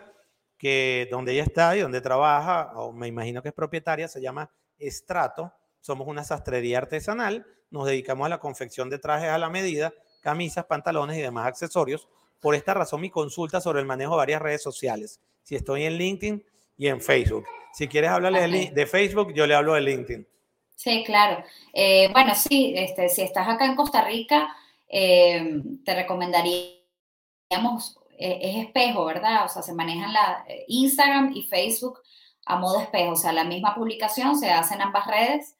que 0.59 1.09
donde 1.11 1.33
ella 1.33 1.43
está 1.43 1.77
y 1.77 1.81
donde 1.81 2.01
trabaja, 2.01 2.73
o 2.75 2.93
me 2.93 3.07
imagino 3.07 3.43
que 3.43 3.49
es 3.49 3.55
propietaria, 3.55 4.09
se 4.09 4.23
llama 4.23 4.51
Estrato. 4.79 5.53
Somos 5.81 6.09
una 6.09 6.25
sastrería 6.25 6.79
artesanal, 6.79 7.47
nos 7.71 7.87
dedicamos 7.87 8.25
a 8.25 8.31
la 8.31 8.39
confección 8.39 8.89
de 8.89 8.99
trajes 8.99 9.29
a 9.29 9.37
la 9.37 9.51
medida 9.51 9.93
camisas, 10.25 10.64
pantalones 10.64 11.18
y 11.18 11.20
demás 11.20 11.47
accesorios. 11.47 12.09
Por 12.41 12.55
esta 12.55 12.75
razón, 12.75 13.03
mi 13.03 13.11
consulta 13.11 13.61
sobre 13.61 13.81
el 13.81 13.87
manejo 13.87 14.12
de 14.12 14.16
varias 14.16 14.43
redes 14.43 14.62
sociales. 14.62 15.20
Si 15.43 15.55
estoy 15.55 15.85
en 15.85 15.99
LinkedIn 15.99 16.43
y 16.79 16.89
en 16.89 17.01
Facebook. 17.01 17.45
Si 17.75 17.87
quieres 17.87 18.11
hablarle 18.11 18.70
de, 18.72 18.87
Facebook, 18.87 19.35
yo 19.35 19.47
le 19.47 19.55
hablo 19.55 19.75
de 19.75 19.83
LinkedIn. 19.83 20.27
Sí, 20.75 21.05
claro. 21.05 21.45
Eh, 21.72 22.09
bueno, 22.12 22.35
sí, 22.35 22.75
este, 22.77 23.09
si 23.11 23.22
estás 23.22 23.49
acá 23.49 23.66
en 23.66 23.77
Costa 23.77 24.03
Rica, 24.03 24.49
eh, 24.89 25.62
te 25.85 25.95
recomendaríamos, 25.95 27.99
eh, 28.18 28.39
es 28.43 28.64
espejo, 28.64 29.05
¿verdad? 29.05 29.45
O 29.45 29.49
sea, 29.49 29.62
se 29.62 29.75
manejan 29.75 30.12
la 30.12 30.45
Instagram 30.68 31.33
y 31.35 31.43
Facebook 31.43 32.01
a 32.47 32.57
modo 32.57 32.81
espejo, 32.81 33.12
o 33.12 33.16
sea, 33.16 33.33
la 33.33 33.45
misma 33.45 33.75
publicación 33.75 34.39
se 34.39 34.51
hace 34.51 34.75
en 34.75 34.83
ambas 34.83 35.07
redes 35.07 35.57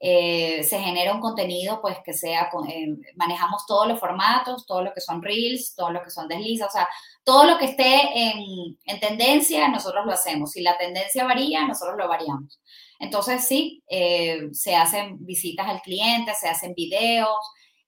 eh, 0.00 0.62
se 0.62 0.78
genera 0.78 1.12
un 1.12 1.20
contenido 1.20 1.80
pues 1.80 1.98
que 2.04 2.14
sea, 2.14 2.50
eh, 2.68 2.96
manejamos 3.16 3.66
todos 3.66 3.88
los 3.88 3.98
formatos, 3.98 4.64
todo 4.64 4.82
lo 4.82 4.92
que 4.92 5.00
son 5.00 5.22
reels, 5.22 5.74
todo 5.74 5.90
lo 5.90 6.02
que 6.02 6.10
son 6.10 6.28
deslizas, 6.28 6.68
o 6.68 6.70
sea, 6.70 6.88
todo 7.24 7.44
lo 7.44 7.58
que 7.58 7.64
esté 7.66 8.02
en, 8.14 8.78
en 8.84 9.00
tendencia, 9.00 9.66
nosotros 9.68 10.06
lo 10.06 10.12
hacemos. 10.12 10.52
Si 10.52 10.62
la 10.62 10.78
tendencia 10.78 11.24
varía, 11.24 11.66
nosotros 11.66 11.96
lo 11.98 12.08
variamos. 12.08 12.60
Entonces, 13.00 13.44
sí, 13.44 13.82
eh, 13.88 14.48
se 14.52 14.76
hacen 14.76 15.24
visitas 15.24 15.68
al 15.68 15.82
cliente, 15.82 16.32
se 16.34 16.48
hacen 16.48 16.74
videos. 16.74 17.36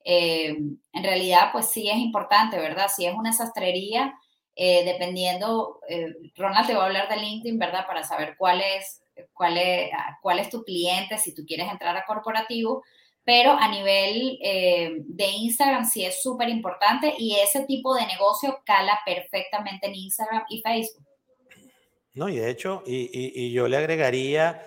en 0.04 1.04
realidad, 1.04 1.50
pues 1.52 1.70
sí 1.70 1.88
es 1.88 1.96
importante, 1.96 2.58
¿verdad? 2.58 2.88
Si 2.94 3.06
es 3.06 3.14
una 3.14 3.32
sastrería, 3.32 4.14
dependiendo, 4.56 5.80
Ronald 6.36 6.66
te 6.66 6.74
va 6.74 6.82
a 6.82 6.86
hablar 6.86 7.08
de 7.08 7.16
LinkedIn, 7.16 7.58
¿verdad? 7.58 7.86
Para 7.86 8.02
saber 8.02 8.34
cuál 8.38 8.60
es 8.60 8.99
cuál 9.32 9.58
es, 9.58 9.90
cuál 10.22 10.38
es 10.38 10.50
tu 10.50 10.62
cliente, 10.62 11.18
si 11.18 11.34
tú 11.34 11.44
quieres 11.46 11.70
entrar 11.70 11.96
a 11.96 12.04
corporativo, 12.04 12.82
pero 13.24 13.52
a 13.52 13.68
nivel 13.68 14.38
eh, 14.42 15.02
de 15.04 15.26
Instagram 15.26 15.84
sí 15.84 16.04
es 16.04 16.22
súper 16.22 16.48
importante 16.48 17.14
y 17.18 17.36
ese 17.36 17.64
tipo 17.64 17.94
de 17.94 18.06
negocio 18.06 18.60
cala 18.64 18.98
perfectamente 19.04 19.86
en 19.86 19.94
Instagram 19.94 20.44
y 20.48 20.60
Facebook. 20.62 21.06
No, 22.14 22.28
y 22.28 22.36
de 22.36 22.50
hecho, 22.50 22.82
y, 22.86 23.10
y, 23.12 23.52
yo 23.52 23.68
le 23.68 23.76
agregaría 23.76 24.64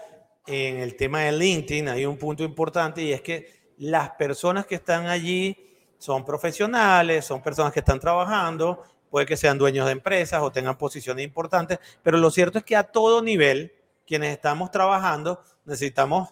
en 0.47 0.77
el 0.77 0.95
tema 0.95 1.21
de 1.21 1.33
LinkedIn, 1.33 1.89
hay 1.89 2.05
un 2.05 2.17
punto 2.17 2.43
importante 2.43 3.03
y 3.03 3.11
es 3.11 3.21
que 3.21 3.73
las 3.77 4.11
personas 4.11 4.65
que 4.65 4.75
están 4.75 5.07
allí 5.07 5.57
son 5.97 6.23
profesionales, 6.23 7.25
son 7.25 7.41
personas 7.41 7.73
que 7.73 7.79
están 7.79 7.99
trabajando, 7.99 8.83
puede 9.09 9.25
que 9.25 9.37
sean 9.37 9.57
dueños 9.57 9.85
de 9.85 9.91
empresas 9.91 10.41
o 10.41 10.51
tengan 10.51 10.77
posiciones 10.77 11.23
importantes, 11.23 11.79
pero 12.01 12.17
lo 12.17 12.31
cierto 12.31 12.57
es 12.57 12.63
que 12.63 12.75
a 12.75 12.83
todo 12.83 13.21
nivel, 13.21 13.71
quienes 14.05 14.33
estamos 14.33 14.71
trabajando 14.71 15.41
necesitamos 15.65 16.29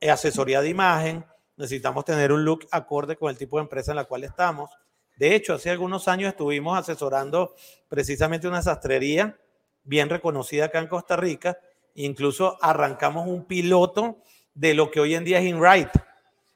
eh, 0.00 0.10
asesoría 0.10 0.60
de 0.60 0.68
imagen, 0.68 1.24
necesitamos 1.56 2.04
tener 2.04 2.32
un 2.32 2.44
look 2.44 2.66
acorde 2.70 3.16
con 3.16 3.30
el 3.30 3.38
tipo 3.38 3.58
de 3.58 3.62
empresa 3.62 3.92
en 3.92 3.96
la 3.96 4.04
cual 4.04 4.24
estamos. 4.24 4.70
De 5.16 5.34
hecho, 5.34 5.54
hace 5.54 5.70
algunos 5.70 6.08
años 6.08 6.30
estuvimos 6.30 6.76
asesorando 6.78 7.54
precisamente 7.88 8.48
una 8.48 8.62
sastrería 8.62 9.38
bien 9.84 10.08
reconocida 10.08 10.66
acá 10.66 10.78
en 10.78 10.88
Costa 10.88 11.16
Rica. 11.16 11.58
Incluso 11.94 12.58
arrancamos 12.62 13.28
un 13.28 13.44
piloto 13.44 14.18
de 14.54 14.74
lo 14.74 14.90
que 14.90 15.00
hoy 15.00 15.14
en 15.14 15.24
día 15.24 15.38
es 15.38 15.44
InRight. 15.44 15.90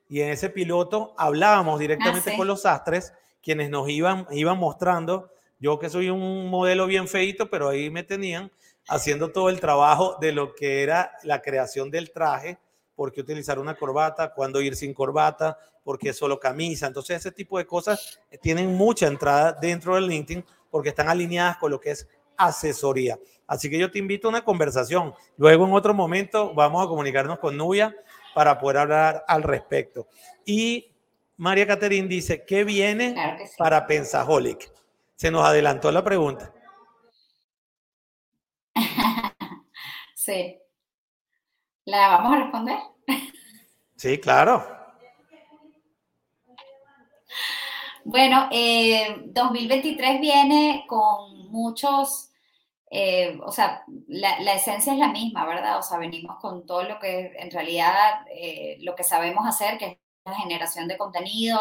Y 0.09 0.21
en 0.21 0.31
ese 0.31 0.51
piloto 0.51 1.15
hablábamos 1.17 1.79
directamente 1.79 2.33
ah, 2.33 2.37
con 2.37 2.47
los 2.47 2.63
sastres, 2.63 3.13
quienes 3.43 3.71
nos 3.71 3.89
iban, 3.89 4.27
iban 4.31 4.59
mostrando, 4.59 5.31
yo 5.59 5.79
que 5.79 5.89
soy 5.89 6.11
un 6.11 6.49
modelo 6.49 6.87
bien 6.87 7.09
feito, 7.09 7.49
pero 7.51 7.69
ahí 7.69 7.91
me 7.91 8.03
tenían, 8.03 8.51
haciendo 8.89 9.30
todo 9.30 9.49
el 9.49 9.61
trabajo 9.61 10.16
de 10.20 10.32
lo 10.32 10.55
que 10.55 10.82
era 10.82 11.12
la 11.22 11.43
creación 11.43 11.91
del 11.91 12.12
traje, 12.12 12.59
por 12.95 13.12
qué 13.12 13.20
utilizar 13.20 13.59
una 13.59 13.76
corbata, 13.76 14.32
cuándo 14.32 14.61
ir 14.61 14.76
sin 14.76 14.95
corbata, 14.95 15.59
por 15.84 15.99
qué 15.99 16.12
solo 16.12 16.41
camisa. 16.41 16.87
Entonces, 16.87 17.18
ese 17.18 17.32
tipo 17.32 17.59
de 17.59 17.66
cosas 17.66 18.20
tienen 18.41 18.74
mucha 18.74 19.07
entrada 19.07 19.53
dentro 19.53 19.95
del 19.95 20.09
LinkedIn 20.09 20.45
porque 20.70 20.89
están 20.89 21.09
alineadas 21.09 21.59
con 21.59 21.70
lo 21.70 21.80
que 21.80 21.93
es 21.93 22.09
asesoría. 22.37 23.18
Así 23.47 23.70
que 23.70 23.78
yo 23.78 23.91
te 23.91 23.99
invito 23.99 24.28
a 24.28 24.30
una 24.30 24.45
conversación. 24.45 25.14
Luego, 25.37 25.66
en 25.66 25.72
otro 25.72 25.95
momento, 25.95 26.53
vamos 26.55 26.84
a 26.84 26.89
comunicarnos 26.89 27.39
con 27.39 27.57
Nubia 27.57 27.95
para 28.34 28.59
poder 28.59 28.78
hablar 28.78 29.24
al 29.28 29.43
respecto. 29.43 30.09
Y 30.45 30.93
María 31.37 31.66
Caterín 31.66 32.09
dice, 32.09 32.45
¿qué 32.45 32.64
viene 32.64 33.14
para 33.57 33.87
Pensaholic? 33.87 34.72
Se 35.14 35.30
nos 35.30 35.45
adelantó 35.45 35.93
la 35.93 36.03
pregunta. 36.03 36.53
Sí. 40.27 40.59
¿La 41.85 42.09
vamos 42.09 42.33
a 42.33 42.43
responder? 42.43 42.79
Sí, 43.95 44.18
claro. 44.18 44.66
Bueno, 48.05 48.49
2023 48.51 50.11
eh, 50.11 50.18
viene 50.20 50.85
con 50.89 51.49
muchos, 51.53 52.33
eh, 52.91 53.39
o 53.41 53.53
sea, 53.53 53.85
la, 54.09 54.55
esencia 54.55 54.93
es 54.95 54.99
la 54.99 55.12
misma, 55.12 55.47
¿verdad? 55.47 55.79
O 55.79 55.83
sea, 55.83 55.97
venimos 55.99 56.39
con 56.41 56.66
todo 56.66 56.83
lo 56.83 56.99
que 56.99 57.33
en 57.39 57.53
realidad 57.53 58.27
eh, 58.29 58.79
lo 58.81 58.97
que 58.97 59.05
sabemos 59.05 59.47
hacer, 59.47 59.79
que 59.79 59.87
es 59.87 59.99
la 60.24 60.35
generación 60.35 60.89
de 60.89 60.99
contenido, 60.99 61.59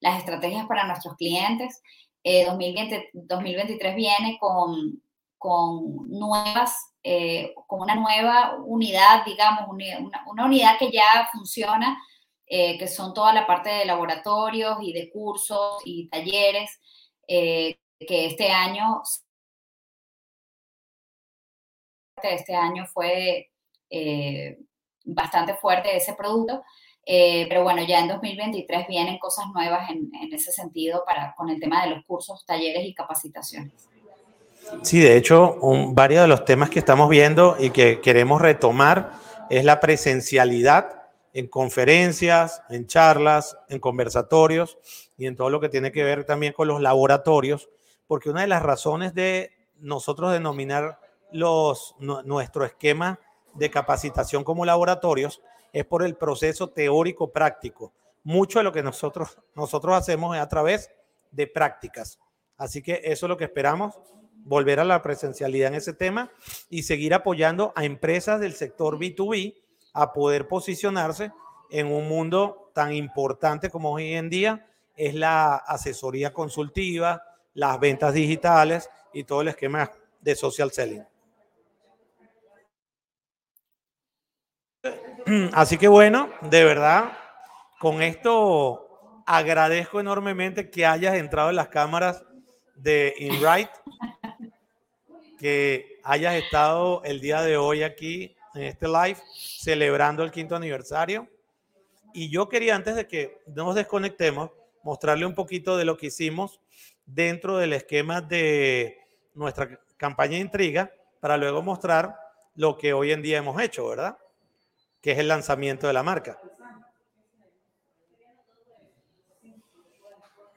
las 0.00 0.18
estrategias 0.18 0.66
para 0.66 0.86
nuestros 0.86 1.16
clientes. 1.16 1.82
2020, 2.24 3.10
2023 3.12 3.94
viene 3.94 4.38
con, 4.40 5.02
con 5.38 6.08
nuevas 6.08 6.74
eh, 7.08 7.54
con 7.68 7.82
una 7.82 7.94
nueva 7.94 8.56
unidad, 8.64 9.24
digamos, 9.24 9.68
una, 9.68 10.44
unidad 10.44 10.76
que 10.76 10.90
ya 10.90 11.28
funciona, 11.30 11.96
eh, 12.46 12.76
que 12.78 12.88
son 12.88 13.14
toda 13.14 13.32
la 13.32 13.46
parte 13.46 13.70
de 13.70 13.84
laboratorios 13.84 14.78
y 14.82 14.92
de 14.92 15.08
cursos 15.12 15.82
y 15.84 16.08
talleres, 16.08 16.80
eh, 17.28 17.78
que 18.00 18.26
este 18.26 18.50
año, 18.50 19.02
este 22.20 22.56
año 22.56 22.86
fue 22.86 23.52
bastante 25.04 25.54
fuerte 25.54 25.96
ese 25.96 26.14
producto. 26.14 26.64
pero 27.04 27.62
bueno, 27.62 27.84
ya 27.84 28.00
en 28.00 28.08
2023 28.08 28.88
vienen 28.88 29.18
cosas 29.18 29.46
nuevas 29.54 29.88
en, 29.90 30.10
en 30.12 30.34
ese 30.34 30.50
sentido 30.50 31.04
para, 31.06 31.34
con 31.36 31.50
el 31.50 31.60
tema 31.60 31.84
de 31.84 31.90
los 31.90 32.04
cursos, 32.04 32.44
talleres 32.44 32.84
y 32.84 32.94
capacitaciones. 32.94 33.88
Sí, 34.82 35.00
de 35.00 35.16
hecho, 35.16 35.58
varios 35.92 36.22
de 36.22 36.28
los 36.28 36.44
temas 36.44 36.70
que 36.70 36.78
estamos 36.78 37.08
viendo 37.08 37.56
y 37.58 37.70
que 37.70 38.00
queremos 38.00 38.40
retomar 38.40 39.12
es 39.50 39.64
la 39.64 39.80
presencialidad 39.80 41.02
en 41.32 41.48
conferencias, 41.48 42.62
en 42.70 42.86
charlas, 42.86 43.58
en 43.68 43.78
conversatorios 43.78 44.78
y 45.16 45.26
en 45.26 45.36
todo 45.36 45.50
lo 45.50 45.60
que 45.60 45.68
tiene 45.68 45.92
que 45.92 46.02
ver 46.02 46.24
también 46.24 46.52
con 46.52 46.68
los 46.68 46.80
laboratorios, 46.80 47.68
porque 48.06 48.30
una 48.30 48.40
de 48.42 48.46
las 48.46 48.62
razones 48.62 49.14
de 49.14 49.52
nosotros 49.78 50.32
denominar 50.32 50.98
nuestro 51.32 52.64
esquema 52.64 53.20
de 53.54 53.70
capacitación 53.70 54.44
como 54.44 54.64
laboratorios 54.64 55.42
es 55.72 55.84
por 55.84 56.02
el 56.02 56.16
proceso 56.16 56.70
teórico 56.70 57.32
práctico. 57.32 57.92
Mucho 58.24 58.60
de 58.60 58.64
lo 58.64 58.72
que 58.72 58.82
nosotros, 58.82 59.38
nosotros 59.54 59.94
hacemos 59.94 60.34
es 60.34 60.42
a 60.42 60.48
través 60.48 60.90
de 61.30 61.46
prácticas. 61.46 62.18
Así 62.56 62.82
que 62.82 63.00
eso 63.04 63.26
es 63.26 63.28
lo 63.28 63.36
que 63.36 63.44
esperamos 63.44 63.98
volver 64.44 64.80
a 64.80 64.84
la 64.84 65.02
presencialidad 65.02 65.68
en 65.68 65.76
ese 65.76 65.92
tema 65.92 66.30
y 66.70 66.82
seguir 66.82 67.14
apoyando 67.14 67.72
a 67.76 67.84
empresas 67.84 68.40
del 68.40 68.54
sector 68.54 68.98
B2B 68.98 69.54
a 69.92 70.12
poder 70.12 70.46
posicionarse 70.46 71.32
en 71.70 71.86
un 71.92 72.08
mundo 72.08 72.70
tan 72.74 72.92
importante 72.92 73.70
como 73.70 73.92
hoy 73.92 74.14
en 74.14 74.28
día 74.30 74.66
es 74.96 75.14
la 75.14 75.56
asesoría 75.56 76.32
consultiva, 76.32 77.22
las 77.54 77.78
ventas 77.80 78.14
digitales 78.14 78.88
y 79.12 79.24
todo 79.24 79.42
el 79.42 79.48
esquema 79.48 79.90
de 80.20 80.34
social 80.34 80.70
selling. 80.70 81.04
Así 85.52 85.76
que 85.78 85.88
bueno, 85.88 86.30
de 86.42 86.64
verdad, 86.64 87.12
con 87.78 88.02
esto 88.02 89.22
agradezco 89.26 90.00
enormemente 90.00 90.70
que 90.70 90.86
hayas 90.86 91.14
entrado 91.16 91.50
en 91.50 91.56
las 91.56 91.68
cámaras 91.68 92.24
de 92.74 93.14
InRight 93.18 93.70
que 95.36 96.00
hayas 96.02 96.34
estado 96.34 97.02
el 97.04 97.20
día 97.20 97.42
de 97.42 97.56
hoy 97.56 97.82
aquí 97.82 98.36
en 98.54 98.62
este 98.62 98.86
live 98.88 99.18
celebrando 99.58 100.22
el 100.22 100.30
quinto 100.30 100.56
aniversario. 100.56 101.28
Y 102.14 102.30
yo 102.30 102.48
quería, 102.48 102.74
antes 102.74 102.96
de 102.96 103.06
que 103.06 103.42
nos 103.46 103.74
desconectemos, 103.74 104.50
mostrarle 104.82 105.26
un 105.26 105.34
poquito 105.34 105.76
de 105.76 105.84
lo 105.84 105.96
que 105.96 106.06
hicimos 106.06 106.60
dentro 107.04 107.58
del 107.58 107.74
esquema 107.74 108.20
de 108.20 108.98
nuestra 109.34 109.80
campaña 109.96 110.38
intriga 110.38 110.90
para 111.20 111.36
luego 111.36 111.62
mostrar 111.62 112.16
lo 112.54 112.78
que 112.78 112.92
hoy 112.92 113.12
en 113.12 113.22
día 113.22 113.38
hemos 113.38 113.60
hecho, 113.60 113.88
¿verdad? 113.88 114.16
Que 115.02 115.12
es 115.12 115.18
el 115.18 115.28
lanzamiento 115.28 115.86
de 115.86 115.92
la 115.92 116.02
marca. 116.02 116.40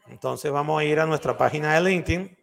Entonces 0.08 0.52
vamos 0.52 0.80
a 0.80 0.86
ir 0.86 1.00
a 1.00 1.06
nuestra 1.06 1.38
página 1.38 1.74
de 1.74 1.82
LinkedIn 1.82 2.39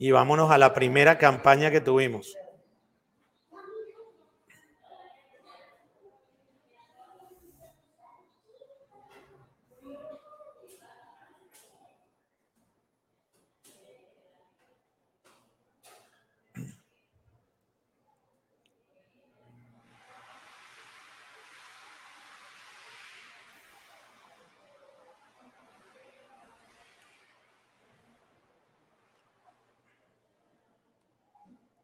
y 0.00 0.12
vámonos 0.12 0.50
a 0.50 0.56
la 0.56 0.72
primera 0.72 1.18
campaña 1.18 1.70
que 1.70 1.82
tuvimos. 1.82 2.39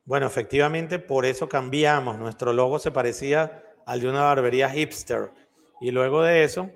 Bueno, 0.06 0.26
efectivamente, 0.26 0.98
por 0.98 1.26
eso 1.26 1.48
cambiamos. 1.48 2.16
Nuestro 2.18 2.52
logo 2.52 2.78
se 2.78 2.90
parecía 2.92 3.62
al 3.84 4.00
de 4.00 4.08
una 4.08 4.22
barbería 4.22 4.70
hipster. 4.70 5.30
Y 5.80 5.90
luego 5.90 6.22
de 6.22 6.44
eso, 6.44 6.70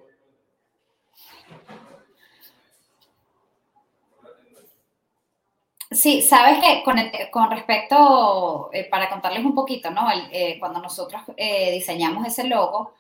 Sí, 5.92 6.22
sabes 6.22 6.60
que 6.60 6.84
con, 6.84 7.50
respecto, 7.50 8.70
eh, 8.72 8.84
para 8.88 9.10
contarles 9.10 9.44
un 9.44 9.54
poquito, 9.56 9.90
¿no? 9.90 10.08
Eh, 10.30 10.56
cuando 10.60 10.80
nosotros 10.80 11.20
eh, 11.36 11.72
diseñamos 11.72 12.24
ese 12.26 12.44
logo, 12.44 12.94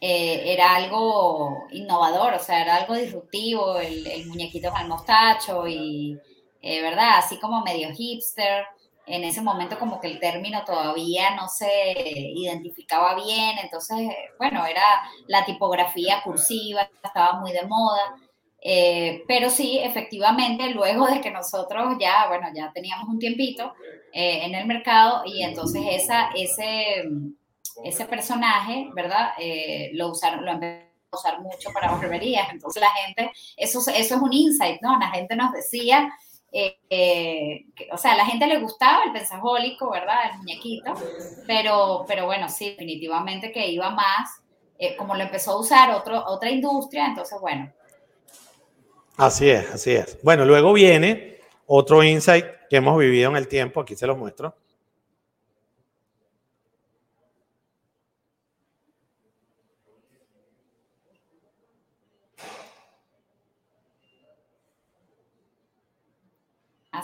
era 0.00 0.74
algo 0.74 1.66
innovador, 1.70 2.34
o 2.34 2.38
sea, 2.40 2.60
era 2.62 2.74
algo 2.76 2.94
disruptivo, 2.94 3.78
el, 3.78 4.04
el 4.08 4.26
muñequito 4.26 4.74
al 4.74 4.88
mostacho 4.88 5.68
y, 5.68 6.18
¿verdad? 6.60 7.18
Así 7.18 7.38
como 7.38 7.62
medio 7.62 7.94
hipster. 7.94 8.64
En 9.06 9.24
ese 9.24 9.42
momento 9.42 9.78
como 9.78 10.00
que 10.00 10.06
el 10.06 10.20
término 10.20 10.64
todavía 10.64 11.34
no 11.34 11.48
se 11.48 11.92
identificaba 11.94 13.16
bien, 13.16 13.58
entonces, 13.60 14.08
bueno, 14.38 14.64
era 14.64 14.82
la 15.26 15.44
tipografía 15.44 16.22
cursiva, 16.22 16.88
estaba 17.02 17.40
muy 17.40 17.52
de 17.52 17.66
moda. 17.66 18.14
Eh, 18.64 19.24
pero 19.26 19.50
sí, 19.50 19.78
efectivamente, 19.78 20.70
luego 20.70 21.06
de 21.06 21.20
que 21.20 21.32
nosotros 21.32 21.96
ya, 21.98 22.28
bueno, 22.28 22.46
ya 22.54 22.70
teníamos 22.72 23.08
un 23.08 23.18
tiempito 23.18 23.74
eh, 24.12 24.44
en 24.44 24.54
el 24.54 24.66
mercado 24.66 25.24
y 25.26 25.42
entonces 25.42 25.82
esa, 25.90 26.30
ese, 26.36 27.02
ese 27.84 28.04
personaje, 28.06 28.88
¿verdad? 28.94 29.32
Eh, 29.38 29.90
lo 29.94 30.10
usaron, 30.10 30.44
lo 30.44 30.52
empezaron 30.52 30.86
a 31.10 31.16
usar 31.16 31.40
mucho 31.40 31.70
para 31.72 31.90
barberías. 31.90 32.48
Entonces 32.52 32.80
la 32.80 32.90
gente, 32.90 33.32
eso, 33.56 33.80
eso 33.80 34.14
es 34.14 34.22
un 34.22 34.32
insight, 34.32 34.80
¿no? 34.80 34.96
La 34.96 35.10
gente 35.10 35.34
nos 35.34 35.52
decía, 35.52 36.12
o 36.52 37.98
sea, 37.98 38.12
a 38.12 38.16
la 38.16 38.26
gente 38.26 38.46
le 38.46 38.60
gustaba 38.60 39.04
el 39.04 39.12
pensajólico, 39.12 39.90
¿verdad? 39.90 40.30
El 40.30 40.38
muñequito, 40.38 40.92
pero, 41.46 42.04
pero 42.06 42.26
bueno, 42.26 42.48
sí, 42.48 42.70
definitivamente 42.70 43.52
que 43.52 43.68
iba 43.68 43.90
más, 43.90 44.42
como 44.98 45.14
lo 45.14 45.22
empezó 45.22 45.52
a 45.52 45.60
usar 45.60 45.90
otro, 45.92 46.24
otra 46.26 46.50
industria, 46.50 47.06
entonces 47.06 47.38
bueno 47.40 47.72
Así 49.16 49.50
es, 49.50 49.70
así 49.70 49.92
es. 49.92 50.18
Bueno, 50.22 50.44
luego 50.44 50.72
viene 50.72 51.38
otro 51.66 52.02
insight 52.02 52.46
que 52.68 52.76
hemos 52.76 52.98
vivido 52.98 53.30
en 53.30 53.36
el 53.36 53.46
tiempo, 53.46 53.80
aquí 53.80 53.94
se 53.94 54.06
los 54.06 54.16
muestro. 54.16 54.56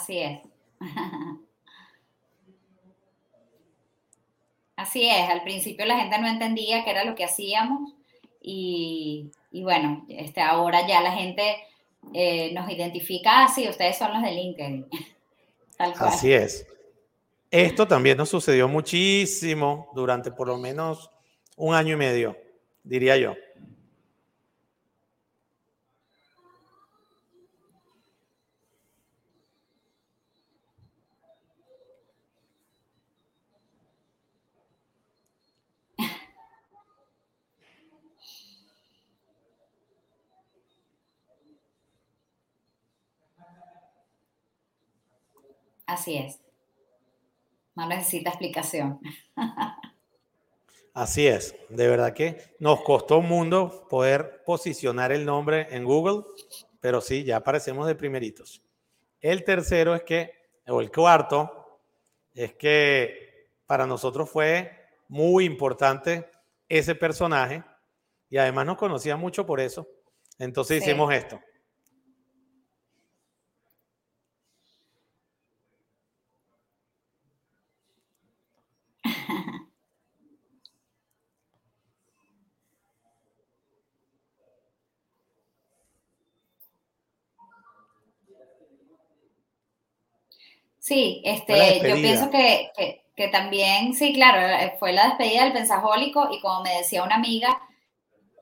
Así 0.08 0.20
es. 0.20 0.40
Así 4.76 5.06
es, 5.06 5.28
al 5.28 5.42
principio 5.42 5.84
la 5.84 5.98
gente 5.98 6.18
no 6.18 6.26
entendía 6.28 6.82
qué 6.82 6.92
era 6.92 7.04
lo 7.04 7.14
que 7.14 7.24
hacíamos 7.24 7.92
y, 8.40 9.30
y 9.50 9.62
bueno, 9.64 10.06
este, 10.08 10.40
ahora 10.40 10.86
ya 10.86 11.02
la 11.02 11.12
gente 11.12 11.56
eh, 12.14 12.54
nos 12.54 12.70
identifica 12.70 13.44
así, 13.44 13.66
ah, 13.66 13.70
ustedes 13.70 13.98
son 13.98 14.14
los 14.14 14.22
de 14.22 14.30
LinkedIn. 14.30 14.86
Así 15.78 16.32
es. 16.32 16.66
Esto 17.50 17.86
también 17.86 18.16
nos 18.16 18.30
sucedió 18.30 18.66
muchísimo 18.66 19.90
durante 19.94 20.30
por 20.32 20.48
lo 20.48 20.56
menos 20.56 21.10
un 21.56 21.74
año 21.74 21.94
y 21.94 21.96
medio, 21.96 22.36
diría 22.82 23.16
yo. 23.16 23.34
Así 45.88 46.18
es. 46.18 46.38
No 47.74 47.88
necesita 47.88 48.28
explicación. 48.28 49.00
Así 50.94 51.26
es, 51.26 51.54
de 51.70 51.88
verdad 51.88 52.12
que 52.12 52.42
nos 52.58 52.82
costó 52.82 53.18
un 53.18 53.28
mundo 53.28 53.86
poder 53.88 54.42
posicionar 54.44 55.12
el 55.12 55.24
nombre 55.24 55.68
en 55.70 55.84
Google, 55.84 56.24
pero 56.80 57.00
sí, 57.00 57.24
ya 57.24 57.36
aparecemos 57.36 57.86
de 57.86 57.94
primeritos. 57.94 58.60
El 59.20 59.44
tercero 59.44 59.94
es 59.94 60.02
que, 60.02 60.32
o 60.66 60.80
el 60.80 60.90
cuarto, 60.90 61.80
es 62.34 62.54
que 62.54 63.48
para 63.64 63.86
nosotros 63.86 64.28
fue 64.28 64.70
muy 65.06 65.44
importante 65.44 66.28
ese 66.68 66.96
personaje 66.96 67.62
y 68.28 68.36
además 68.36 68.66
nos 68.66 68.76
conocía 68.76 69.16
mucho 69.16 69.46
por 69.46 69.60
eso. 69.60 69.88
Entonces 70.38 70.82
hicimos 70.82 71.14
esto. 71.14 71.40
Sí, 90.88 91.20
este, 91.22 91.86
yo 91.86 91.96
pienso 91.96 92.30
que, 92.30 93.28
también, 93.30 93.92
sí, 93.92 94.14
claro, 94.14 94.40
eh, 94.40 94.74
fue 94.78 94.94
la 94.94 95.08
despedida 95.08 95.44
del 95.44 95.52
pensajólico 95.52 96.30
y 96.32 96.40
como 96.40 96.62
me 96.62 96.78
decía 96.78 97.02
una 97.02 97.16
amiga, 97.16 97.60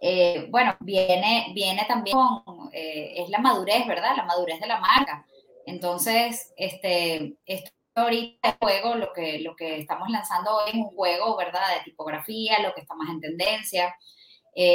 eh, 0.01 0.47
bueno, 0.49 0.77
viene, 0.79 1.51
viene 1.57 1.85
también 1.89 2.17
con, 2.17 2.71
eh, 2.73 3.15
es 3.17 3.31
la 3.31 3.39
madurez, 3.39 3.85
¿verdad? 3.89 4.15
La 4.17 4.25
madurez 4.25 4.61
de 4.61 4.69
la 4.69 4.79
marca. 4.79 5.27
Entonces, 5.67 6.53
este, 6.57 7.35
esto 7.47 7.73
ahorita 7.97 8.51
el 8.51 8.55
juego, 8.61 8.95
lo 8.95 9.13
que, 9.13 9.41
lo 9.41 9.57
que 9.57 9.81
estamos 9.81 10.09
lanzando 10.09 10.55
hoy 10.55 10.71
es 10.71 10.75
un 10.77 10.95
juego, 10.95 11.37
¿verdad? 11.37 11.63
De 11.77 11.83
tipografía, 11.85 12.61
lo 12.61 12.73
que 12.75 12.83
está 12.83 12.95
más 12.95 13.11
en 13.11 13.21
tendencia. 13.21 13.97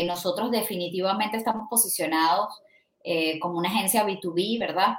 nosotros 0.06 0.52
definitivamente 0.52 1.38
estamos 1.38 1.68
posicionados 1.70 2.50
como 3.40 3.60
una 3.60 3.70
agencia 3.70 4.06
B2B, 4.06 4.60
¿verdad? 4.60 4.96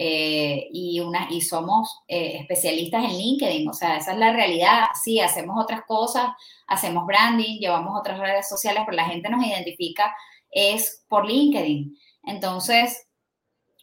Eh, 0.00 0.68
y, 0.72 1.00
una, 1.00 1.26
y 1.28 1.40
somos 1.40 2.02
eh, 2.06 2.36
especialistas 2.38 3.04
en 3.04 3.18
LinkedIn, 3.18 3.68
o 3.68 3.72
sea, 3.72 3.96
esa 3.96 4.12
es 4.12 4.18
la 4.18 4.32
realidad. 4.32 4.84
Sí, 5.02 5.18
hacemos 5.18 5.60
otras 5.60 5.82
cosas, 5.86 6.28
hacemos 6.68 7.04
branding, 7.04 7.58
llevamos 7.58 7.98
otras 7.98 8.20
redes 8.20 8.48
sociales, 8.48 8.84
pero 8.86 8.96
la 8.96 9.06
gente 9.06 9.28
nos 9.28 9.44
identifica 9.44 10.14
es 10.50 11.04
por 11.08 11.26
LinkedIn. 11.26 11.98
Entonces, 12.22 13.08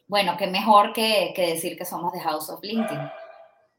bueno, 0.06 0.36
qué 0.38 0.46
mejor 0.46 0.94
que, 0.94 1.32
que 1.36 1.48
decir 1.48 1.76
que 1.76 1.84
somos 1.84 2.12
de 2.14 2.20
House 2.20 2.48
of 2.48 2.62
LinkedIn. 2.62 3.10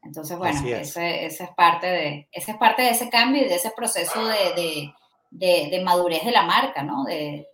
Entonces, 0.04 0.38
bueno, 0.38 0.60
ese, 0.64 1.26
es 1.26 1.40
parte 1.56 1.88
de, 1.88 2.28
ese 2.30 2.52
es 2.52 2.56
parte 2.56 2.82
de 2.82 2.90
ese 2.90 3.10
cambio 3.10 3.42
y 3.42 3.48
de 3.48 3.56
ese 3.56 3.72
proceso 3.72 4.24
de, 4.26 4.54
de, 4.54 4.94
de, 5.30 5.68
de 5.70 5.84
madurez 5.84 6.24
de 6.24 6.30
la 6.30 6.42
marca, 6.42 6.84
¿no? 6.84 7.02
De, 7.02 7.48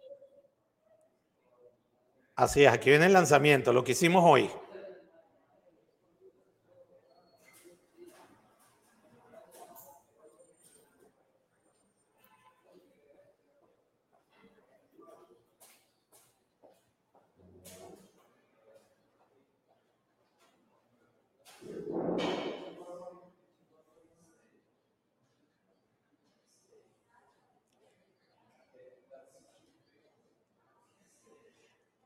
Así 2.37 2.65
es, 2.65 2.73
aquí 2.73 2.91
viene 2.91 3.07
el 3.07 3.13
lanzamiento, 3.13 3.73
lo 3.73 3.85
que 3.85 3.93
hicimos 3.93 4.25
hoy. 4.27 4.51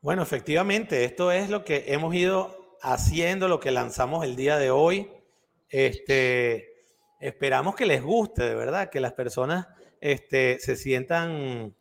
Bueno, 0.08 0.22
efectivamente, 0.22 1.04
esto 1.04 1.32
es 1.32 1.50
lo 1.50 1.66
que 1.66 1.84
hemos 1.88 2.14
ido 2.14 2.78
haciendo, 2.80 3.46
lo 3.46 3.60
que 3.60 3.70
lanzamos 3.70 4.24
el 4.24 4.36
día 4.36 4.56
de 4.56 4.70
hoy. 4.70 5.10
Este, 5.68 6.86
esperamos 7.20 7.76
que 7.76 7.84
les 7.84 8.02
guste, 8.02 8.42
de 8.42 8.54
verdad, 8.54 8.88
que 8.88 9.00
las 9.00 9.12
personas 9.12 9.66
este, 10.00 10.60
se, 10.60 10.76
sientan, 10.76 11.74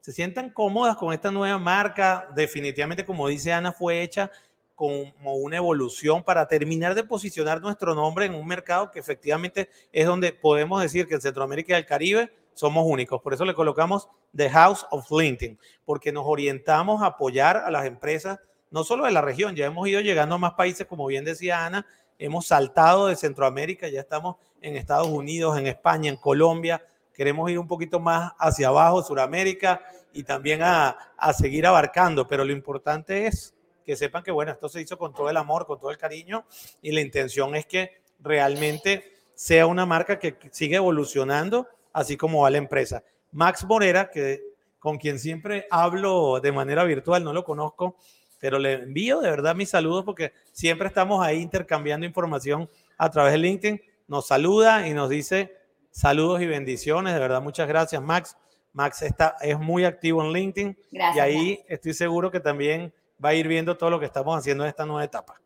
se 0.00 0.10
sientan 0.10 0.50
cómodas 0.50 0.96
con 0.96 1.14
esta 1.14 1.30
nueva 1.30 1.56
marca. 1.58 2.28
Definitivamente, 2.34 3.06
como 3.06 3.28
dice 3.28 3.52
Ana, 3.52 3.70
fue 3.70 4.02
hecha 4.02 4.32
como 4.74 5.36
una 5.36 5.58
evolución 5.58 6.24
para 6.24 6.48
terminar 6.48 6.96
de 6.96 7.04
posicionar 7.04 7.60
nuestro 7.60 7.94
nombre 7.94 8.26
en 8.26 8.34
un 8.34 8.44
mercado 8.44 8.90
que 8.90 8.98
efectivamente 8.98 9.70
es 9.92 10.04
donde 10.04 10.32
podemos 10.32 10.82
decir 10.82 11.06
que 11.06 11.14
en 11.14 11.20
Centroamérica 11.20 11.74
y 11.74 11.76
el 11.76 11.86
Caribe 11.86 12.32
somos 12.58 12.84
únicos. 12.86 13.22
Por 13.22 13.32
eso 13.32 13.44
le 13.44 13.54
colocamos 13.54 14.08
The 14.34 14.50
House 14.50 14.84
of 14.90 15.10
LinkedIn, 15.10 15.58
porque 15.84 16.10
nos 16.10 16.24
orientamos 16.26 17.02
a 17.02 17.06
apoyar 17.06 17.56
a 17.56 17.70
las 17.70 17.86
empresas, 17.86 18.40
no 18.70 18.82
solo 18.82 19.04
de 19.04 19.12
la 19.12 19.20
región, 19.20 19.54
ya 19.54 19.66
hemos 19.66 19.86
ido 19.88 20.00
llegando 20.00 20.34
a 20.34 20.38
más 20.38 20.54
países, 20.54 20.86
como 20.86 21.06
bien 21.06 21.24
decía 21.24 21.64
Ana, 21.64 21.86
hemos 22.18 22.48
saltado 22.48 23.06
de 23.06 23.16
Centroamérica, 23.16 23.88
ya 23.88 24.00
estamos 24.00 24.36
en 24.60 24.76
Estados 24.76 25.06
Unidos, 25.06 25.56
en 25.56 25.68
España, 25.68 26.10
en 26.10 26.16
Colombia. 26.16 26.84
Queremos 27.14 27.48
ir 27.50 27.58
un 27.58 27.68
poquito 27.68 28.00
más 28.00 28.32
hacia 28.38 28.68
abajo, 28.68 29.02
Sudamérica, 29.02 29.80
y 30.12 30.24
también 30.24 30.62
a, 30.62 30.88
a 31.16 31.32
seguir 31.32 31.64
abarcando, 31.64 32.26
pero 32.26 32.44
lo 32.44 32.52
importante 32.52 33.28
es 33.28 33.54
que 33.86 33.94
sepan 33.96 34.24
que, 34.24 34.32
bueno, 34.32 34.50
esto 34.50 34.68
se 34.68 34.80
hizo 34.80 34.98
con 34.98 35.14
todo 35.14 35.30
el 35.30 35.36
amor, 35.36 35.64
con 35.64 35.78
todo 35.78 35.92
el 35.92 35.96
cariño, 35.96 36.44
y 36.82 36.90
la 36.90 37.00
intención 37.00 37.54
es 37.54 37.66
que 37.66 38.02
realmente 38.18 39.12
sea 39.34 39.66
una 39.66 39.86
marca 39.86 40.18
que 40.18 40.36
siga 40.50 40.78
evolucionando, 40.78 41.68
así 41.92 42.16
como 42.16 42.42
va 42.42 42.50
la 42.50 42.58
empresa. 42.58 43.02
Max 43.32 43.64
Morera, 43.64 44.10
que 44.10 44.42
con 44.78 44.98
quien 44.98 45.18
siempre 45.18 45.66
hablo 45.70 46.40
de 46.40 46.52
manera 46.52 46.84
virtual, 46.84 47.24
no 47.24 47.32
lo 47.32 47.44
conozco, 47.44 47.96
pero 48.38 48.58
le 48.58 48.74
envío 48.74 49.20
de 49.20 49.30
verdad 49.30 49.54
mis 49.54 49.70
saludos 49.70 50.04
porque 50.04 50.32
siempre 50.52 50.88
estamos 50.88 51.24
ahí 51.24 51.40
intercambiando 51.40 52.06
información 52.06 52.70
a 52.96 53.10
través 53.10 53.32
de 53.32 53.38
LinkedIn. 53.38 53.80
Nos 54.06 54.26
saluda 54.28 54.86
y 54.88 54.94
nos 54.94 55.10
dice 55.10 55.56
saludos 55.90 56.40
y 56.40 56.46
bendiciones. 56.46 57.14
De 57.14 57.20
verdad, 57.20 57.42
muchas 57.42 57.66
gracias, 57.68 58.00
Max. 58.00 58.36
Max 58.72 59.02
está, 59.02 59.36
es 59.40 59.58
muy 59.58 59.84
activo 59.84 60.22
en 60.22 60.32
LinkedIn 60.32 60.78
y 60.92 61.18
ahí 61.18 61.64
estoy 61.68 61.94
seguro 61.94 62.30
que 62.30 62.38
también 62.38 62.92
va 63.22 63.30
a 63.30 63.34
ir 63.34 63.48
viendo 63.48 63.76
todo 63.76 63.90
lo 63.90 63.98
que 63.98 64.06
estamos 64.06 64.38
haciendo 64.38 64.64
en 64.64 64.68
esta 64.68 64.86
nueva 64.86 65.04
etapa. 65.04 65.40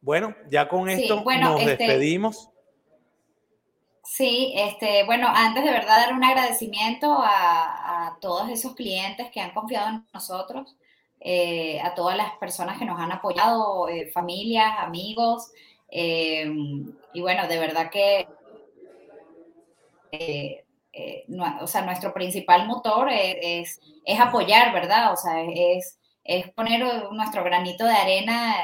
Bueno, 0.00 0.34
ya 0.48 0.68
con 0.68 0.88
esto 0.88 1.22
nos 1.22 1.60
este 1.60 1.76
despedimos. 1.76 2.50
Sí, 4.10 4.52
este, 4.56 5.04
bueno, 5.04 5.28
antes 5.32 5.62
de 5.64 5.70
verdad 5.70 5.98
dar 5.98 6.14
un 6.14 6.24
agradecimiento 6.24 7.18
a, 7.22 8.16
todos 8.20 8.48
esos 8.50 8.74
clientes 8.74 9.30
que 9.30 9.40
han 9.40 9.52
confiado 9.52 9.88
en 9.90 10.06
nosotros, 10.14 10.76
eh, 11.20 11.78
a 11.82 11.94
todas 11.94 12.16
las 12.16 12.32
personas 12.38 12.78
que 12.78 12.84
nos 12.86 12.98
han 12.98 13.12
apoyado, 13.12 13.88
eh, 13.88 14.10
familias, 14.10 14.78
amigos, 14.78 15.52
eh, 15.90 16.50
y 17.12 17.20
bueno, 17.20 17.46
de 17.48 17.58
verdad 17.58 17.90
que, 17.90 18.26
o 21.60 21.66
sea, 21.66 21.82
nuestro 21.82 22.12
principal 22.14 22.66
motor 22.66 23.10
es, 23.10 23.78
es, 24.04 24.20
apoyar, 24.20 24.72
¿verdad? 24.72 25.12
O 25.12 25.16
sea, 25.16 25.42
es, 25.42 25.98
es 26.24 26.50
poner 26.52 26.82
nuestro 27.12 27.44
granito 27.44 27.84
de 27.84 27.92
arena 27.92 28.56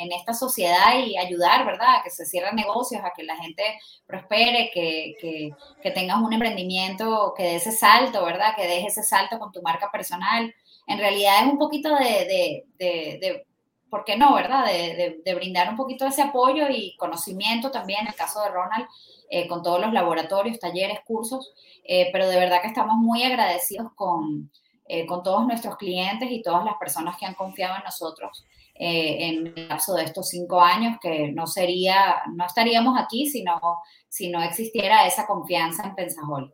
en 0.00 0.12
esta 0.12 0.34
sociedad 0.34 0.98
y 1.04 1.16
ayudar, 1.16 1.64
¿verdad? 1.66 1.96
A 1.96 2.02
que 2.02 2.10
se 2.10 2.26
cierren 2.26 2.56
negocios, 2.56 3.02
a 3.04 3.12
que 3.16 3.22
la 3.24 3.36
gente 3.36 3.62
prospere, 4.06 4.70
que, 4.72 5.14
que, 5.20 5.90
tengas 5.90 6.20
un 6.20 6.32
emprendimiento 6.32 7.34
que 7.36 7.44
dé 7.44 7.56
ese 7.56 7.72
salto, 7.72 8.24
¿verdad? 8.24 8.54
Que 8.56 8.66
deje 8.66 8.86
ese 8.86 9.02
salto 9.02 9.38
con 9.38 9.52
tu 9.52 9.62
marca 9.62 9.90
personal. 9.90 10.54
En 10.86 10.98
realidad 10.98 11.44
es 11.44 11.52
un 11.52 11.58
poquito 11.58 11.94
de, 11.96 12.64
de, 12.78 13.18
de, 13.18 13.46
¿por 13.90 14.04
qué 14.04 14.16
no, 14.16 14.34
verdad? 14.34 14.64
De, 14.64 15.34
brindar 15.34 15.68
un 15.68 15.76
poquito 15.76 16.04
de 16.04 16.10
ese 16.10 16.22
apoyo 16.22 16.68
y 16.70 16.96
conocimiento 16.96 17.70
también, 17.70 18.00
en 18.00 18.08
el 18.08 18.14
caso 18.14 18.40
de 18.42 18.48
Ronald, 18.48 18.86
eh, 19.30 19.46
con 19.46 19.62
todos 19.62 19.80
los 19.80 19.92
laboratorios, 19.92 20.58
talleres, 20.58 21.00
cursos, 21.04 21.52
eh, 21.84 22.08
pero 22.12 22.28
de 22.28 22.38
verdad 22.38 22.60
que 22.62 22.68
estamos 22.68 22.96
muy 22.96 23.22
agradecidos 23.22 23.92
con, 23.94 24.50
eh, 24.88 25.06
con 25.06 25.22
todos 25.22 25.46
nuestros 25.46 25.76
clientes 25.76 26.30
y 26.30 26.42
todas 26.42 26.64
las 26.64 26.76
personas 26.76 27.16
que 27.16 27.26
han 27.26 27.34
confiado 27.34 27.76
en 27.76 27.84
nosotros 27.84 28.46
eh, 28.84 29.28
en 29.28 29.46
el 29.46 29.68
caso 29.68 29.94
de 29.94 30.02
estos 30.02 30.28
cinco 30.28 30.60
años, 30.60 30.96
que 31.00 31.30
no 31.30 31.46
sería, 31.46 32.16
no 32.34 32.44
estaríamos 32.44 32.98
aquí 33.00 33.30
si 33.30 33.44
no, 33.44 33.60
si 34.08 34.28
no 34.28 34.42
existiera 34.42 35.06
esa 35.06 35.24
confianza 35.24 35.84
en 35.84 35.94
Pensaholic. 35.94 36.52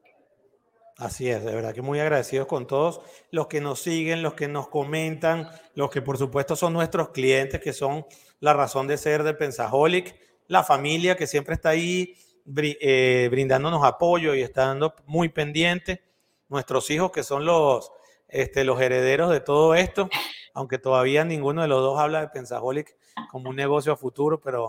Así 0.99 1.31
es, 1.31 1.43
de 1.43 1.55
verdad 1.55 1.73
que 1.73 1.81
muy 1.81 2.01
agradecidos 2.01 2.47
con 2.47 2.67
todos 2.67 3.01
los 3.31 3.47
que 3.47 3.63
nos 3.63 3.81
siguen, 3.81 4.23
los 4.23 4.35
que 4.35 4.47
nos 4.47 4.69
comentan, 4.69 5.49
los 5.75 5.91
que 5.91 6.03
por 6.03 6.19
supuesto 6.19 6.55
son 6.55 6.75
nuestros 6.75 7.11
clientes, 7.11 7.63
que 7.63 7.73
son 7.73 8.05
la 8.41 8.53
razón 8.53 8.87
de 8.89 8.99
ser 8.99 9.23
de 9.23 9.33
Pensaholic, 9.33 10.15
la 10.49 10.65
familia 10.65 11.17
que 11.17 11.27
siempre 11.27 11.55
está 11.55 11.71
ahí 11.71 12.15
eh, 12.55 13.29
brindándonos 13.31 13.85
apoyo 13.85 14.35
y 14.35 14.43
estando 14.43 14.95
muy 15.07 15.31
pendiente, 15.31 16.03
nuestros 16.51 16.91
hijos 16.91 17.11
que 17.11 17.23
son 17.23 17.47
los, 17.47 17.91
este, 18.29 18.65
los 18.65 18.79
herederos 18.83 19.31
de 19.31 19.41
todo 19.41 19.75
esto, 19.75 20.11
aunque 20.55 20.79
todavía 20.79 21.25
ninguno 21.25 21.63
de 21.63 21.69
los 21.69 21.81
dos 21.81 21.99
habla 21.99 22.21
de 22.21 22.29
Pensaholic 22.29 22.97
como 23.31 23.51
un 23.51 23.57
negocio 23.57 23.93
a 23.93 23.97
futuro, 23.97 24.41
pero 24.41 24.69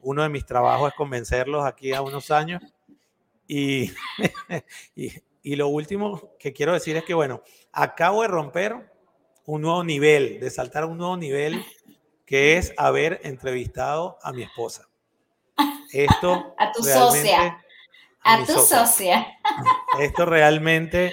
uno 0.00 0.22
de 0.22 0.28
mis 0.28 0.46
trabajos 0.46 0.90
es 0.90 0.94
convencerlos 0.96 1.64
aquí 1.64 1.92
a 1.92 2.02
unos 2.02 2.30
años. 2.30 2.62
Y, 3.52 3.90
y, 5.42 5.56
lo 5.56 5.66
último 5.66 6.36
que 6.38 6.52
quiero 6.52 6.72
decir 6.72 6.96
es 6.96 7.02
que, 7.02 7.14
bueno, 7.14 7.42
acabo 7.72 8.22
de 8.22 8.28
romper 8.28 8.92
un 9.44 9.62
nuevo 9.62 9.82
nivel, 9.82 10.38
de 10.38 10.50
saltar 10.50 10.84
a 10.84 10.86
un 10.86 10.98
nuevo 10.98 11.16
nivel, 11.16 11.64
que 12.24 12.58
es 12.58 12.72
haber 12.76 13.20
entrevistado 13.24 14.18
a 14.22 14.32
mi 14.32 14.44
esposa. 14.44 14.88
Esto 15.92 16.54
a 16.58 16.70
tu 16.70 16.84
socia. 16.84 17.60
A, 18.22 18.46
tu 18.46 18.52
socia. 18.52 19.26
Esto 19.98 20.26
realmente 20.26 21.12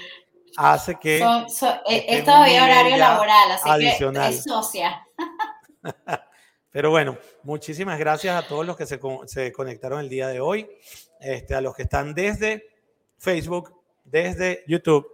hace 0.58 0.96
que... 0.96 1.18
Esto 1.18 2.46
es 2.46 2.62
horario 2.62 2.98
laboral, 2.98 3.52
así 3.52 3.70
adicional. 3.70 4.30
que 4.30 4.38
es 4.38 4.44
socia. 4.44 5.08
Pero 6.72 6.90
bueno, 6.90 7.18
muchísimas 7.44 7.98
gracias 7.98 8.36
a 8.36 8.48
todos 8.48 8.66
los 8.66 8.76
que 8.76 8.86
se, 8.86 9.00
se, 9.26 9.52
conectaron 9.52 10.00
el 10.00 10.10
día 10.10 10.28
de 10.28 10.42
hoy, 10.42 10.70
este, 11.20 11.56
a 11.56 11.62
los 11.62 11.76
que 11.76 11.84
están 11.84 12.14
desde 12.14 12.68
Facebook, 13.18 13.74
desde 14.04 14.64
YouTube 14.68 15.08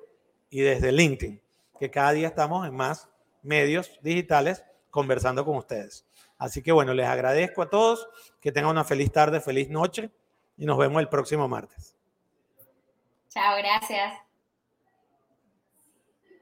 y 0.49 0.61
desde 0.61 0.91
LinkedIn, 0.91 1.41
que 1.79 1.91
cada 1.91 2.11
día 2.11 2.27
estamos 2.27 2.67
en 2.67 2.75
más 2.75 3.07
medios 3.43 3.91
digitales 4.01 4.63
conversando 4.89 5.45
con 5.45 5.57
ustedes. 5.57 6.05
Así 6.37 6.61
que 6.61 6.71
bueno, 6.71 6.93
les 6.93 7.07
agradezco 7.07 7.61
a 7.61 7.69
todos, 7.69 8.07
que 8.41 8.51
tengan 8.51 8.71
una 8.71 8.83
feliz 8.83 9.11
tarde, 9.11 9.39
feliz 9.39 9.69
noche 9.69 10.11
y 10.57 10.65
nos 10.65 10.77
vemos 10.77 11.01
el 11.01 11.09
próximo 11.09 11.47
martes. 11.47 11.95
Chao, 13.29 13.57
gracias. 13.57 14.32